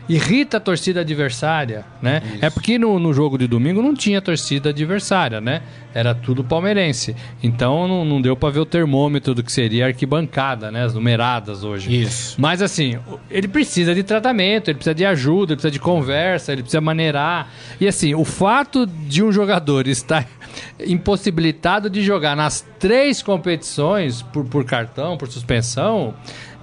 Irrita 0.08 0.58
a 0.58 0.60
torcida 0.60 1.02
adversária, 1.02 1.86
né? 2.02 2.22
É 2.42 2.50
porque 2.50 2.78
no, 2.78 3.00
no 3.00 3.14
jogo 3.14 3.38
de 3.38 3.48
domingo 3.48 3.82
não 3.82 3.94
tinha 3.94 4.22
torcida 4.22 4.70
adversária, 4.70 5.42
né? 5.42 5.62
Era 5.94 6.14
tudo 6.14 6.44
palmeirense. 6.44 7.16
Então 7.42 7.88
não, 7.88 8.06
não 8.06 8.22
deu 8.22 8.36
pra 8.36 8.50
ver 8.50 8.60
o 8.60 8.66
termômetro 8.66 9.34
do 9.34 9.42
que 9.42 9.52
seria 9.52 9.86
a 9.86 9.88
arquibancada, 9.88 10.72
né? 10.72 10.84
As 10.84 10.94
numeradas 10.94 11.64
hoje. 11.64 12.02
Isso. 12.02 12.40
Mas 12.40 12.62
assim, 12.62 13.00
ele 13.30 13.48
precisa 13.48 13.96
de 13.96 14.04
tratamento, 14.04 14.70
ele 14.70 14.76
precisa 14.76 14.96
de 14.96 15.06
ajuda, 15.06 15.54
ele 15.54 15.56
precisa 15.58 15.72
de 15.72 15.80
conversa, 15.80 16.52
ele 16.52 16.62
precisa 16.62 16.82
maneirar. 16.82 17.50
E 17.80 17.88
assim, 17.88 18.14
o 18.14 18.24
fato 18.24 18.86
de 18.86 19.24
um 19.24 19.32
jogador 19.32 19.88
estar 19.88 20.28
impossibilitado 20.86 21.90
de 21.90 22.04
jogar 22.04 22.36
nas 22.36 22.66
três 22.80 23.24
competições 23.24 24.22
por, 24.22 24.46
por 24.46 24.66
cartão, 24.66 25.18
por 25.18 25.28
suspensão, 25.28 26.14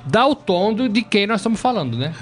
dá 0.06 0.26
o 0.26 0.34
tom 0.34 0.72
do- 0.74 0.88
de 0.88 1.02
quem 1.02 1.26
nós 1.26 1.40
estamos 1.40 1.60
falando, 1.60 1.96
né? 1.96 2.12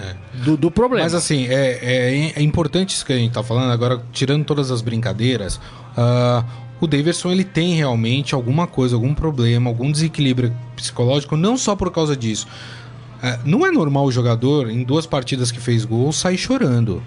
Do, 0.45 0.57
do 0.57 0.71
problema. 0.71 1.05
Mas 1.05 1.15
assim, 1.15 1.47
é, 1.49 1.79
é, 1.83 2.33
é 2.37 2.43
importante 2.43 2.91
isso 2.95 3.05
que 3.07 3.13
a 3.13 3.17
gente 3.19 3.33
tá 3.33 3.43
falando, 3.43 3.71
agora 3.73 4.03
tirando 4.13 4.45
todas 4.45 4.71
as 4.71 4.81
brincadeiras, 4.83 5.61
ah, 5.97 6.45
o 6.81 6.87
Davidson 6.87 7.31
ele 7.33 7.45
tem 7.45 7.75
realmente 7.75 8.35
alguma 8.35 8.67
coisa, 8.67 8.97
algum 8.97 9.15
problema, 9.15 9.69
algum 9.71 9.91
desequilíbrio 9.93 10.55
psicológico, 10.77 11.37
não 11.37 11.57
só 11.57 11.77
por 11.77 11.91
causa 11.93 12.17
disso. 12.17 12.47
Ah, 13.23 13.39
não 13.45 13.67
é 13.67 13.71
normal 13.71 14.07
o 14.07 14.13
jogador, 14.13 14.71
em 14.71 14.83
duas 14.83 15.05
partidas 15.07 15.51
que 15.53 15.61
fez 15.61 15.85
gol, 15.85 16.11
sair 16.13 16.39
chorando. 16.39 17.03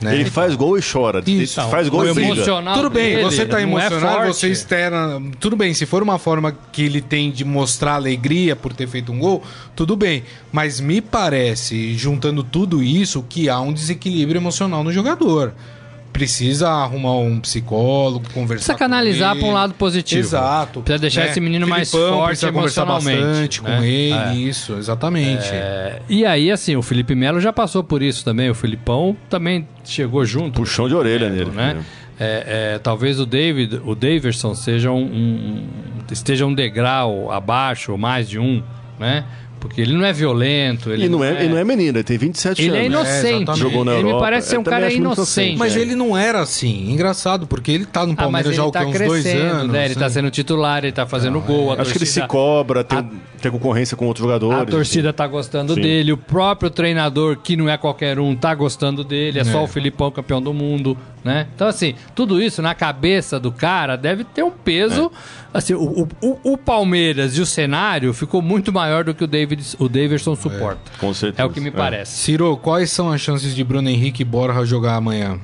Né? 0.00 0.14
Ele 0.14 0.30
faz 0.30 0.54
gol 0.54 0.78
e 0.78 0.82
chora. 0.82 1.22
Isso. 1.26 1.60
Ele 1.60 1.70
faz 1.70 1.88
gol 1.88 2.00
o 2.02 2.08
e 2.08 2.14
briga. 2.14 2.44
Tudo 2.74 2.90
bem, 2.90 3.16
dele 3.16 3.22
você 3.22 3.44
tá 3.44 3.60
é 3.60 3.62
emocionado, 3.64 4.16
forte. 4.16 4.36
você 4.36 4.48
externa. 4.48 5.20
Tudo 5.40 5.56
bem, 5.56 5.74
se 5.74 5.86
for 5.86 6.02
uma 6.02 6.18
forma 6.18 6.56
que 6.72 6.82
ele 6.82 7.00
tem 7.00 7.30
de 7.30 7.44
mostrar 7.44 7.94
alegria 7.94 8.54
por 8.54 8.72
ter 8.72 8.86
feito 8.86 9.12
um 9.12 9.18
gol, 9.18 9.42
tudo 9.74 9.96
bem. 9.96 10.22
Mas 10.52 10.80
me 10.80 11.00
parece, 11.00 11.94
juntando 11.94 12.42
tudo 12.42 12.82
isso, 12.82 13.24
que 13.28 13.48
há 13.48 13.60
um 13.60 13.72
desequilíbrio 13.72 14.38
emocional 14.38 14.84
no 14.84 14.92
jogador. 14.92 15.52
Precisa 16.18 16.68
arrumar 16.68 17.16
um 17.16 17.38
psicólogo, 17.38 18.24
conversar. 18.34 18.56
Precisa 18.74 18.74
canalizar 18.74 19.36
pra 19.36 19.46
um 19.46 19.52
lado 19.52 19.74
positivo. 19.74 20.20
Exato. 20.20 20.80
Precisa 20.82 21.00
deixar 21.00 21.26
esse 21.26 21.40
menino 21.40 21.66
mais 21.66 21.90
Filipão 21.90 22.12
forte 22.14 22.26
precisa 22.30 22.52
conversar 22.52 22.82
emocionalmente, 22.82 23.60
bastante 23.60 23.62
né? 23.62 23.76
com 23.76 23.82
ele, 23.84 24.12
É. 24.12 24.34
isso, 24.48 24.74
exatamente. 24.74 25.48
É, 25.52 26.02
e 26.08 26.26
aí, 26.26 26.50
assim, 26.50 26.74
o 26.74 26.82
Felipe 26.82 27.14
Melo 27.14 27.40
já 27.40 27.52
passou 27.52 27.84
por 27.84 28.02
isso 28.02 28.24
também. 28.24 28.50
O 28.50 28.54
Filipão 28.54 29.16
também 29.30 29.66
chegou 29.84 30.24
junto. 30.24 30.60
Puxão 30.60 30.88
de 30.88 30.94
orelha 30.94 31.26
É, 31.26 31.30
nele. 31.30 31.50
né? 31.52 31.84
É, 32.20 32.72
é, 32.74 32.78
talvez 32.80 33.20
o 33.20 33.24
David, 33.24 33.80
o 33.84 33.94
Daverson 33.94 34.52
seja 34.54 34.90
um, 34.90 35.04
um- 35.04 35.68
esteja 36.10 36.44
um 36.46 36.52
degrau 36.52 37.30
abaixo, 37.30 37.92
ou 37.92 37.98
mais 37.98 38.28
de 38.28 38.40
um, 38.40 38.60
né? 38.98 39.24
Porque 39.60 39.80
ele 39.80 39.92
não 39.92 40.04
é 40.04 40.12
violento. 40.12 40.90
Ele 40.90 41.02
Ele 41.04 41.08
não 41.08 41.22
é, 41.24 41.30
ele 41.44 41.48
não 41.48 41.58
é 41.58 41.64
menino, 41.64 41.98
ele 41.98 42.04
tem 42.04 42.16
27 42.18 42.62
Ele 42.62 42.70
é 42.76 42.80
anos. 42.80 42.86
inocente. 42.86 43.26
exatamente. 43.42 43.58
Jogou 43.60 43.84
na 43.84 43.92
ele 43.94 44.02
me 44.04 44.08
Europa. 44.10 44.24
parece 44.24 44.48
ser 44.50 44.58
um 44.58 44.62
cara 44.62 44.92
inocente. 44.92 45.16
inocente, 45.18 45.58
Mas 45.58 45.76
é. 45.76 45.80
ele 45.80 45.94
não 45.94 46.16
era 46.16 46.40
assim. 46.40 46.90
Engraçado, 46.92 47.46
porque 47.46 47.70
ele 47.72 47.84
tá 47.86 48.06
no 48.06 48.12
Ah, 48.12 48.14
mas 48.14 48.16
Palmeiras 48.22 48.46
ele 48.46 48.56
já 48.56 48.64
há 48.64 48.70
tá 48.70 48.86
uns 48.86 48.98
dois 48.98 49.26
anos. 49.26 49.72
né? 49.72 49.84
Ele 49.86 49.94
tá 49.94 50.00
né? 50.02 50.08
sendo 50.10 50.30
titular, 50.30 50.84
ele 50.84 50.92
tá 50.92 51.06
fazendo 51.06 51.40
gol. 51.40 51.72
a 51.72 51.80
Acho 51.82 51.92
que 51.92 51.98
ele 51.98 52.06
se 52.06 52.20
torcida- 52.20 52.26
cobra, 52.28 52.84
tem, 52.84 52.98
a- 52.98 53.04
tem 53.40 53.50
concorrência 53.50 53.96
com 53.96 54.06
outros 54.06 54.24
jogadores. 54.24 54.58
A 54.62 54.66
torcida 54.66 55.12
tá 55.12 55.26
gostando 55.26 55.74
Sim. 55.74 55.80
dele, 55.80 56.12
o 56.12 56.16
próprio 56.16 56.70
treinador, 56.70 57.36
que 57.38 57.56
não 57.56 57.68
é 57.68 57.76
qualquer 57.76 58.18
um, 58.18 58.34
tá 58.36 58.54
gostando 58.54 59.02
dele, 59.04 59.38
é, 59.40 59.44
só 59.44 59.60
É. 59.60 59.62
o 59.62 59.66
Filipão 59.66 60.10
campeão 60.10 60.40
do 60.40 60.52
mundo, 60.54 60.96
né? 61.24 61.46
Então, 61.54 61.66
assim, 61.68 61.94
tudo 62.14 62.40
isso 62.40 62.62
na 62.62 62.74
cabeça 62.74 63.38
do 63.40 63.50
cara 63.52 63.96
deve 63.96 64.24
ter 64.24 64.42
um 64.42 64.50
peso. 64.50 65.10
É. 65.14 65.38
Assim, 65.58 65.74
o, 65.74 66.06
o, 66.22 66.38
o 66.52 66.58
Palmeiras 66.58 67.36
e 67.36 67.40
o 67.40 67.46
cenário 67.46 68.12
ficou 68.12 68.42
muito 68.42 68.72
maior 68.72 69.02
do 69.02 69.14
que 69.14 69.24
o, 69.24 69.26
David, 69.26 69.47
o 69.78 69.88
Davidson 69.88 70.34
suporta. 70.36 70.80
Com 70.98 71.12
certeza. 71.14 71.42
É 71.42 71.44
o 71.44 71.50
que 71.50 71.60
me 71.60 71.68
É. 71.68 71.72
parece. 71.72 72.16
Ciro, 72.18 72.56
quais 72.56 72.90
são 72.90 73.10
as 73.10 73.20
chances 73.20 73.54
de 73.54 73.62
Bruno 73.64 73.88
Henrique 73.88 74.22
e 74.22 74.24
Borja 74.24 74.64
jogar 74.64 74.94
amanhã? 74.96 75.38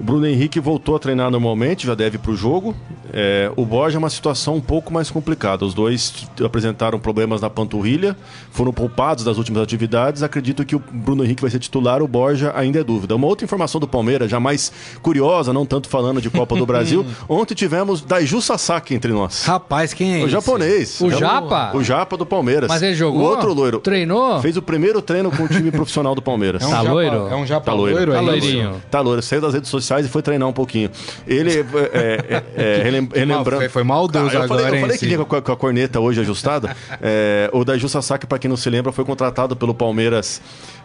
O 0.00 0.02
Bruno 0.02 0.26
Henrique 0.26 0.58
voltou 0.58 0.96
a 0.96 0.98
treinar 0.98 1.30
normalmente, 1.30 1.86
já 1.86 1.94
deve 1.94 2.16
para 2.16 2.30
o 2.30 2.36
jogo. 2.36 2.74
É, 3.12 3.50
o 3.54 3.66
Borja 3.66 3.96
é 3.96 3.98
uma 3.98 4.08
situação 4.08 4.54
um 4.54 4.60
pouco 4.60 4.90
mais 4.90 5.10
complicada. 5.10 5.64
Os 5.64 5.74
dois 5.74 6.26
apresentaram 6.42 6.98
problemas 6.98 7.40
na 7.42 7.50
panturrilha, 7.50 8.16
foram 8.50 8.72
poupados 8.72 9.24
das 9.24 9.36
últimas 9.36 9.62
atividades. 9.62 10.22
Acredito 10.22 10.64
que 10.64 10.74
o 10.74 10.78
Bruno 10.90 11.22
Henrique 11.22 11.42
vai 11.42 11.50
ser 11.50 11.58
titular, 11.58 12.02
o 12.02 12.08
Borja 12.08 12.50
ainda 12.56 12.80
é 12.80 12.84
dúvida. 12.84 13.14
Uma 13.14 13.26
outra 13.26 13.44
informação 13.44 13.78
do 13.78 13.86
Palmeiras, 13.86 14.30
já 14.30 14.40
mais 14.40 14.72
curiosa, 15.02 15.52
não 15.52 15.66
tanto 15.66 15.86
falando 15.88 16.18
de 16.22 16.30
Copa 16.30 16.56
do 16.56 16.64
Brasil. 16.64 17.04
Ontem 17.28 17.54
tivemos 17.54 18.00
Daiju 18.00 18.40
Sasaki 18.40 18.94
entre 18.94 19.12
nós. 19.12 19.44
Rapaz, 19.44 19.92
quem 19.92 20.14
é 20.14 20.16
O 20.18 20.22
esse? 20.22 20.30
japonês. 20.30 21.00
O 21.02 21.08
É 21.10 21.16
Japa? 21.18 21.72
O 21.76 21.84
Japa 21.84 22.16
do 22.16 22.24
Palmeiras. 22.24 22.68
Mas 22.68 22.80
ele 22.80 22.94
jogou? 22.94 23.20
O 23.20 23.24
outro 23.24 23.52
loiro. 23.52 23.80
Treinou? 23.80 24.40
Fez 24.40 24.56
o 24.56 24.62
primeiro 24.62 25.02
treino 25.02 25.30
com 25.30 25.42
o 25.42 25.48
time 25.48 25.70
profissional 25.70 26.14
do 26.14 26.22
Palmeiras. 26.22 26.62
É 26.62 26.66
um 26.66 26.70
Tá 26.70 26.76
japa, 26.76 26.90
loiro? 26.92 27.28
É 27.28 27.36
um 27.36 27.44
japa 27.46 27.66
Tá 27.66 27.72
loiro. 27.74 27.96
loiro, 27.96 28.12
Tá 28.12 28.18
é 28.18 28.22
isso? 28.22 28.30
loirinho. 28.30 28.82
Tá 28.90 29.00
loiro, 29.02 29.20
saiu 29.20 29.42
das 29.42 29.52
redes 29.52 29.68
sociais 29.68 29.89
e 29.98 30.08
foi 30.08 30.22
treinar 30.22 30.48
um 30.48 30.52
pouquinho. 30.52 30.90
Ele, 31.26 31.50
é, 31.52 31.64
é, 31.92 32.42
é, 32.78 32.82
relem- 32.82 33.08
relembrando... 33.14 33.56
foi- 33.56 33.68
foi 33.68 33.82
maldoso 33.82 34.36
Ah, 34.36 34.42
eu 34.42 34.48
falei, 34.48 34.66
Eu 34.66 34.70
falei 34.70 34.88
que 34.90 34.98
Cid? 34.98 35.14
vinha 35.14 35.24
com 35.24 35.36
a, 35.36 35.42
com 35.42 35.52
a 35.52 35.56
corneta 35.56 35.98
hoje 36.00 36.20
ajustada. 36.20 36.76
É, 37.02 37.48
o 37.52 37.64
Daiju 37.64 37.88
Sasaki, 37.88 38.26
pra 38.26 38.38
quem 38.38 38.48
não 38.48 38.56
se 38.56 38.68
lembra, 38.68 38.92
foi 38.92 39.04
contratado 39.04 39.56
pelo 39.56 39.74
Palmeiras 39.74 40.40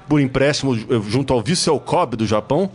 por 0.07 0.19
empréstimo 0.21 0.75
junto 1.09 1.33
ao 1.33 1.41
Vissel 1.41 1.79
Kobe 1.79 2.15
do 2.15 2.25
Japão. 2.25 2.69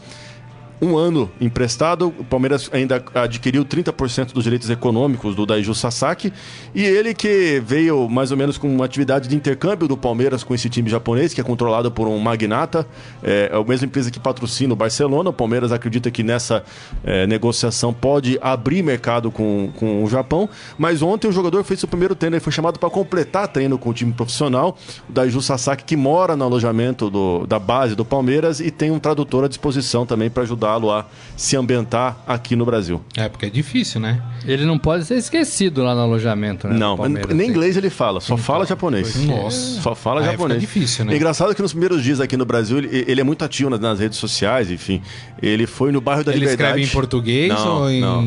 Um 0.83 0.97
ano 0.97 1.31
emprestado, 1.39 2.09
o 2.19 2.25
Palmeiras 2.25 2.71
ainda 2.73 3.05
adquiriu 3.15 3.65
30% 3.67 4.33
dos 4.33 4.45
direitos 4.45 4.71
econômicos 4.71 5.35
do 5.37 5.45
Daiju 5.45 5.75
Sasaki. 5.75 6.33
E 6.75 6.83
ele 6.83 7.13
que 7.13 7.63
veio 7.65 8.09
mais 8.09 8.31
ou 8.31 8.37
menos 8.37 8.57
com 8.57 8.67
uma 8.75 8.87
atividade 8.87 9.29
de 9.29 9.37
intercâmbio 9.37 9.87
do 9.87 9.97
Palmeiras 9.97 10.43
com 10.43 10.55
esse 10.55 10.71
time 10.71 10.89
japonês, 10.89 11.35
que 11.35 11.41
é 11.41 11.45
controlado 11.45 11.91
por 11.91 12.09
um 12.09 12.19
magnata. 12.19 12.87
É, 13.23 13.51
é 13.53 13.57
a 13.57 13.63
mesma 13.63 13.87
empresa 13.87 14.11
que 14.11 14.19
patrocina 14.19 14.73
o 14.73 14.77
Barcelona. 14.77 15.29
O 15.29 15.33
Palmeiras 15.35 15.71
acredita 15.71 16.11
que 16.11 16.23
nessa 16.23 16.65
é, 17.05 17.27
negociação 17.27 17.93
pode 17.93 18.39
abrir 18.41 18.83
mercado 18.83 19.31
com, 19.31 19.71
com 19.77 20.03
o 20.03 20.09
Japão. 20.09 20.49
Mas 20.79 21.03
ontem 21.03 21.29
o 21.29 21.33
jogador 21.33 21.63
fez 21.63 21.81
seu 21.81 21.89
primeiro 21.89 22.15
treino, 22.15 22.37
ele 22.37 22.41
foi 22.41 22.53
chamado 22.53 22.79
para 22.79 22.89
completar 22.89 23.49
treino 23.49 23.77
com 23.77 23.91
o 23.91 23.93
time 23.95 24.13
profissional. 24.13 24.79
O 25.09 25.13
Daiju 25.13 25.43
Sasaki, 25.43 25.85
que 25.85 25.97
mora 25.97 26.35
no 26.35 26.45
alojamento 26.45 27.11
do- 27.11 27.47
da 27.47 27.59
base 27.59 27.95
do 27.95 28.05
Palmeiras 28.05 28.61
e 28.61 28.71
tem 28.71 28.91
um 28.91 28.99
tradutor 28.99 29.45
à 29.45 29.49
disposição 29.49 30.07
também 30.07 30.31
para 30.31 30.43
ajudá-lo 30.71 30.91
a 30.93 31.07
se 31.37 31.57
ambientar 31.57 32.19
aqui 32.27 32.55
no 32.55 32.65
Brasil. 32.67 33.03
É, 33.17 33.29
porque 33.29 33.47
é 33.47 33.51
difícil, 33.51 34.01
né? 34.01 34.23
Ele 34.47 34.65
não 34.65 34.79
pode 34.79 35.05
ser 35.05 35.17
esquecido 35.17 35.83
lá 35.83 35.95
no 35.95 36.03
alojamento, 36.03 36.69
né? 36.69 36.77
Não, 36.79 36.97
nem 37.35 37.49
inglês 37.49 37.77
ele 37.77 37.89
fala, 37.91 38.21
só 38.21 38.37
fala 38.37 38.67
japonês. 38.67 39.17
Nossa. 39.25 39.81
Só 39.81 39.95
fala 39.95 40.21
Aí 40.21 40.27
japonês. 40.27 40.61
fica 40.61 40.73
difícil, 40.81 41.05
né? 41.05 41.15
É 41.15 41.17
engraçado 41.17 41.55
que 41.55 41.63
nos 41.63 41.73
primeiros 41.73 42.03
dias 42.03 42.21
aqui 42.21 42.37
no 42.37 42.45
Brasil, 42.45 42.79
ele, 42.79 43.05
ele 43.09 43.21
é 43.21 43.25
muito 43.25 43.43
ativo 43.45 43.71
nas, 43.71 43.81
nas 43.81 43.99
redes 44.01 44.19
sociais, 44.19 44.71
enfim. 44.71 45.01
Ele 45.43 45.67
foi 45.67 45.91
no 45.93 46.01
bairro 46.01 46.23
da 46.23 46.33
Ele 46.33 46.41
Liberdade. 46.41 46.81
escreve 46.83 46.89
em 46.89 46.93
português 46.93 47.49
Não, 47.49 47.81
ou 47.83 47.91
em... 47.91 48.01
não. 48.01 48.25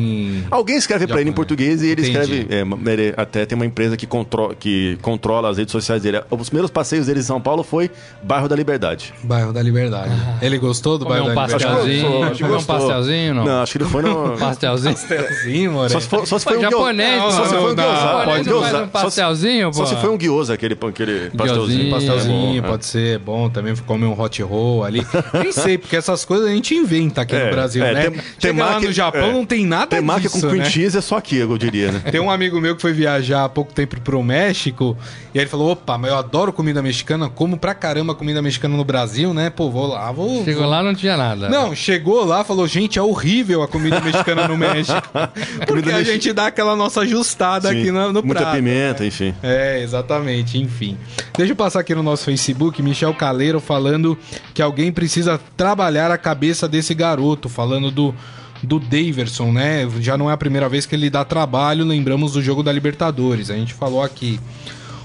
Alguém 0.50 0.76
escreve 0.76 1.06
pra 1.06 1.20
ele 1.20 1.30
em 1.30 1.32
português 1.32 1.82
e 1.82 1.86
ele 1.88 2.02
Entendi. 2.08 2.40
escreve. 2.40 2.46
é, 2.50 2.92
ele 2.92 3.14
até 3.16 3.46
tem 3.46 3.54
uma 3.54 3.66
empresa 3.66 3.96
que, 3.96 4.06
contro 4.06 4.54
que 4.58 4.98
controla 5.02 5.50
as 5.50 5.58
redes 5.58 5.72
sociais 5.72 6.02
dele. 6.02 6.20
Os 6.30 6.48
primeiros 6.48 6.70
passeios 6.70 7.06
dele 7.06 7.20
em 7.20 7.22
São 7.22 7.40
Paulo 7.40 7.62
foi 7.62 7.90
bairro 8.22 8.48
da 8.48 8.56
Liberdade. 8.56 9.14
Bairro 9.22 9.52
da 9.52 9.62
Liberdade. 9.62 10.12
Ele 10.42 10.58
gostou 10.58 10.98
do 10.98 11.04
Comeu 11.06 11.24
bairro 11.26 11.32
um 11.32 11.58
da 11.58 11.68
Liberdade? 11.82 12.33
Pastelzinho, 12.38 12.38
Acho 12.38 12.38
que 12.38 12.44
comeu 12.44 12.58
um 12.58 12.64
pastelzinho, 12.64 13.34
não? 13.34 13.44
Não, 13.44 13.62
acho 13.62 13.72
que 13.72 13.78
ele 13.78 13.84
foi 13.90 14.02
no. 14.02 14.36
Pastelzinho? 14.38 14.94
Pastelzinho, 14.94 15.72
more. 15.72 15.90
Só 15.92 16.00
se 16.00 16.08
for, 16.08 16.26
só 16.26 16.38
se 16.38 16.44
foi 16.44 16.54
Pô, 16.54 16.58
um 16.58 16.62
japonês. 16.62 17.22
Só 17.34 17.44
se 17.44 17.54
foi 17.54 17.72
um 17.72 17.74
gyoza. 17.74 18.00
japonês 18.00 18.24
Pode 18.26 18.44
gyoza. 18.44 18.82
um 18.82 18.88
pastelzinho, 18.88 19.72
Só 19.72 19.72
se, 19.72 19.78
só 19.78 19.84
pô. 19.84 20.00
se 20.00 20.06
foi 20.06 20.14
um 20.14 20.18
gyoza, 20.18 20.54
aquele, 20.54 20.74
aquele 20.74 21.30
pastelzinho. 21.30 21.90
Pastelzinho, 21.90 22.54
É 22.54 22.58
é. 22.58 22.62
pode 22.70 22.86
ser 22.86 23.18
bom 23.18 23.48
também 23.48 23.74
comer 23.76 24.06
um 24.06 24.20
hot 24.20 24.42
roll 24.42 24.84
ali. 24.84 25.06
Nem 25.32 25.52
sei, 25.52 25.78
porque 25.78 25.96
essas 25.96 26.24
coisas 26.24 26.46
a 26.48 26.50
gente 26.50 26.74
inventa 26.74 27.22
aqui 27.22 27.34
É, 27.34 27.46
no 27.46 27.50
Brasil, 27.52 27.84
é, 27.84 27.92
né? 27.94 28.10
tem- 28.10 28.20
Chega 28.38 28.64
lá 28.64 28.80
no 28.80 28.92
Japão 28.92 29.28
é. 29.28 29.32
não 29.32 29.44
tem 29.44 29.64
nada 29.66 30.00
disso, 30.20 30.40
com 30.40 30.48
cream 30.48 30.64
né? 30.64 30.70
cheese 30.70 30.96
é 30.98 31.00
só 31.00 31.16
aqui, 31.16 31.36
eu 31.36 31.56
diria, 31.58 31.92
né? 31.92 32.00
Tem 32.10 32.20
um 32.20 32.30
amigo 32.30 32.60
meu 32.60 32.74
que 32.76 32.82
foi 32.82 32.92
viajar 32.92 33.44
há 33.44 33.48
pouco 33.48 33.72
tempo 33.72 34.00
pro 34.00 34.22
México 34.22 34.96
e 35.34 35.38
aí 35.38 35.44
ele 35.44 35.50
falou: 35.50 35.70
opa, 35.72 35.96
mas 35.98 36.10
eu 36.10 36.16
adoro 36.18 36.52
comida 36.52 36.82
mexicana, 36.82 37.28
como 37.28 37.56
pra 37.56 37.74
caramba 37.74 38.14
comida 38.14 38.40
mexicana 38.42 38.76
no 38.76 38.84
Brasil, 38.84 39.32
né? 39.34 39.50
Pô, 39.50 39.70
vou 39.70 39.86
lá, 39.88 40.10
vou. 40.12 40.44
Chegou 40.44 40.66
lá 40.66 40.82
não 40.82 40.94
tinha 40.94 41.16
nada. 41.16 41.48
Não, 41.48 41.74
chegou 41.74 42.23
lá, 42.24 42.44
falou, 42.44 42.66
gente, 42.66 42.98
é 42.98 43.02
horrível 43.02 43.62
a 43.62 43.68
comida 43.68 44.00
mexicana 44.00 44.48
no 44.48 44.56
México. 44.56 45.02
Porque 45.66 45.90
a 45.90 46.02
gente 46.02 46.32
dá 46.32 46.46
aquela 46.46 46.74
nossa 46.74 47.02
ajustada 47.02 47.68
Sim, 47.68 47.80
aqui 47.80 47.90
no, 47.90 48.12
no 48.12 48.22
Muita 48.22 48.40
prato. 48.40 48.56
pimenta, 48.56 49.04
enfim. 49.04 49.34
É, 49.42 49.82
exatamente, 49.82 50.58
enfim. 50.58 50.96
Deixa 51.36 51.52
eu 51.52 51.56
passar 51.56 51.80
aqui 51.80 51.94
no 51.94 52.02
nosso 52.02 52.24
Facebook, 52.24 52.82
Michel 52.82 53.14
Caleiro 53.14 53.60
falando 53.60 54.18
que 54.52 54.62
alguém 54.62 54.90
precisa 54.92 55.40
trabalhar 55.56 56.10
a 56.10 56.18
cabeça 56.18 56.68
desse 56.68 56.94
garoto, 56.94 57.48
falando 57.48 57.90
do, 57.90 58.14
do 58.62 58.78
Daverson, 58.78 59.52
né? 59.52 59.88
Já 60.00 60.16
não 60.16 60.30
é 60.30 60.32
a 60.32 60.36
primeira 60.36 60.68
vez 60.68 60.86
que 60.86 60.94
ele 60.94 61.10
dá 61.10 61.24
trabalho, 61.24 61.84
lembramos 61.84 62.32
do 62.32 62.42
jogo 62.42 62.62
da 62.62 62.72
Libertadores, 62.72 63.50
a 63.50 63.54
gente 63.54 63.74
falou 63.74 64.02
aqui. 64.02 64.40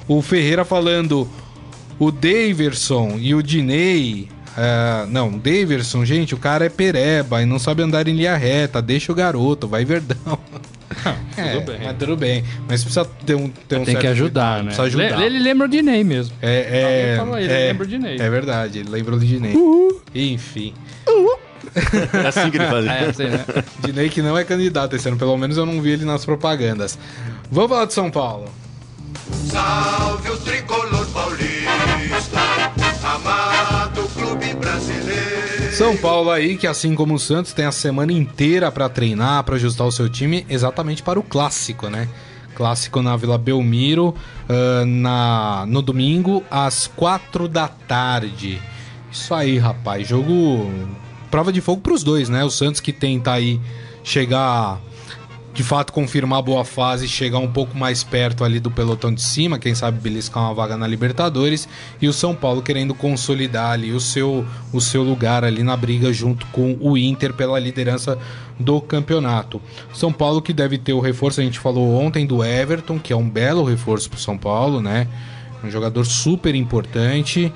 O 0.07 0.21
Ferreira 0.21 0.65
falando, 0.65 1.29
o 1.99 2.11
Daverson 2.11 3.17
e 3.19 3.35
o 3.35 3.43
Dinei. 3.43 4.27
Ah, 4.61 5.05
não, 5.09 5.31
Daverson, 5.37 6.03
gente, 6.03 6.33
o 6.35 6.37
cara 6.37 6.65
é 6.65 6.69
pereba 6.69 7.41
e 7.41 7.45
não 7.45 7.57
sabe 7.57 7.81
andar 7.81 8.07
em 8.07 8.13
linha 8.15 8.35
reta. 8.35 8.81
Deixa 8.81 9.11
o 9.11 9.15
garoto, 9.15 9.67
vai 9.67 9.85
verdão. 9.85 10.37
É, 11.37 11.59
bem. 11.59 11.79
Mas 11.83 11.97
tudo 11.97 12.17
bem. 12.17 12.43
Mas 12.67 12.83
precisa 12.83 13.05
ter 13.05 13.35
um, 13.35 13.47
ter 13.47 13.75
um 13.77 13.85
Tem 13.85 13.93
certo 13.93 13.99
que 14.01 14.07
ajudar, 14.07 14.55
cuidado, 14.55 14.57
né? 14.57 14.63
Precisa 14.75 14.83
ajudar. 14.87 15.19
Le- 15.19 15.25
Ele 15.27 15.39
lembra 15.39 15.67
o 15.67 15.69
Dinei 15.69 16.03
mesmo. 16.03 16.35
É, 16.41 17.13
é, 17.13 17.15
falou, 17.17 17.37
ele 17.37 17.53
é, 17.53 17.67
lembra 17.67 17.83
o 17.83 17.87
Dinei. 17.87 18.17
É 18.19 18.29
verdade, 18.29 18.79
ele 18.79 18.89
lembra 18.89 19.15
do 19.15 19.23
Dinei. 19.25 19.53
Enfim. 20.15 20.73
É 22.23 22.27
assim 22.27 22.49
que 22.49 22.57
ele 22.57 22.65
faz. 22.65 22.85
É, 22.89 23.05
assim, 23.05 23.23
né? 23.25 23.45
Dinei 23.85 24.09
que 24.09 24.21
não 24.23 24.35
é 24.35 24.43
candidato 24.43 24.95
esse 24.95 25.07
ano, 25.07 25.15
pelo 25.17 25.37
menos 25.37 25.57
eu 25.57 25.65
não 25.65 25.79
vi 25.79 25.91
ele 25.91 26.05
nas 26.05 26.25
propagandas. 26.25 26.97
Vamos 27.51 27.69
falar 27.69 27.85
de 27.85 27.93
São 27.93 28.09
Paulo. 28.09 28.49
Salve 29.47 30.29
o 30.31 30.37
tricolor 30.37 30.88
São 35.79 35.95
Paulo 35.95 36.29
aí, 36.29 36.57
que 36.57 36.67
assim 36.67 36.93
como 36.93 37.13
o 37.13 37.17
Santos, 37.19 37.53
tem 37.53 37.63
a 37.63 37.71
semana 37.71 38.11
inteira 38.11 38.69
pra 38.69 38.89
treinar, 38.89 39.41
pra 39.45 39.55
ajustar 39.55 39.87
o 39.87 39.91
seu 39.93 40.09
time, 40.09 40.45
exatamente 40.49 41.01
para 41.01 41.17
o 41.17 41.23
clássico, 41.23 41.87
né? 41.87 42.09
Clássico 42.53 43.01
na 43.01 43.15
Vila 43.15 43.37
Belmiro, 43.37 44.13
ah, 44.49 44.83
na, 44.85 45.65
no 45.69 45.81
domingo, 45.81 46.43
às 46.51 46.87
quatro 46.87 47.47
da 47.47 47.69
tarde. 47.69 48.61
Isso 49.09 49.33
aí, 49.33 49.57
rapaz. 49.57 50.05
Jogo. 50.05 50.69
Prova 51.31 51.49
de 51.49 51.61
fogo 51.61 51.79
pros 51.79 52.03
dois, 52.03 52.27
né? 52.27 52.43
O 52.43 52.49
Santos 52.49 52.81
que 52.81 52.91
tenta 52.91 53.31
aí 53.31 53.57
chegar. 54.03 54.81
De 55.59 55.63
fato 55.63 55.91
confirmar 55.91 56.41
boa 56.41 56.63
fase, 56.63 57.05
chegar 57.05 57.39
um 57.39 57.51
pouco 57.51 57.77
mais 57.77 58.01
perto 58.01 58.45
ali 58.45 58.61
do 58.61 58.71
pelotão 58.71 59.13
de 59.13 59.21
cima, 59.21 59.59
quem 59.59 59.75
sabe 59.75 59.99
beliscar 59.99 60.41
uma 60.41 60.53
vaga 60.53 60.77
na 60.77 60.87
Libertadores, 60.87 61.67
e 62.01 62.07
o 62.07 62.13
São 62.13 62.33
Paulo 62.33 62.61
querendo 62.61 62.95
consolidar 62.95 63.71
ali 63.71 63.91
o 63.91 63.99
seu, 63.99 64.45
o 64.71 64.79
seu 64.79 65.03
lugar 65.03 65.43
ali 65.43 65.61
na 65.61 65.75
briga 65.75 66.13
junto 66.13 66.45
com 66.45 66.77
o 66.79 66.97
Inter 66.97 67.33
pela 67.33 67.59
liderança 67.59 68.17
do 68.57 68.79
campeonato. 68.79 69.61
São 69.93 70.13
Paulo 70.13 70.41
que 70.41 70.53
deve 70.53 70.77
ter 70.77 70.93
o 70.93 71.01
reforço, 71.01 71.41
a 71.41 71.43
gente 71.43 71.59
falou 71.59 71.93
ontem 71.93 72.25
do 72.25 72.41
Everton, 72.41 72.97
que 72.97 73.11
é 73.11 73.15
um 73.17 73.29
belo 73.29 73.65
reforço 73.65 74.09
para 74.09 74.17
São 74.17 74.37
Paulo, 74.37 74.81
né? 74.81 75.09
Um 75.61 75.69
jogador 75.69 76.05
super 76.05 76.55
importante. 76.55 77.51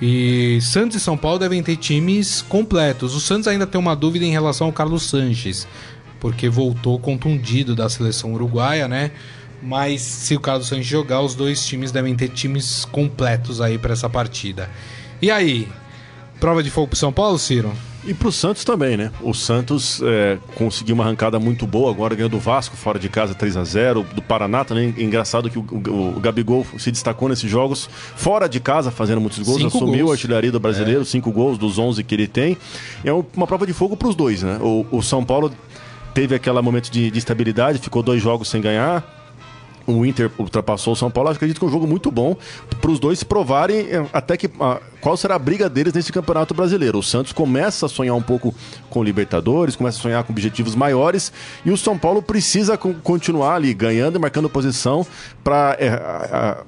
E 0.00 0.60
Santos 0.62 0.96
e 0.96 1.00
São 1.00 1.16
Paulo 1.16 1.40
devem 1.40 1.60
ter 1.60 1.74
times 1.74 2.40
completos. 2.40 3.16
O 3.16 3.20
Santos 3.20 3.48
ainda 3.48 3.66
tem 3.66 3.80
uma 3.80 3.96
dúvida 3.96 4.24
em 4.24 4.30
relação 4.30 4.68
ao 4.68 4.72
Carlos 4.72 5.02
Sanches, 5.02 5.66
porque 6.20 6.48
voltou 6.48 6.98
contundido 6.98 7.74
da 7.74 7.88
seleção 7.88 8.32
uruguaia, 8.34 8.86
né? 8.88 9.10
Mas 9.62 10.00
se 10.02 10.36
o 10.36 10.40
Carlos 10.40 10.68
Sanches 10.68 10.86
jogar, 10.86 11.20
os 11.20 11.34
dois 11.34 11.66
times 11.66 11.90
devem 11.90 12.14
ter 12.14 12.28
times 12.28 12.84
completos 12.84 13.60
aí 13.60 13.76
para 13.78 13.92
essa 13.92 14.08
partida. 14.08 14.70
E 15.20 15.30
aí? 15.30 15.66
Prova 16.38 16.62
de 16.62 16.70
fogo 16.70 16.86
pro 16.88 16.96
São 16.96 17.12
Paulo, 17.12 17.36
Ciro? 17.38 17.72
E 18.06 18.14
pro 18.14 18.30
Santos 18.30 18.62
também, 18.62 18.96
né? 18.96 19.10
O 19.20 19.34
Santos 19.34 20.00
é, 20.04 20.38
conseguiu 20.54 20.94
uma 20.94 21.02
arrancada 21.02 21.40
muito 21.40 21.66
boa, 21.66 21.90
agora 21.90 22.14
ganhou 22.14 22.28
do 22.30 22.38
Vasco 22.38 22.76
fora 22.76 22.96
de 22.96 23.08
casa 23.08 23.34
3 23.34 23.56
a 23.56 23.64
0 23.64 24.06
do 24.14 24.22
Paraná 24.22 24.64
também. 24.64 24.94
Engraçado 24.96 25.50
que 25.50 25.58
o, 25.58 25.62
o, 25.62 26.16
o 26.16 26.20
Gabigol 26.20 26.64
se 26.78 26.92
destacou 26.92 27.28
nesses 27.28 27.50
jogos, 27.50 27.90
fora 28.14 28.48
de 28.48 28.60
casa, 28.60 28.92
fazendo 28.92 29.20
muitos 29.20 29.40
gols, 29.40 29.58
Cinco 29.60 29.76
assumiu 29.76 30.06
gols. 30.06 30.10
a 30.10 30.14
artilharia 30.14 30.52
do 30.52 30.60
brasileiro, 30.60 31.04
cinco 31.04 31.32
gols 31.32 31.58
dos 31.58 31.76
11 31.76 32.04
que 32.04 32.14
ele 32.14 32.28
tem. 32.28 32.56
É 33.04 33.12
um- 33.12 33.24
uma 33.36 33.48
prova 33.48 33.66
de 33.66 33.72
fogo 33.72 33.96
pros 33.96 34.14
dois, 34.14 34.44
né? 34.44 34.58
O, 34.62 34.86
o 34.92 35.02
São 35.02 35.24
Paulo 35.24 35.52
teve 36.18 36.34
aquele 36.34 36.60
momento 36.60 36.90
de, 36.90 37.12
de 37.12 37.18
estabilidade, 37.20 37.78
ficou 37.78 38.02
dois 38.02 38.20
jogos 38.20 38.48
sem 38.48 38.60
ganhar. 38.60 39.17
O 39.88 40.04
Inter 40.04 40.30
ultrapassou 40.38 40.92
o 40.92 40.96
São 40.96 41.10
Paulo. 41.10 41.30
Acredito 41.30 41.58
que 41.58 41.64
é 41.64 41.68
um 41.68 41.72
jogo 41.72 41.86
muito 41.86 42.10
bom 42.10 42.36
para 42.80 42.90
os 42.90 43.00
dois 43.00 43.18
se 43.18 43.24
provarem 43.24 43.86
eh, 43.90 44.04
até 44.12 44.36
que 44.36 44.48
ah, 44.60 44.78
qual 45.00 45.16
será 45.16 45.36
a 45.36 45.38
briga 45.38 45.68
deles 45.68 45.92
nesse 45.94 46.12
campeonato 46.12 46.52
brasileiro. 46.52 46.98
O 46.98 47.02
Santos 47.02 47.32
começa 47.32 47.86
a 47.86 47.88
sonhar 47.88 48.14
um 48.14 48.20
pouco 48.22 48.54
com 48.90 49.02
Libertadores, 49.02 49.74
começa 49.76 49.98
a 49.98 50.02
sonhar 50.02 50.22
com 50.24 50.32
objetivos 50.32 50.74
maiores 50.74 51.32
e 51.64 51.70
o 51.70 51.76
São 51.76 51.96
Paulo 51.96 52.20
precisa 52.20 52.76
con- 52.76 52.94
continuar 53.02 53.54
ali 53.54 53.72
ganhando 53.72 54.16
e 54.16 54.18
marcando 54.20 54.48
posição 54.50 55.06
para 55.42 55.76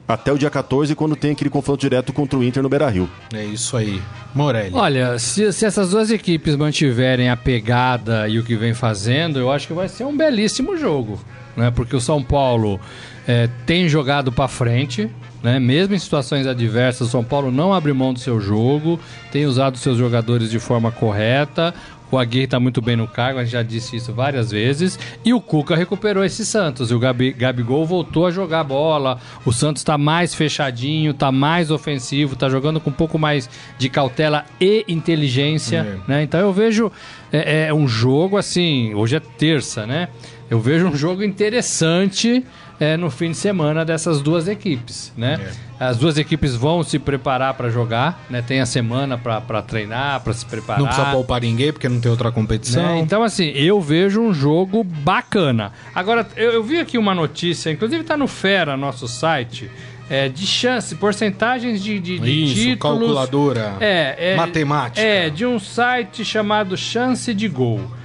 até 0.09 0.33
o 0.33 0.39
dia 0.39 0.51
14, 0.51 0.95
quando 0.95 1.15
tem 1.17 1.33
aquele 1.33 1.51
confronto 1.51 1.81
direto 1.81 2.13
contra 2.13 2.39
o 2.39 2.45
Inter 2.45 2.63
no 2.63 2.69
Beira-Rio. 2.69 3.09
É 3.35 3.45
isso 3.45 3.77
aí. 3.77 4.01
Morelli. 4.35 4.75
Olha, 4.75 5.19
se, 5.19 5.53
se 5.53 5.67
essas 5.67 5.91
duas 5.91 6.11
equipes 6.11 6.57
mantiverem 6.57 7.29
a 7.31 7.37
pegada 7.37 8.29
e 8.29 8.39
o 8.39 8.45
que 8.45 8.57
vem 8.57 8.73
fazendo, 8.75 9.39
eu 9.39 9.51
acho 9.51 9.67
que 9.67 9.73
vai 9.73 9.89
ser 9.89 10.05
um 10.05 10.17
belíssimo 10.17 10.77
jogo, 10.77 11.19
né? 11.57 11.71
Porque 11.71 11.97
o 11.97 12.01
São 12.01 12.23
Paulo 12.23 12.79
é, 13.27 13.49
tem 13.67 13.89
jogado 13.89 14.33
pra 14.33 14.49
frente, 14.49 15.11
né? 15.43 15.59
Mesmo 15.59 15.95
em 15.95 15.99
situações 15.99 16.47
adversas, 16.47 17.09
o 17.09 17.11
São 17.11 17.25
Paulo 17.25 17.51
não 17.51 17.73
abre 17.73 17.93
mão 17.93 18.13
do 18.13 18.21
seu 18.21 18.41
jogo, 18.41 19.01
tem 19.33 19.47
usado 19.47 19.79
seus 19.79 19.97
jogadores 19.97 20.51
de 20.51 20.59
forma 20.59 20.91
correta. 20.91 21.75
O 22.11 22.19
Aguirre 22.19 22.49
tá 22.49 22.59
muito 22.59 22.83
bem 22.83 22.97
no 22.97 23.07
cargo, 23.07 23.39
a 23.39 23.45
gente 23.45 23.53
já 23.53 23.63
disse 23.63 23.95
isso 23.95 24.13
várias 24.13 24.51
vezes. 24.51 24.99
E 25.25 25.33
o 25.33 25.41
Cuca 25.41 25.77
recuperou 25.77 26.25
esse 26.25 26.45
Santos. 26.45 26.91
E 26.91 26.95
o 26.95 26.99
Gabi, 26.99 27.33
Gabigol 27.33 27.87
voltou 27.87 28.27
a 28.27 28.33
jogar 28.33 28.65
bola. 28.65 29.21
O 29.45 29.53
Santos 29.53 29.85
tá 29.85 29.97
mais 29.97 30.35
fechadinho, 30.35 31.15
tá 31.15 31.31
mais 31.31 31.71
ofensivo, 31.71 32.35
tá 32.35 32.49
jogando 32.49 32.81
com 32.81 32.91
um 32.91 32.93
pouco 32.93 33.17
mais 33.17 33.49
de 33.79 33.89
cautela 33.89 34.45
e 34.61 34.85
inteligência. 34.89 36.01
Né? 36.09 36.25
Então 36.25 36.41
eu 36.41 36.53
vejo 36.53 36.91
é, 37.33 37.69
é 37.69 37.75
um 37.75 37.87
jogo 37.87 38.37
assim. 38.37 38.93
Hoje 38.93 39.15
é 39.15 39.21
terça, 39.21 39.87
né? 39.87 40.09
Eu 40.51 40.59
vejo 40.59 40.89
um 40.89 40.97
jogo 40.97 41.23
interessante 41.23 42.45
é, 42.81 42.97
no 42.97 43.11
fim 43.11 43.31
de 43.31 43.37
semana 43.37 43.85
dessas 43.85 44.23
duas 44.23 44.49
equipes, 44.49 45.13
né? 45.15 45.39
As 45.79 45.99
duas 45.99 46.17
equipes 46.17 46.55
vão 46.55 46.83
se 46.83 46.99
preparar 46.99 47.53
para 47.53 47.69
jogar, 47.69 48.25
né? 48.31 48.41
Tem 48.41 48.61
a 48.61 48.67
semana 48.67 49.19
para 49.19 49.61
treinar, 49.61 50.21
para 50.21 50.33
se 50.33 50.47
preparar. 50.47 50.81
Não 50.81 50.87
precisa 50.87 51.11
poupar 51.11 51.43
ninguém, 51.43 51.73
porque 51.73 51.91
não 51.91 52.01
tem 52.01 52.11
outra 52.11 52.33
competição. 52.33 52.83
Né? 52.83 52.99
Então, 53.01 53.23
assim, 53.23 53.51
eu 53.51 53.81
vejo 53.83 54.23
um 54.23 54.33
jogo 54.33 54.83
bacana. 54.83 55.73
Agora, 55.95 56.27
eu, 56.37 56.53
eu 56.53 56.65
vi 56.65 56.79
aqui 56.79 56.97
uma 56.97 57.15
notícia, 57.15 57.71
inclusive 57.71 58.03
tá 58.03 58.17
no 58.17 58.27
Fera, 58.27 58.79
nosso 58.79 59.07
site, 59.07 59.71
é, 60.09 60.29
de 60.29 60.47
chance, 60.47 60.95
porcentagens 60.95 61.83
de, 61.83 62.01
de, 62.01 62.19
de 62.19 62.45
Isso, 62.45 62.55
títulos. 62.55 62.99
calculadora. 63.01 63.77
É, 63.79 64.33
é, 64.33 64.37
Matemática. 64.37 65.07
É, 65.07 65.29
de 65.29 65.45
um 65.45 65.59
site 65.59 66.25
chamado 66.25 66.77
Chance 66.79 67.35
de 67.35 67.47
Gol. 67.47 68.00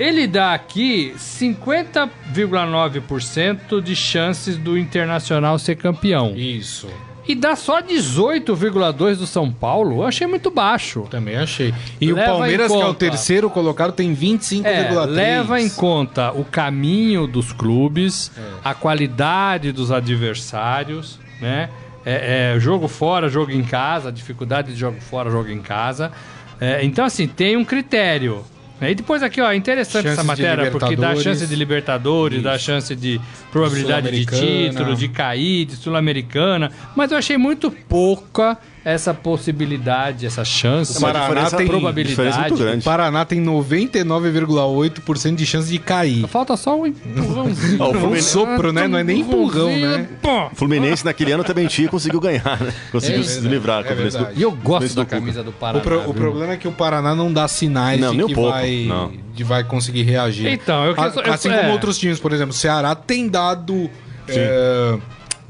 Ele 0.00 0.26
dá 0.26 0.54
aqui 0.54 1.12
50,9% 1.18 3.82
de 3.82 3.94
chances 3.94 4.56
do 4.56 4.78
Internacional 4.78 5.58
ser 5.58 5.76
campeão. 5.76 6.32
Isso. 6.34 6.88
E 7.28 7.34
dá 7.34 7.54
só 7.54 7.82
18,2% 7.82 9.16
do 9.18 9.26
São 9.26 9.52
Paulo. 9.52 9.96
Eu 9.98 10.06
achei 10.06 10.26
muito 10.26 10.50
baixo. 10.50 11.06
Também 11.10 11.36
achei. 11.36 11.74
E 12.00 12.10
Leva 12.12 12.32
o 12.32 12.38
Palmeiras, 12.38 12.72
que 12.72 12.80
é 12.80 12.86
o 12.86 12.94
terceiro 12.94 13.50
colocado, 13.50 13.92
tem 13.92 14.14
25,3%. 14.14 14.64
É, 14.64 14.90
leva 15.06 15.60
em 15.60 15.68
conta 15.68 16.32
o 16.32 16.44
caminho 16.44 17.26
dos 17.26 17.52
clubes, 17.52 18.32
É. 18.36 18.40
a 18.64 18.74
qualidade 18.74 19.70
dos 19.70 19.92
adversários, 19.92 21.20
né? 21.40 21.68
É, 22.04 22.54
é, 22.56 22.60
jogo 22.60 22.88
fora, 22.88 23.28
jogo 23.28 23.52
em 23.52 23.62
casa, 23.62 24.10
dificuldade 24.10 24.72
de 24.72 24.80
jogo 24.80 25.00
fora, 25.00 25.30
jogo 25.30 25.50
em 25.50 25.60
casa. 25.60 26.10
É, 26.58 26.82
então, 26.82 27.04
assim, 27.04 27.28
tem 27.28 27.56
um 27.56 27.64
critério. 27.64 28.42
Né? 28.80 28.92
E 28.92 28.94
depois 28.94 29.22
aqui, 29.22 29.40
ó, 29.40 29.52
interessante 29.52 30.04
Chances 30.04 30.18
essa 30.18 30.24
matéria, 30.24 30.70
porque 30.70 30.96
dá 30.96 31.14
chance 31.14 31.46
de 31.46 31.54
Libertadores, 31.54 32.42
dá 32.42 32.56
chance 32.58 32.94
de 32.96 33.20
probabilidade 33.52 34.10
de 34.10 34.24
título, 34.24 34.96
de 34.96 35.08
cair, 35.08 35.66
de 35.66 35.76
Sul-Americana. 35.76 36.70
Mas 36.96 37.12
eu 37.12 37.18
achei 37.18 37.36
muito 37.36 37.70
pouca 37.70 38.58
essa 38.84 39.12
possibilidade, 39.12 40.24
essa 40.24 40.44
chance, 40.44 40.96
O 40.96 41.00
Paraná 41.00 41.26
diferença- 41.28 41.56
tem- 41.56 41.66
probabilidade. 41.66 42.08
diferença 42.08 42.38
muito 42.40 42.54
O 42.54 42.56
grande. 42.58 42.84
Paraná 42.84 43.24
tem 43.24 43.40
99,8% 43.40 45.36
de 45.36 45.46
chance 45.46 45.68
de 45.70 45.78
cair. 45.78 46.26
Falta 46.28 46.56
só 46.56 46.78
um 46.80 46.86
empurrãozinho. 46.86 47.82
O 47.82 48.06
Um 48.08 48.20
sopro, 48.22 48.72
né? 48.72 48.88
Não 48.88 48.98
é 48.98 49.04
nem 49.04 49.20
empurrão, 49.20 49.70
né? 49.76 50.08
Pô. 50.22 50.46
O 50.46 50.54
Fluminense 50.54 51.04
naquele 51.04 51.32
ano 51.32 51.44
também 51.44 51.66
tinha 51.66 51.86
e 51.86 51.90
conseguiu 51.90 52.20
ganhar, 52.20 52.58
né? 52.60 52.72
Conseguiu 52.90 53.20
É 53.20 53.24
se 53.24 53.40
livrar. 53.40 53.84
é 53.86 53.92
o 53.92 53.96
do-. 54.10 54.28
E 54.36 54.42
eu 54.42 54.50
gosto 54.52 54.94
da 54.94 55.04
camisa 55.04 55.42
do 55.42 55.52
Paraná. 55.52 55.78
O, 55.78 55.82
pro- 55.82 56.10
o 56.10 56.14
problema 56.14 56.52
é 56.54 56.56
que 56.56 56.68
o 56.68 56.72
Paraná 56.72 57.14
não 57.14 57.32
dá 57.32 57.46
sinais 57.48 58.00
Não, 58.00 58.10
de 58.12 58.16
nem 58.16 58.24
um 58.24 58.28
que 58.28 58.34
pouco, 58.34 58.50
vai, 58.50 58.84
não. 58.88 59.12
de 59.34 59.44
vai 59.44 59.64
conseguir 59.64 60.02
reagir. 60.02 60.46
Então, 60.50 60.84
eu- 60.86 60.94
A- 60.96 61.06
eu- 61.08 61.22
eu- 61.22 61.32
assim 61.32 61.50
é. 61.50 61.58
como 61.58 61.72
outros 61.72 61.98
times, 61.98 62.18
por 62.18 62.32
exemplo, 62.32 62.52
o 62.52 62.56
Ceará 62.56 62.94
tem 62.94 63.28
dado 63.28 63.90
é, 64.28 64.96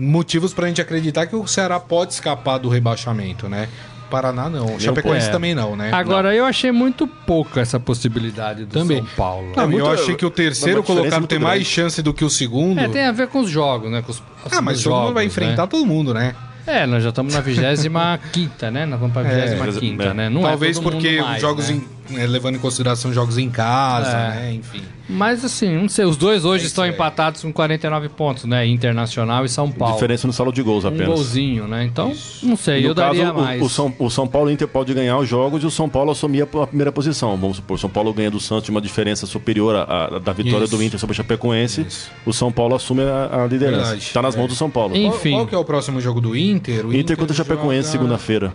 motivos 0.00 0.54
pra 0.54 0.66
gente 0.66 0.80
acreditar 0.80 1.26
que 1.26 1.36
o 1.36 1.46
Ceará 1.46 1.78
pode 1.78 2.12
escapar 2.12 2.58
do 2.58 2.68
rebaixamento, 2.68 3.48
né? 3.48 3.68
O 4.06 4.10
Paraná 4.10 4.48
não, 4.48 4.74
o 4.74 4.80
Chapecoense 4.80 5.28
É. 5.28 5.30
também 5.30 5.54
não, 5.54 5.76
né? 5.76 5.90
Agora, 5.92 6.34
eu 6.34 6.44
achei 6.44 6.72
muito 6.72 7.06
pouca 7.06 7.60
essa 7.60 7.78
possibilidade 7.78 8.64
do 8.64 8.72
Também. 8.72 8.98
São 8.98 9.06
Paulo. 9.16 9.52
Não, 9.56 9.62
É 9.62 9.66
muito- 9.66 9.78
eu 9.86 9.90
achei 9.92 10.16
que 10.16 10.26
o 10.26 10.30
terceiro 10.30 10.82
colocado 10.82 11.26
tem 11.28 11.38
mais 11.38 11.60
grande. 11.60 11.68
chance 11.68 12.02
do 12.02 12.12
que 12.12 12.24
o 12.24 12.30
segundo. 12.30 12.80
É, 12.80 12.88
tem 12.88 13.02
a 13.06 13.12
ver 13.12 13.28
com 13.28 13.40
os 13.40 13.50
jogos, 13.50 13.88
né? 13.90 14.02
Com 14.02 14.10
os, 14.10 14.20
Ah, 14.50 14.60
mas 14.60 14.78
os 14.78 14.84
todo 14.84 14.94
mundo 15.02 15.14
vai 15.14 15.24
né? 15.24 15.28
enfrentar 15.28 15.66
todo 15.68 15.86
mundo, 15.86 16.12
né? 16.12 16.34
É, 16.66 16.86
nós 16.86 17.02
já 17.02 17.08
estamos 17.10 17.34
na 17.34 17.40
25 17.40 18.70
né? 18.70 18.84
Nós 18.86 18.98
vamos 19.00 19.12
pra 19.12 19.22
25 19.22 20.02
É. 20.02 20.14
né? 20.14 20.28
Não 20.28 20.42
Talvez 20.42 20.76
é 20.76 20.80
mundo 20.80 20.92
porque 20.92 21.20
mais, 21.20 21.36
os 21.36 21.40
jogos 21.40 21.68
né? 21.70 21.76
em- 21.76 21.99
é, 22.16 22.26
levando 22.26 22.56
em 22.56 22.58
consideração 22.58 23.12
jogos 23.12 23.38
em 23.38 23.50
casa, 23.50 24.10
É. 24.10 24.12
né? 24.30 24.52
Enfim. 24.54 24.82
Mas 25.08 25.44
assim, 25.44 25.76
não 25.76 25.88
sei, 25.88 26.04
os 26.04 26.16
dois 26.16 26.44
hoje 26.44 26.62
É 26.62 26.66
isso 26.66 26.66
estão 26.68 26.84
aí. 26.84 26.90
empatados 26.90 27.42
com 27.42 27.52
49 27.52 28.08
pontos, 28.10 28.44
né? 28.44 28.64
Internacional 28.66 29.44
e 29.44 29.48
São 29.48 29.68
Paulo. 29.70 29.94
Diferença 29.94 30.26
no 30.26 30.32
saldo 30.32 30.52
de 30.52 30.62
gols 30.62 30.84
um 30.84 30.88
apenas. 30.88 31.08
golzinho, 31.08 31.66
né? 31.66 31.84
Então, 31.84 32.12
não 32.44 32.56
sei, 32.56 32.82
No 32.82 32.88
eu 32.90 32.94
caso, 32.94 33.08
daria 33.18 33.32
o- 33.32 33.36
mais. 33.42 33.60
O, 33.60 33.68
São, 33.68 33.92
o 33.98 34.08
São 34.08 34.26
Paulo 34.28 34.48
e 34.48 34.52
o 34.52 34.54
Inter 34.54 34.68
pode 34.68 34.94
ganhar 34.94 35.18
os 35.18 35.28
jogos 35.28 35.64
e 35.64 35.66
o 35.66 35.70
São 35.70 35.88
Paulo 35.88 36.12
assumir 36.12 36.42
a, 36.42 36.62
a 36.62 36.66
primeira 36.66 36.92
posição. 36.92 37.36
Vamos 37.36 37.56
supor, 37.56 37.74
o 37.74 37.78
São 37.78 37.90
Paulo 37.90 38.12
ganha 38.14 38.30
do 38.30 38.38
Santos 38.38 38.68
uma 38.68 38.80
diferença 38.80 39.26
superior 39.26 39.74
à, 39.74 39.82
à- 40.16 40.18
da 40.20 40.32
vitória 40.32 40.64
Isso. 40.64 40.76
do 40.76 40.82
Inter 40.82 41.00
sobre 41.00 41.12
o 41.12 41.16
Chapecoense. 41.16 41.80
Isso. 41.82 42.08
O 42.24 42.32
São 42.32 42.52
Paulo 42.52 42.76
assume 42.76 43.02
a, 43.02 43.42
a 43.42 43.46
liderança. 43.48 43.96
Está 43.96 44.22
nas 44.22 44.36
É. 44.36 44.38
mãos 44.38 44.46
do 44.48 44.54
São 44.54 44.70
Paulo. 44.70 44.96
Enfim. 44.96 45.30
Qual, 45.30 45.40
qual 45.40 45.46
que 45.48 45.54
é 45.56 45.58
o 45.58 45.64
próximo 45.64 46.00
jogo 46.00 46.20
do 46.20 46.36
Inter? 46.36 46.86
O 46.86 46.94
Inter 46.94 47.16
contra 47.16 47.32
o 47.32 47.36
Chapecoense 47.36 47.88
joga- 47.88 47.98
segunda-feira. 47.98 48.52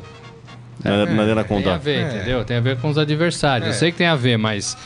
Na, 0.83 1.05
na 1.05 1.23
Arena 1.23 1.43
Tem 1.43 1.71
a 1.71 1.77
ver, 1.77 1.97
É. 1.99 2.15
entendeu? 2.15 2.45
Tem 2.45 2.57
a 2.57 2.61
ver 2.61 2.77
com 2.77 2.89
os 2.89 2.97
adversários. 2.97 3.67
É. 3.67 3.71
Eu 3.71 3.73
sei 3.73 3.91
que 3.91 3.97
tem 3.97 4.07
a 4.07 4.15
ver, 4.15 4.37
mas. 4.37 4.77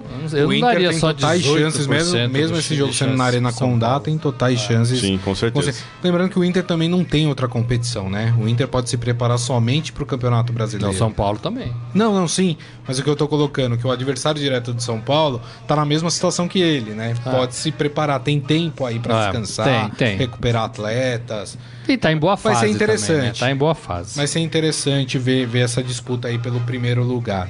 Eu 0.00 0.18
não, 0.18 0.26
O 0.26 0.30
não 0.48 0.52
Inter 0.54 0.60
daria 0.72 0.90
tem 0.90 0.98
só 0.98 1.12
totais 1.12 1.42
18% 1.42 1.58
chances, 1.60 1.86
mesmo, 1.86 2.28
mesmo 2.28 2.56
esse 2.56 2.74
jogo 2.76 2.92
sendo 2.92 3.16
na 3.16 3.24
Arena 3.24 3.50
do 3.50 3.58
Condá, 3.58 3.98
tem 3.98 4.16
totais 4.16 4.60
chances. 4.60 5.00
Sim, 5.00 5.18
com 5.18 5.34
certeza. 5.34 5.72
Você- 5.72 5.82
Lembrando 6.02 6.30
que 6.30 6.38
o 6.38 6.44
Inter 6.44 6.62
também 6.64 6.88
não 6.88 7.02
tem 7.04 7.26
outra 7.26 7.48
competição, 7.48 8.08
né? 8.08 8.34
O 8.38 8.48
Inter 8.48 8.68
pode 8.68 8.88
se 8.88 8.96
preparar 8.96 9.38
somente 9.38 9.92
pro 9.92 10.06
Campeonato 10.06 10.52
Não, 10.52 10.56
Brasileiro. 10.56 10.96
São 10.96 11.10
Paulo 11.12 11.38
também. 11.38 11.72
Não, 11.92 12.14
não, 12.14 12.28
sim. 12.28 12.56
Mas 12.86 12.98
o 12.98 13.02
que 13.02 13.10
eu 13.10 13.16
tô 13.16 13.26
colocando, 13.28 13.76
que 13.76 13.86
o 13.86 13.90
adversário 13.90 14.40
direto 14.40 14.72
de 14.72 14.82
São 14.82 15.00
Paulo 15.00 15.40
tá 15.66 15.74
na 15.76 15.84
mesma 15.84 16.10
situação 16.10 16.46
que 16.48 16.60
ele, 16.60 16.92
né? 16.92 17.14
Pode 17.24 17.54
se 17.54 17.70
preparar, 17.72 18.20
tem 18.20 18.40
tempo 18.40 18.84
aí 18.86 18.98
pra 18.98 19.14
Ah, 19.18 19.24
descansar, 19.30 19.90
tem, 19.90 20.08
tem. 20.10 20.16
recuperar 20.18 20.64
atletas. 20.64 21.58
E 21.88 21.96
tá 21.96 22.12
em 22.12 22.16
boa 22.18 22.36
Vai 22.36 22.54
fase. 22.54 22.66
ser 22.66 22.72
interessante. 22.74 23.08
Também, 23.16 23.26
né? 23.28 23.34
Tá 23.38 23.50
em 23.50 23.56
boa 23.56 23.74
fase. 23.74 24.16
Vai 24.16 24.26
ser 24.26 24.40
interessante 24.40 25.18
ver, 25.18 25.46
ver 25.46 25.60
essa 25.60 25.82
disputa 25.82 26.28
aí 26.28 26.38
pelo 26.38 26.60
primeiro 26.60 27.02
lugar. 27.02 27.48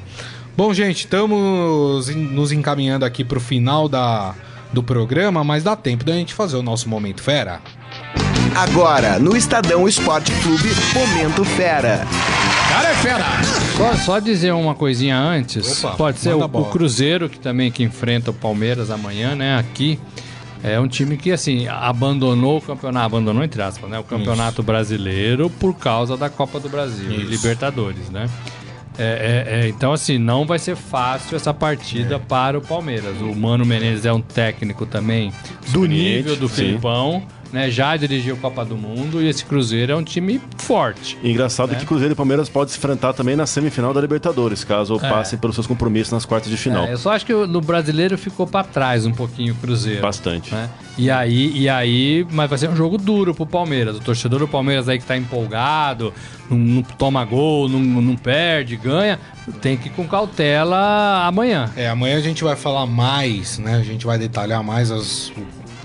Bom, 0.59 0.75
gente, 0.75 1.05
estamos 1.05 2.09
nos 2.09 2.51
encaminhando 2.51 3.05
aqui 3.05 3.23
pro 3.23 3.39
final 3.39 3.89
da, 3.89 4.35
do 4.73 4.83
programa, 4.83 5.45
mas 5.45 5.63
dá 5.63 5.77
tempo 5.77 6.03
da 6.03 6.13
gente 6.15 6.35
fazer 6.35 6.57
o 6.57 6.65
nosso 6.65 6.89
Momento 6.89 7.23
Fera. 7.23 7.61
Agora, 8.57 9.21
no 9.21 9.37
Estadão 9.37 9.87
Esporte 9.87 10.33
Clube, 10.43 10.69
Momento 10.93 11.45
Fera. 11.45 12.05
Cara 12.71 12.89
é 12.89 12.95
fera! 12.95 13.25
Só, 13.77 13.95
só 13.99 14.19
dizer 14.19 14.53
uma 14.53 14.75
coisinha 14.75 15.17
antes. 15.17 15.85
Opa, 15.85 15.97
Pode 15.97 16.19
ser 16.19 16.35
o, 16.35 16.45
o 16.45 16.65
Cruzeiro, 16.65 17.29
que 17.29 17.39
também 17.39 17.71
que 17.71 17.85
enfrenta 17.85 18.33
o 18.33 18.35
Palmeiras 18.35 18.91
amanhã, 18.91 19.37
né? 19.37 19.57
Aqui. 19.57 19.97
É 20.61 20.81
um 20.81 20.89
time 20.89 21.17
que, 21.17 21.31
assim, 21.31 21.69
abandonou 21.69 22.59
o 22.59 22.61
campeonato, 22.61 23.07
abandonou 23.07 23.45
entre 23.45 23.63
aspas, 23.63 23.89
né? 23.89 23.97
O 23.97 24.03
campeonato 24.03 24.61
brasileiro 24.61 25.49
por 25.49 25.73
causa 25.75 26.17
da 26.17 26.29
Copa 26.29 26.59
do 26.59 26.69
Brasil 26.69 27.13
e 27.13 27.23
Isso. 27.23 27.31
Libertadores, 27.31 28.11
né? 28.11 28.29
É, 28.99 29.45
é, 29.47 29.61
é, 29.61 29.69
então, 29.69 29.93
assim, 29.93 30.19
não 30.19 30.45
vai 30.45 30.59
ser 30.59 30.75
fácil 30.77 31.37
essa 31.37 31.55
partida 31.55 32.17
É. 32.17 32.19
para 32.19 32.59
o 32.59 32.61
Palmeiras. 32.61 33.21
O 33.21 33.35
Mano 33.35 33.65
Menezes 33.65 34.05
é 34.05 34.13
um 34.13 34.21
técnico 34.21 34.85
também 34.87 35.31
do 35.69 35.85
Experiente, 35.85 36.17
nível 36.17 36.37
do 36.37 36.49
sim. 36.49 36.55
Filipão, 36.57 37.23
né? 37.53 37.71
Já 37.71 37.97
dirigiu 37.97 38.37
Copa 38.37 38.65
do 38.65 38.77
Mundo 38.77 39.23
e 39.23 39.29
esse 39.29 39.45
Cruzeiro 39.45 39.93
é 39.93 39.97
um 39.97 40.03
time 40.03 40.41
forte. 40.59 41.17
Engraçado 41.23 41.73
É. 41.73 41.77
que 41.77 41.87
Cruzeiro 41.87 42.13
e 42.13 42.17
Palmeiras 42.17 42.49
podem 42.49 42.73
se 42.73 42.79
enfrentar 42.79 43.13
também 43.13 43.37
na 43.37 43.47
semifinal 43.47 43.93
da 43.95 44.01
Libertadores, 44.01 44.65
caso 44.65 44.99
passem 44.99 45.39
pelos 45.39 45.55
seus 45.57 45.67
compromissos 45.67 46.13
nas 46.13 46.25
quartas 46.25 46.51
de 46.51 46.57
final. 46.57 46.85
É, 46.87 46.93
eu 46.93 46.99
só 46.99 47.13
acho 47.13 47.25
que 47.25 47.33
no 47.33 47.61
brasileiro 47.61 48.17
ficou 48.19 48.47
pra 48.47 48.63
trás 48.65 49.07
um 49.07 49.13
pouquinho 49.13 49.55
o 49.55 49.57
Cruzeiro. 49.57 50.03
Bastante. 50.03 50.53
né? 50.55 50.69
E 50.97 51.11
aí, 51.11 51.53
e 51.57 51.69
aí, 51.69 52.27
mas 52.31 52.51
vai 52.51 52.59
ser 52.59 52.69
um 52.69 52.75
jogo 52.77 52.99
duro 52.99 53.33
pro 53.35 53.47
Palmeiras. 53.47 53.97
O 53.97 54.01
torcedor 54.01 54.41
do 54.41 54.49
Palmeiras 54.49 54.89
aí 54.89 54.99
que 54.99 55.05
tá 55.07 55.17
empolgado, 55.17 56.13
não, 56.51 56.59
não 56.59 56.83
toma 56.83 57.25
gol, 57.25 57.69
não, 57.69 57.79
não 57.81 58.17
perde, 58.17 58.77
ganha, 58.77 59.19
tem 59.63 59.77
que 59.77 59.89
ir 59.89 59.93
com 59.93 60.07
cautela 60.09 61.25
amanhã. 61.27 61.71
É, 61.77 61.89
amanhã 61.89 62.17
a 62.17 62.21
gente 62.21 62.43
vai 62.43 62.57
falar 62.57 62.85
mais, 62.87 63.59
né? 63.59 63.77
A 63.77 63.83
gente 63.83 64.05
vai 64.05 64.19
detalhar 64.19 64.63
mais 64.65 64.91
as, 64.91 65.33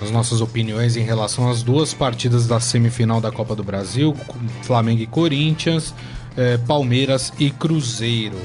as 0.04 0.12
nossas 0.12 0.42
opiniões 0.42 0.98
em 0.98 1.04
relação 1.04 1.50
às 1.50 1.64
duas 1.64 1.94
partidas 1.94 2.48
da 2.48 2.60
semifinal 2.60 3.22
da 3.22 3.32
Copa 3.32 3.56
do 3.56 3.64
Brasil, 3.64 4.16
Flamengo 4.62 5.02
e 5.02 5.08
Corinthians, 5.08 5.94
eh, 6.38 6.58
Palmeiras 6.68 7.34
e 7.40 7.50
Cruzeiro. 7.50 8.38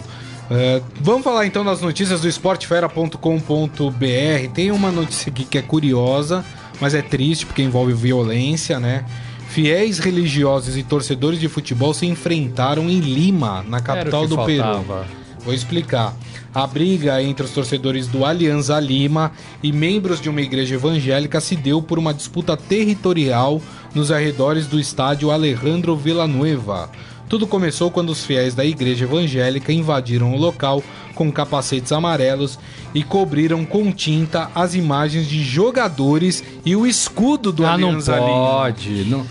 Eh, 0.50 0.80
vamos 1.00 1.24
falar 1.24 1.46
então 1.46 1.64
das 1.64 1.82
notícias 1.82 2.20
do 2.20 2.28
esportefera.com.br. 2.28 4.52
Tem 4.54 4.70
uma 4.70 4.90
notícia 4.90 5.30
aqui 5.30 5.44
que 5.44 5.58
é 5.58 5.62
curiosa, 5.62 6.44
mas 6.80 6.94
é 6.94 7.02
triste 7.02 7.44
porque 7.44 7.62
envolve 7.62 7.92
violência, 7.92 8.80
né? 8.80 9.04
Fiéis 9.48 9.98
religiosos 9.98 10.76
e 10.76 10.82
torcedores 10.82 11.40
de 11.40 11.48
futebol 11.48 11.92
se 11.92 12.06
enfrentaram 12.06 12.88
em 12.88 13.00
Lima, 13.00 13.64
na 13.66 13.80
capital 13.80 14.26
do 14.26 14.44
Peru. 14.44 14.62
faltava. 14.62 15.06
Vou 15.44 15.54
explicar. 15.54 16.14
A 16.58 16.66
briga 16.66 17.22
entre 17.22 17.44
os 17.44 17.52
torcedores 17.52 18.08
do 18.08 18.24
Alianza 18.24 18.80
Lima 18.80 19.30
e 19.62 19.70
membros 19.70 20.20
de 20.20 20.28
uma 20.28 20.42
igreja 20.42 20.74
evangélica 20.74 21.40
se 21.40 21.54
deu 21.54 21.80
por 21.80 22.00
uma 22.00 22.12
disputa 22.12 22.56
territorial 22.56 23.62
nos 23.94 24.10
arredores 24.10 24.66
do 24.66 24.80
estádio 24.80 25.30
Alejandro 25.30 25.94
Villanueva. 25.94 26.90
Tudo 27.28 27.46
começou 27.46 27.92
quando 27.92 28.10
os 28.10 28.26
fiéis 28.26 28.56
da 28.56 28.64
igreja 28.64 29.04
evangélica 29.04 29.72
invadiram 29.72 30.34
o 30.34 30.36
local 30.36 30.82
com 31.14 31.30
capacetes 31.30 31.92
amarelos 31.92 32.58
e 32.92 33.04
cobriram 33.04 33.64
com 33.64 33.92
tinta 33.92 34.50
as 34.52 34.74
imagens 34.74 35.28
de 35.28 35.44
jogadores 35.44 36.42
e 36.64 36.74
o 36.74 36.88
escudo 36.88 37.52
do 37.52 37.64
ah, 37.64 37.78
não 37.78 37.90
Alianza 37.90 38.16
Lima. 38.16 38.26
pode. 38.26 39.04
Não... 39.04 39.24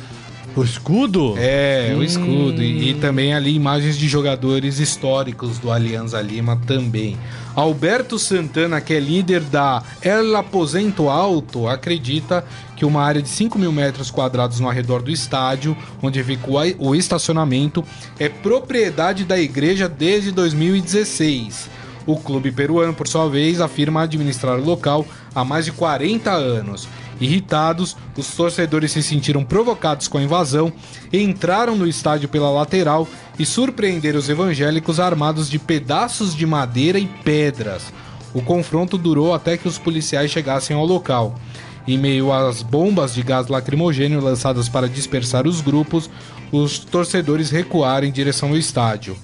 O 0.58 0.64
escudo? 0.64 1.36
É, 1.38 1.94
o 1.96 2.00
Hum. 2.00 2.04
escudo. 2.04 2.64
E, 2.64 2.90
e 2.90 2.94
também 2.96 3.32
ali 3.34 3.54
imagens 3.56 3.96
de 3.96 4.08
jogadores 4.08 4.80
históricos 4.80 5.60
do 5.60 5.72
Alianza 5.72 6.20
Lima 6.20 6.60
também. 6.66 7.16
Alberto 7.56 8.18
Santana, 8.18 8.82
que 8.82 8.94
é 8.94 9.00
líder 9.00 9.42
da 9.42 9.84
El 10.02 10.36
Aposento 10.36 11.10
Alto, 11.10 11.68
acredita 11.68 12.44
que 12.76 12.86
uma 12.86 13.04
área 13.04 13.22
de 13.22 13.30
5 13.30 13.58
mil 13.60 13.72
metros 13.72 14.10
quadrados 14.10 14.60
no 14.60 14.68
arredor 14.68 15.02
do 15.04 15.12
estádio, 15.12 15.78
onde 16.02 16.24
fica 16.24 16.50
o 16.50 16.58
o 16.90 16.96
estacionamento, 16.96 17.84
é 18.20 18.28
propriedade 18.28 19.26
da 19.26 19.40
igreja 19.40 19.88
desde 19.88 20.32
2016. 20.32 21.70
O 22.06 22.16
clube 22.16 22.52
peruano, 22.52 22.94
por 22.94 23.08
sua 23.08 23.28
vez, 23.30 23.60
afirma 23.60 24.04
administrar 24.04 24.58
o 24.58 24.64
local 24.64 25.06
há 25.36 25.44
mais 25.44 25.66
de 25.66 25.72
40 25.72 26.32
anos. 26.32 26.88
Irritados, 27.20 27.96
os 28.16 28.28
torcedores 28.36 28.92
se 28.92 29.02
sentiram 29.02 29.44
provocados 29.44 30.08
com 30.08 30.18
a 30.18 30.22
invasão, 30.22 30.72
entraram 31.12 31.76
no 31.76 31.88
estádio 31.88 32.30
pela 32.30 32.50
lateral 32.50 33.08
e 33.40 33.46
surpreenderam 33.46 34.20
os 34.20 34.30
evangélicos 34.30 35.00
armados 35.00 35.50
de 35.50 35.58
pedaços 35.58 36.36
de 36.36 36.46
madeira 36.46 37.00
e 37.00 37.08
pedras. 37.08 37.92
O 38.34 38.42
confronto 38.42 38.98
durou 38.98 39.34
até 39.34 39.58
que 39.58 39.68
os 39.68 39.78
policiais 39.78 40.30
chegassem 40.30 40.76
ao 40.76 40.86
local. 40.86 41.40
Em 41.88 41.98
meio 41.98 42.34
às 42.34 42.62
bombas 42.62 43.14
de 43.14 43.24
gás 43.24 43.48
lacrimogêneo 43.48 44.22
lançadas 44.22 44.68
para 44.68 44.90
dispersar 44.90 45.48
os 45.48 45.62
grupos, 45.62 46.10
os 46.52 46.80
torcedores 46.80 47.50
recuaram 47.50 48.06
em 48.06 48.12
direção 48.12 48.50
ao 48.50 48.58
estádio. 48.58 49.18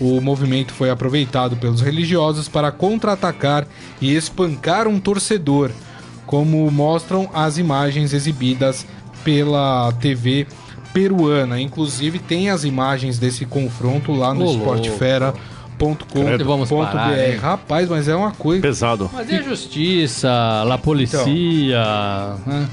O 0.00 0.20
movimento 0.20 0.72
foi 0.72 0.90
aproveitado 0.90 1.56
pelos 1.56 1.80
religiosos 1.80 2.48
para 2.48 2.72
contra-atacar 2.72 3.66
e 4.00 4.14
espancar 4.14 4.88
um 4.88 4.98
torcedor, 4.98 5.70
como 6.26 6.70
mostram 6.70 7.28
as 7.32 7.58
imagens 7.58 8.12
exibidas 8.12 8.86
pela 9.22 9.92
TV 10.00 10.46
peruana. 10.92 11.60
Inclusive 11.60 12.18
tem 12.18 12.50
as 12.50 12.64
imagens 12.64 13.18
desse 13.18 13.44
confronto 13.44 14.12
lá 14.12 14.32
no 14.32 14.44
esportefera.com.br. 14.44 16.44
Vamos 16.44 16.70
parar, 16.70 17.18
hein? 17.18 17.36
Rapaz, 17.36 17.88
mas 17.88 18.08
é 18.08 18.14
uma 18.14 18.30
coisa. 18.30 18.62
Pesado. 18.62 19.10
Mas 19.12 19.28
e 19.28 19.34
a 19.34 19.42
justiça, 19.42 20.30
a 20.70 20.78
polícia, 20.78 21.24
né? 22.46 22.68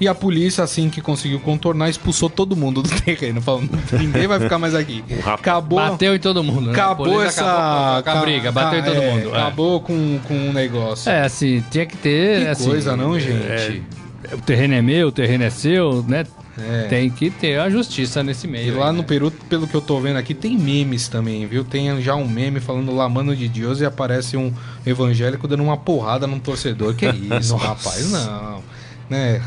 E 0.00 0.08
a 0.08 0.14
polícia, 0.14 0.64
assim 0.64 0.90
que 0.90 1.00
conseguiu 1.00 1.38
contornar, 1.40 1.88
expulsou 1.88 2.28
todo 2.28 2.56
mundo 2.56 2.82
do 2.82 2.88
terreno, 3.02 3.40
falando: 3.40 3.70
ninguém 3.92 4.26
vai 4.26 4.40
ficar 4.40 4.58
mais 4.58 4.74
aqui. 4.74 5.04
Acabou. 5.24 5.78
Bateu 5.78 6.14
em 6.14 6.18
todo 6.18 6.42
mundo, 6.42 6.66
né? 6.66 6.72
Acabou 6.72 7.22
essa. 7.22 7.98
acabou 7.98 8.02
com 8.02 8.10
a 8.10 8.22
briga, 8.22 8.52
bateu 8.52 8.78
em 8.80 8.82
todo 8.82 9.02
é, 9.02 9.10
mundo. 9.10 9.28
é. 9.28 9.40
Acabou 9.40 9.80
com, 9.80 10.18
com 10.26 10.34
um 10.34 10.52
negócio. 10.52 11.10
É, 11.10 11.22
assim, 11.22 11.62
tinha 11.70 11.86
que 11.86 11.96
ter. 11.96 12.42
Que 12.42 12.48
assim, 12.48 12.68
coisa, 12.68 12.96
não, 12.96 13.18
gente? 13.18 13.82
é, 14.30 14.34
o 14.34 14.38
terreno 14.38 14.74
é 14.74 14.82
meu, 14.82 15.08
o 15.08 15.12
terreno 15.12 15.44
é 15.44 15.50
seu, 15.50 16.04
né? 16.08 16.24
É. 16.56 16.86
Tem 16.88 17.10
que 17.10 17.30
ter 17.30 17.58
a 17.58 17.68
justiça 17.68 18.22
nesse 18.22 18.46
E 18.46 18.50
meio. 18.50 18.78
lá 18.78 18.86
aí, 18.86 18.92
no 18.92 18.98
né? 18.98 19.04
Peru, 19.06 19.30
pelo 19.30 19.66
que 19.66 19.74
eu 19.74 19.80
tô 19.80 20.00
vendo 20.00 20.16
aqui, 20.16 20.34
tem 20.34 20.56
memes 20.56 21.08
também, 21.08 21.46
viu? 21.46 21.64
Tem 21.64 22.00
já 22.00 22.14
um 22.14 22.28
meme 22.28 22.60
falando 22.60 22.94
lá, 22.94 23.08
mano 23.08 23.34
de 23.34 23.48
Deus, 23.48 23.80
e 23.80 23.84
aparece 23.84 24.36
um 24.36 24.52
evangélico 24.86 25.48
dando 25.48 25.64
uma 25.64 25.76
porrada 25.76 26.26
num 26.26 26.38
torcedor. 26.38 26.94
Que 26.94 27.06
isso, 27.40 27.56
rapaz? 27.56 28.10
Não. 28.10 28.62
Né? 29.10 29.42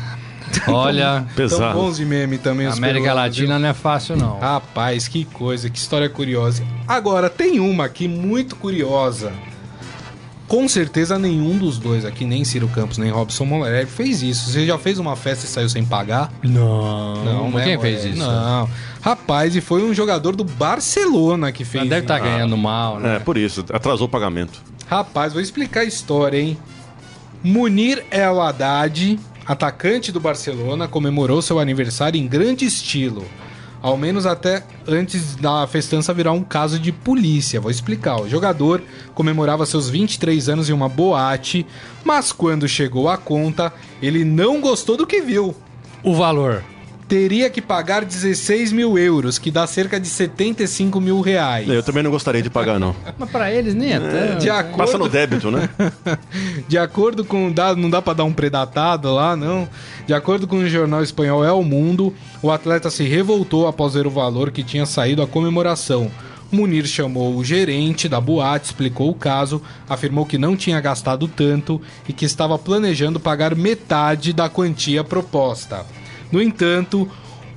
Olha, 0.66 1.24
Tão 1.26 1.34
Pesado. 1.34 1.78
bons 1.78 1.96
de 1.96 2.04
meme 2.04 2.38
também. 2.38 2.66
os 2.66 2.76
América 2.78 3.04
peruanos, 3.06 3.22
Latina 3.38 3.58
não 3.58 3.68
é 3.68 3.74
fácil, 3.74 4.16
não. 4.16 4.32
viu? 4.32 4.40
Rapaz, 4.40 5.08
que 5.08 5.24
coisa, 5.24 5.68
que 5.70 5.78
história 5.78 6.08
curiosa. 6.08 6.62
Agora, 6.86 7.28
tem 7.30 7.60
uma 7.60 7.84
aqui 7.84 8.06
muito 8.08 8.56
curiosa. 8.56 9.32
Com 10.46 10.66
certeza 10.66 11.18
nenhum 11.18 11.58
dos 11.58 11.76
dois 11.76 12.06
aqui, 12.06 12.24
nem 12.24 12.42
Ciro 12.42 12.68
Campos, 12.68 12.96
nem 12.96 13.10
Robson 13.10 13.44
Moller, 13.44 13.86
fez 13.86 14.22
isso. 14.22 14.50
Você 14.50 14.64
já 14.64 14.78
fez 14.78 14.98
uma 14.98 15.14
festa 15.14 15.44
e 15.44 15.48
saiu 15.48 15.68
sem 15.68 15.84
pagar? 15.84 16.32
Não, 16.42 17.22
Não, 17.22 17.44
mas 17.50 17.56
né, 17.56 17.64
quem 17.64 17.78
fez 17.78 18.02
isso? 18.06 18.16
Não. 18.18 18.66
Rapaz, 19.02 19.54
e 19.54 19.60
foi 19.60 19.82
um 19.82 19.92
jogador 19.92 20.34
do 20.34 20.44
Barcelona 20.44 21.52
que 21.52 21.66
fez 21.66 21.82
Mas 21.82 21.90
deve 21.90 22.02
estar 22.02 22.18
ganhando 22.20 22.56
mal, 22.56 22.98
né? 22.98 23.16
É, 23.16 23.18
por 23.18 23.36
isso. 23.36 23.62
Atrasou 23.70 24.06
o 24.06 24.10
pagamento. 24.10 24.62
Rapaz, 24.88 25.34
vou 25.34 25.42
explicar 25.42 25.80
a 25.80 25.84
história, 25.84 26.38
hein? 26.40 26.56
Munir 27.44 28.02
El 28.10 28.40
Haddad, 28.40 29.18
atacante 29.48 30.12
do 30.12 30.20
Barcelona, 30.20 30.86
comemorou 30.86 31.40
seu 31.40 31.58
aniversário 31.58 32.20
em 32.20 32.26
grande 32.26 32.66
estilo. 32.66 33.24
Ao 33.80 33.96
menos 33.96 34.26
até 34.26 34.62
antes 34.86 35.36
da 35.36 35.66
festança 35.66 36.12
virar 36.12 36.32
um 36.32 36.44
caso 36.44 36.78
de 36.78 36.92
polícia. 36.92 37.60
Vou 37.60 37.70
explicar. 37.70 38.20
O 38.20 38.28
jogador 38.28 38.82
comemorava 39.14 39.64
seus 39.64 39.88
23 39.88 40.50
anos 40.50 40.68
em 40.68 40.72
uma 40.72 40.88
boate, 40.88 41.64
mas 42.04 42.30
quando 42.30 42.68
chegou 42.68 43.08
a 43.08 43.16
conta, 43.16 43.72
ele 44.02 44.22
não 44.22 44.60
gostou 44.60 44.96
do 44.96 45.06
que 45.06 45.22
viu. 45.22 45.54
O 46.02 46.14
valor. 46.14 46.62
Teria 47.08 47.48
que 47.48 47.62
pagar 47.62 48.04
16 48.04 48.70
mil 48.70 48.98
euros, 48.98 49.38
que 49.38 49.50
dá 49.50 49.66
cerca 49.66 49.98
de 49.98 50.06
75 50.06 51.00
mil 51.00 51.22
reais. 51.22 51.66
Eu 51.66 51.82
também 51.82 52.02
não 52.02 52.10
gostaria 52.10 52.42
de 52.42 52.50
pagar, 52.50 52.78
não. 52.78 52.94
Mas 53.18 53.30
pra 53.30 53.50
eles 53.50 53.74
nem 53.74 53.94
é 53.94 53.98
tanto. 53.98 54.40
De 54.40 54.50
acordo... 54.50 54.76
Passa 54.76 54.98
no 54.98 55.08
débito, 55.08 55.50
né? 55.50 55.70
De 56.68 56.76
acordo 56.76 57.24
com 57.24 57.50
dado, 57.50 57.80
não 57.80 57.88
dá 57.88 58.02
pra 58.02 58.12
dar 58.12 58.24
um 58.24 58.32
predatado 58.32 59.12
lá, 59.14 59.34
não. 59.34 59.66
De 60.06 60.12
acordo 60.12 60.46
com 60.46 60.56
o 60.56 60.68
jornal 60.68 61.02
espanhol 61.02 61.42
É 61.42 61.50
o 61.50 61.62
Mundo, 61.62 62.14
o 62.42 62.50
atleta 62.50 62.90
se 62.90 63.04
revoltou 63.04 63.66
após 63.66 63.94
ver 63.94 64.06
o 64.06 64.10
valor 64.10 64.50
que 64.50 64.62
tinha 64.62 64.84
saído 64.84 65.22
a 65.22 65.26
comemoração. 65.26 66.10
Munir 66.50 66.86
chamou 66.86 67.36
o 67.36 67.44
gerente 67.44 68.08
da 68.08 68.20
boate, 68.20 68.66
explicou 68.66 69.10
o 69.10 69.14
caso, 69.14 69.62
afirmou 69.88 70.24
que 70.24 70.38
não 70.38 70.56
tinha 70.56 70.80
gastado 70.80 71.28
tanto 71.28 71.80
e 72.08 72.12
que 72.12 72.24
estava 72.24 72.58
planejando 72.58 73.20
pagar 73.20 73.54
metade 73.54 74.32
da 74.32 74.48
quantia 74.48 75.04
proposta. 75.04 75.84
No 76.30 76.40
entanto, 76.42 77.08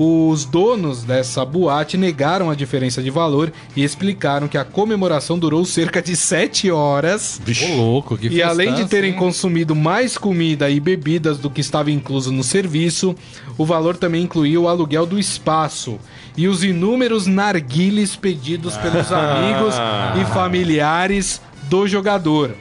Os 0.04 0.46
donos 0.46 1.04
dessa 1.04 1.46
boate 1.46 1.96
negaram 1.96 2.50
a 2.50 2.56
diferença 2.56 3.04
de 3.04 3.12
valor 3.12 3.54
e 3.76 3.84
explicaram 3.84 4.48
que 4.48 4.58
a 4.58 4.64
comemoração 4.66 5.38
durou 5.38 5.64
cerca 5.64 6.02
de 6.02 6.16
7 6.16 6.72
horas. 6.72 7.40
Ô, 7.70 7.76
louco, 7.76 8.18
que 8.18 8.28
E 8.30 8.42
além 8.42 8.74
de 8.74 8.86
terem 8.86 9.12
hein? 9.12 9.18
consumido 9.18 9.76
mais 9.76 10.18
comida 10.18 10.72
e 10.72 10.80
bebidas 10.80 11.38
do 11.38 11.52
que 11.52 11.62
estava 11.62 11.92
incluso 11.92 12.32
no 12.32 12.44
serviço, 12.44 13.16
o 13.60 13.64
valor 13.66 13.96
também 13.96 14.24
incluía 14.24 14.60
o 14.60 14.68
aluguel 14.68 15.06
do 15.06 15.20
espaço 15.20 16.00
e 16.36 16.48
os 16.48 16.64
inúmeros 16.64 17.28
narguiles 17.28 18.16
pedidos 18.16 18.76
pelos 18.78 19.12
amigos 19.12 19.76
e 20.20 20.26
familiares 20.34 21.40
do 21.70 21.86
jogador. 21.88 22.56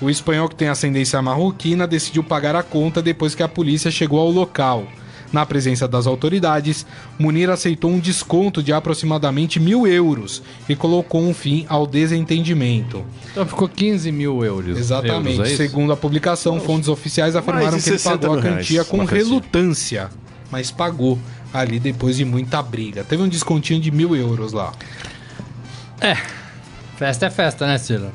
O 0.00 0.08
espanhol, 0.08 0.48
que 0.48 0.54
tem 0.56 0.68
ascendência 0.68 1.20
marroquina, 1.20 1.86
decidiu 1.86 2.22
pagar 2.24 2.54
a 2.56 2.62
conta 2.62 3.02
depois 3.02 3.34
que 3.34 3.42
a 3.42 3.48
polícia 3.48 3.90
chegou 3.90 4.20
ao 4.20 4.30
local. 4.30 4.86
Na 5.32 5.44
presença 5.44 5.86
das 5.86 6.06
autoridades, 6.06 6.86
Munir 7.18 7.50
aceitou 7.50 7.90
um 7.90 7.98
desconto 7.98 8.62
de 8.62 8.72
aproximadamente 8.72 9.60
mil 9.60 9.86
euros 9.86 10.42
e 10.68 10.74
colocou 10.74 11.20
um 11.22 11.34
fim 11.34 11.66
ao 11.68 11.86
desentendimento. 11.86 13.04
Então 13.30 13.44
ficou 13.46 13.68
15 13.68 14.10
mil 14.10 14.42
euros. 14.42 14.78
Exatamente. 14.78 15.36
euros, 15.36 15.52
é? 15.52 15.56
Segundo 15.56 15.92
a 15.92 15.96
publicação, 15.96 16.58
fontes 16.60 16.88
oficiais 16.88 17.36
afirmaram 17.36 17.78
que 17.78 17.88
ele 17.88 17.98
60 17.98 18.18
pagou 18.18 18.38
a 18.38 18.42
quantia 18.42 18.84
com 18.84 19.04
relutância, 19.04 20.08
mas 20.50 20.70
pagou 20.70 21.18
ali 21.52 21.78
depois 21.78 22.16
de 22.16 22.24
muita 22.24 22.62
briga. 22.62 23.04
Teve 23.04 23.22
um 23.22 23.28
descontinho 23.28 23.80
de 23.80 23.90
mil 23.90 24.16
euros 24.16 24.52
lá. 24.52 24.72
Festa 26.96 27.26
é 27.26 27.30
festa, 27.30 27.66
né, 27.66 27.78
Ciro? 27.78 28.10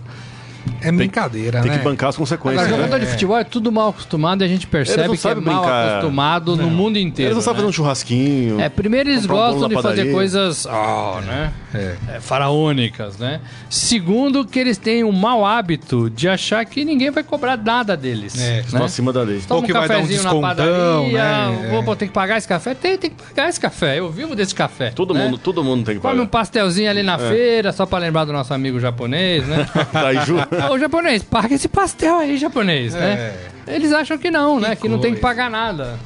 É 0.82 0.91
brincadeira, 0.91 1.61
Tem 1.61 1.72
né? 1.72 1.78
que 1.78 1.84
bancar 1.84 2.09
as 2.09 2.16
consequências. 2.18 2.64
Agora, 2.66 2.78
né? 2.78 2.84
jogador 2.86 3.05
de 3.05 3.11
futebol 3.11 3.38
é 3.38 3.43
tudo 3.43 3.72
mal 3.72 3.89
acostumado 3.89 4.41
e 4.41 4.45
a 4.45 4.47
gente 4.47 4.66
percebe 4.68 5.03
não 5.07 5.09
que 5.09 5.14
é 5.16 5.18
sabem 5.18 5.43
mal 5.43 5.61
brincar. 5.61 5.89
acostumado 5.97 6.55
no 6.55 6.70
mundo 6.70 6.97
inteiro. 6.97 7.30
Eles 7.30 7.36
não 7.36 7.41
sabem 7.41 7.57
né? 7.57 7.59
fazer 7.64 7.70
um 7.70 7.74
churrasquinho. 7.74 8.59
É, 8.61 8.70
primeiro 8.70 9.09
eles 9.09 9.26
comprar 9.26 9.49
um 9.49 9.51
gostam 9.59 9.70
de 9.70 9.82
fazer 9.82 10.11
coisas, 10.11 10.66
ó, 10.66 11.20
né? 11.22 11.51
É. 11.74 11.95
É, 12.16 12.20
faraônicas, 12.20 13.18
né? 13.18 13.41
Segundo, 13.70 14.45
que 14.45 14.59
eles 14.59 14.78
têm 14.78 15.03
um 15.03 15.11
mau 15.11 15.45
hábito 15.45 16.09
de 16.09 16.30
achar 16.30 16.64
que 16.66 16.86
ninguém 16.86 17.09
vai 17.11 17.24
cobrar 17.24 17.57
nada 17.57 17.97
deles. 17.97 18.39
É, 18.39 18.59
Estão 18.59 18.80
né? 18.80 18.86
acima 18.86 19.11
da 19.11 19.22
lei. 19.24 19.41
Toma 19.47 19.59
Ou 19.59 19.66
que 19.66 19.72
um 19.72 19.76
vai 19.76 19.88
dar 19.88 19.95
um 19.97 20.01
cafezinho 20.01 20.24
na 20.24 20.30
descontão, 20.30 20.55
padaria, 20.55 21.24
né? 21.24 21.68
vou, 21.72 21.80
É. 21.80 21.82
vou 21.84 21.95
ter 21.95 22.07
que 22.07 22.14
pagar 22.14 22.38
esse 22.38 22.47
café? 22.47 22.74
Tem, 22.74 22.97
tem 22.97 23.09
que 23.09 23.16
pagar 23.24 23.49
esse 23.49 23.59
café. 23.59 23.99
Eu 23.99 24.09
vivo 24.11 24.36
desse 24.36 24.53
café. 24.53 24.91
Todo, 24.91 25.14
né? 25.14 25.24
mundo, 25.26 25.38
todo 25.38 25.64
mundo 25.64 25.84
tem 25.86 25.95
que 25.95 26.01
Come 26.01 26.14
um 26.14 26.18
pagar. 26.20 26.30
pastelzinho 26.30 26.89
ali 26.89 27.01
na 27.03 27.18
feira, 27.18 27.72
só 27.72 27.86
pra 27.86 27.97
lembrar 27.99 28.26
do 28.26 28.32
nosso 28.34 28.53
amigo 28.53 28.80
japonês, 28.80 29.45
né? 29.47 29.68
Daí, 29.91 30.20
Ju, 30.26 30.36
Ô, 30.72 30.80
japonês, 30.80 31.24
paga 31.24 31.54
esse 31.56 31.68
pastel 31.68 32.18
aí, 32.18 32.38
japonês, 32.38 32.93
né? 32.93 33.34
Eles 33.68 33.91
acham 33.93 34.18
que 34.18 34.30
não, 34.32 34.60
né? 34.60 34.76
Que 34.76 34.88
não 34.89 34.99
tem 34.99 35.14
que 35.14 35.20
pagar 35.22 35.49
nada. 35.49 35.97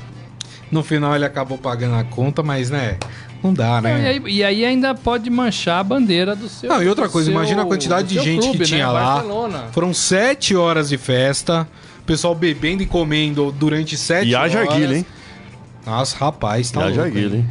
No 0.72 0.84
final 0.84 1.16
ele 1.16 1.26
acabou 1.26 1.58
pagando 1.58 1.95
a 1.95 2.04
conta, 2.04 2.43
mas 2.43 2.70
né, 2.70 2.98
não 3.41 3.54
dá, 3.54 3.82
Não, 3.82 3.89
e, 3.89 3.93
né? 3.93 4.08
aí, 4.10 4.22
e 4.28 4.43
aí 4.43 4.66
ainda 4.66 4.93
pode 4.93 5.30
manchar 5.30 5.80
a 5.80 5.84
bandeira 5.84 6.36
do 6.36 6.50
seu. 6.50 6.70
Não, 6.70 6.84
e 6.84 6.89
outra 6.89 7.08
coisa, 7.08 7.32
seu- 7.32 7.34
imagina 7.38 7.62
a 7.62 7.66
quantidade 7.66 8.08
de 8.10 8.20
gente 8.20 8.41
clube, 8.41 8.58
que 8.60 8.66
tinha 8.66 8.86
né? 8.88 8.91
lá. 8.91 9.14
Barcelona. 9.16 9.64
Foram 9.72 9.93
sete 9.93 10.56
horas 10.58 10.89
de 10.89 10.98
festa, 10.98 11.66
o 12.00 12.04
pessoal 12.04 12.36
bebendo 12.36 12.84
e 12.84 12.86
comendo 12.86 13.50
durante 13.58 13.95
sete 13.95 14.28
e 14.28 14.36
horas. 14.36 14.54
haja 14.56 14.60
arguilha, 14.70 14.98
hein? 14.98 15.06
Nossa, 15.86 16.18
rapaz, 16.18 16.70
tá 16.70 16.82
E 16.82 16.84
louco, 16.88 17.02
arguilha, 17.02 17.38
hein? 17.38 17.48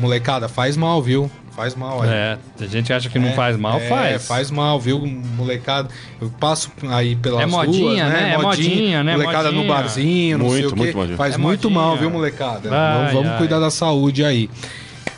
Molecada, 0.00 0.48
faz 0.48 0.78
mal, 0.78 1.02
viu? 1.02 1.30
Faz 1.58 1.74
mal 1.74 2.02
aí. 2.02 2.08
É, 2.08 2.38
a 2.60 2.66
gente 2.66 2.92
acha 2.92 3.08
que 3.10 3.18
não 3.18 3.30
É, 3.30 3.32
faz 3.32 3.56
mal, 3.56 3.78
é, 3.80 3.88
faz. 3.88 4.26
faz 4.28 4.48
mal, 4.48 4.78
viu, 4.78 5.04
molecada? 5.04 5.88
Eu 6.20 6.30
passo 6.38 6.70
aí 6.88 7.16
pelas 7.16 7.40
É 7.42 7.46
modinha, 7.46 8.04
ruas, 8.04 8.12
né? 8.14 8.32
É 8.34 8.38
modinha, 8.38 9.02
né? 9.02 9.12
Molecada 9.16 9.50
no 9.50 9.56
Modinha. 9.56 9.74
barzinho, 9.74 10.38
não 10.38 10.46
Muito, 10.46 10.56
sei 10.58 10.66
o 10.66 10.70
quê. 10.70 10.76
muito 10.76 10.96
modinha. 10.96 11.16
Faz 11.16 11.34
É 11.34 11.36
muito 11.36 11.68
modinha. 11.68 11.82
mal, 11.84 11.96
viu, 11.96 12.10
molecada? 12.10 12.70
Ai, 12.72 12.96
vamos 12.98 13.12
vamos 13.12 13.28
ai. 13.30 13.38
cuidar 13.38 13.58
da 13.58 13.70
saúde 13.72 14.24
aí. 14.24 14.48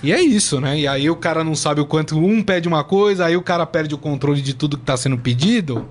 E 0.03 0.15
é 0.15 0.23
isso, 0.23 0.63
né? 0.63 0.79
E 0.79 0.89
aí 0.89 1.11
o 1.11 1.17
cara 1.17 1.45
não 1.45 1.55
sabe 1.55 1.83
o 1.83 1.85
quanto 1.85 2.19
um 2.19 2.43
pede 2.43 2.67
uma 2.67 2.83
coisa, 2.83 3.27
aí 3.27 3.37
o 3.37 3.43
cara 3.43 3.67
perde 3.67 3.95
o 3.95 3.99
controle 3.99 4.41
de 4.41 4.55
tudo 4.55 4.79
que 4.79 4.85
tá 4.85 4.97
sendo 4.97 5.19
pedido. 5.19 5.87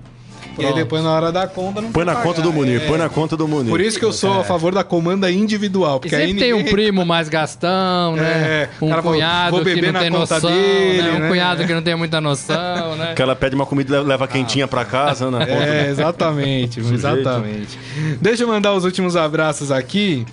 E 0.60 0.66
aí 0.66 0.74
depois 0.74 1.02
na 1.02 1.10
hora 1.10 1.32
da 1.32 1.46
conta 1.46 1.80
não 1.80 1.90
Põe 1.92 2.04
na 2.04 2.14
conta 2.16 2.36
pagar. 2.36 2.42
do 2.42 2.52
Munir, 2.52 2.82
É. 2.82 2.86
põe 2.86 2.98
na 2.98 3.08
conta 3.08 3.36
do 3.36 3.46
Munir. 3.48 3.70
Por 3.70 3.80
isso 3.80 3.98
que 3.98 4.04
eu 4.04 4.12
sou 4.12 4.40
a 4.40 4.44
favor 4.44 4.74
da 4.74 4.84
comanda 4.84 5.30
individual. 5.30 5.96
E 5.96 6.00
Porque 6.00 6.14
aí 6.14 6.26
sempre 6.28 6.40
tem 6.42 6.52
um 6.52 6.58
ninguém- 6.58 6.72
primo 6.72 7.04
mais 7.04 7.28
gastão, 7.28 8.16
né? 8.16 8.22
É, 8.22 8.68
um 8.82 8.88
cara 8.88 9.02
cunhado 9.02 9.50
"Vou 9.50 9.58
que 9.60 9.64
beber 9.64 9.86
não 9.86 9.92
na 9.92 9.98
tem 10.00 10.10
conta 10.10 10.34
noção, 10.34 10.50
dele", 10.50 11.02
né? 11.02 11.12
Um 11.12 11.18
né? 11.20 11.28
cunhado 11.28 11.66
que 11.66 11.74
não 11.74 11.82
tem 11.82 11.94
muita 11.96 12.20
noção, 12.20 12.96
né? 12.96 13.14
Que 13.14 13.22
ela 13.22 13.34
pede 13.36 13.54
uma 13.54 13.66
comida 13.66 13.96
e 13.96 14.00
leva 14.02 14.26
quentinha 14.28 14.66
pra 14.68 14.84
casa, 14.84 15.26
conta. 15.26 15.44
É, 15.44 15.88
exatamente, 15.90 16.80
exatamente. 16.80 17.78
Deixa 18.20 18.42
eu 18.42 18.48
mandar 18.48 18.74
os 18.74 18.84
últimos 18.84 19.16
abraços 19.16 19.70
aqui. 19.70 20.24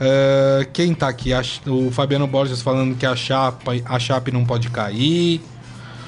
É, 0.00 0.66
quem 0.72 0.92
tá 0.92 1.08
aqui? 1.08 1.30
O 1.66 1.90
Fabiano 1.90 2.26
Borges 2.26 2.60
falando 2.60 2.96
que 2.96 3.06
a 3.06 3.14
Chapa, 3.14 3.72
a 3.84 3.98
Chape 3.98 4.32
não 4.32 4.44
pode 4.44 4.68
cair. 4.68 5.40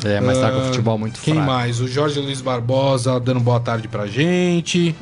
É, 0.04 0.20
mas 0.20 0.38
tá 0.38 0.50
com 0.50 0.58
o 0.58 0.60
Ah, 0.60 0.64
futebol 0.64 0.98
muito 0.98 1.20
Quem 1.20 1.34
fraco. 1.34 1.50
mais? 1.50 1.80
O 1.80 1.88
Jorge 1.88 2.20
Luiz 2.20 2.40
Barbosa 2.40 3.18
dando 3.18 3.40
boa 3.40 3.58
tarde 3.60 3.88
pra 3.88 4.06
gente. 4.06 4.94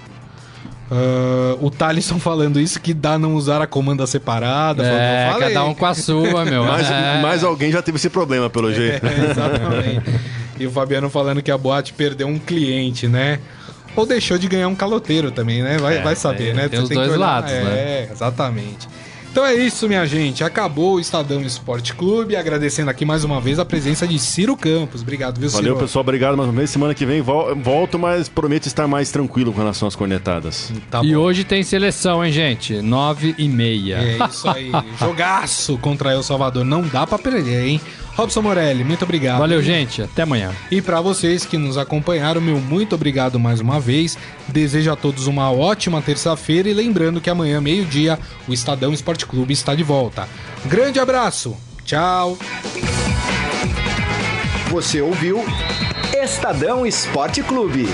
Ah, 0.91 1.57
o 1.61 1.71
Thalisson 1.71 2.19
falando 2.19 2.61
isso 2.61 2.81
que 2.81 2.93
dá 2.95 3.19
não 3.19 3.35
usar 3.35 3.61
a 3.63 3.67
comanda 3.67 4.07
separada. 4.07 4.83
falando, 4.85 5.01
É, 5.01 5.29
"Eu 5.29 5.33
falei." 5.33 5.49
cada 5.55 5.65
um 5.65 5.75
com 5.75 5.87
a 5.87 5.95
sua, 5.95 6.45
meu. 6.45 6.65
Mais, 6.67 6.91
É. 6.91 7.21
mais 7.23 7.43
alguém 7.45 7.71
já 7.73 7.83
teve 7.83 7.97
esse 7.97 8.11
problema, 8.11 8.49
pelo 8.51 8.73
jeito. 8.73 9.05
É, 9.05 9.31
exatamente. 9.31 10.03
e 10.59 10.67
o 10.67 10.71
Fabiano 10.71 11.09
falando 11.11 11.43
que 11.43 11.51
a 11.51 11.59
boate 11.59 11.93
perdeu 11.93 12.27
um 12.29 12.39
cliente, 12.39 13.09
né? 13.09 13.41
Ou 13.97 14.05
deixou 14.07 14.37
de 14.39 14.49
ganhar 14.49 14.69
um 14.69 14.75
caloteiro 14.75 15.31
também, 15.31 15.63
né? 15.63 15.79
Vai, 15.79 15.99
É, 15.99 16.03
vai 16.03 16.17
saber, 16.17 16.47
tem- 16.47 16.55
né? 16.55 16.69
tem 16.69 16.79
Você 16.81 16.83
os 16.85 16.89
que 16.89 16.95
dois 16.95 17.17
lados, 17.17 17.51
é, 17.53 17.63
né? 17.63 18.09
exatamente. 18.13 18.89
Então 19.35 19.45
é 19.45 19.53
isso, 19.53 19.89
minha 19.89 20.07
gente. 20.07 20.45
Acabou 20.45 20.95
o 20.95 21.01
Estadão 21.01 21.43
Esporte 21.43 21.93
Clube. 21.93 22.37
Agradecendo 22.37 22.89
aqui 22.89 23.05
mais 23.05 23.25
uma 23.25 23.41
vez 23.41 23.59
a 23.59 23.65
presença 23.65 24.07
de 24.07 24.17
Ciro 24.17 24.57
Campos. 24.57 25.03
Obrigado, 25.03 25.41
viu, 25.41 25.51
Ciro? 25.51 25.61
Valeu, 25.61 25.77
pessoal. 25.77 26.03
Obrigado 26.03 26.37
mais 26.37 26.49
uma 26.49 26.57
vez. 26.57 26.71
Semana 26.71 26.95
que 26.95 27.05
vem 27.05 27.21
vol- 27.21 27.53
volto, 27.57 27.99
mas 27.99 28.29
prometo 28.29 28.67
estar 28.67 28.87
mais 28.87 29.11
tranquilo 29.11 29.53
com 29.53 29.59
relação 29.59 29.89
às 29.89 29.97
cornetadas. 29.97 30.73
Tá 30.89 31.03
E 31.03 31.17
hoje 31.17 31.43
tem 31.43 31.65
seleção, 31.65 32.25
hein, 32.25 32.31
gente? 32.31 32.81
Nove 32.81 33.35
e 33.37 33.49
meia. 33.49 33.97
É 33.97 34.19
isso 34.31 34.49
aí. 34.49 34.71
Jogaço 35.01 35.79
contra 35.79 36.13
El 36.13 36.23
Salvador. 36.23 36.65
Não 36.65 36.83
dá 36.83 37.05
pra 37.05 37.19
perder, 37.19 37.67
hein? 37.67 37.81
Robson 38.15 38.43
Morelli, 38.43 38.85
muito 38.85 39.05
obrigado. 39.05 39.41
Valeu, 39.41 39.61
gente. 39.63 40.03
Até 40.03 40.23
amanhã. 40.23 40.53
E 40.71 40.81
para 40.81 41.01
vocês 41.01 41.45
que 41.45 41.59
nos 41.59 41.77
acompanharam, 41.77 42.41
meu 42.41 42.59
muito 42.59 42.95
obrigado 42.95 43.39
mais 43.41 43.61
uma 43.61 43.81
vez. 43.81 44.17
Desejo 44.47 44.93
a 44.93 44.97
todos 44.97 45.27
uma 45.27 45.51
ótima 45.51 46.01
terça-feira 46.01 46.69
e 46.69 46.75
lembrando 46.75 47.21
que 47.21 47.29
amanhã, 47.29 47.61
meio-dia, 47.61 48.19
o 48.47 48.53
Estadão 48.53 48.93
Esporte 48.93 49.27
Clube 49.27 49.53
está 49.53 49.75
de 49.75 49.83
volta. 49.83 50.29
Grande 50.67 51.01
abraço. 51.01 51.57
Tchau. 51.85 52.39
Você 54.71 55.01
ouviu 55.01 55.45
Estadão 56.23 56.87
Esporte 56.87 57.43
Clube. 57.43 57.89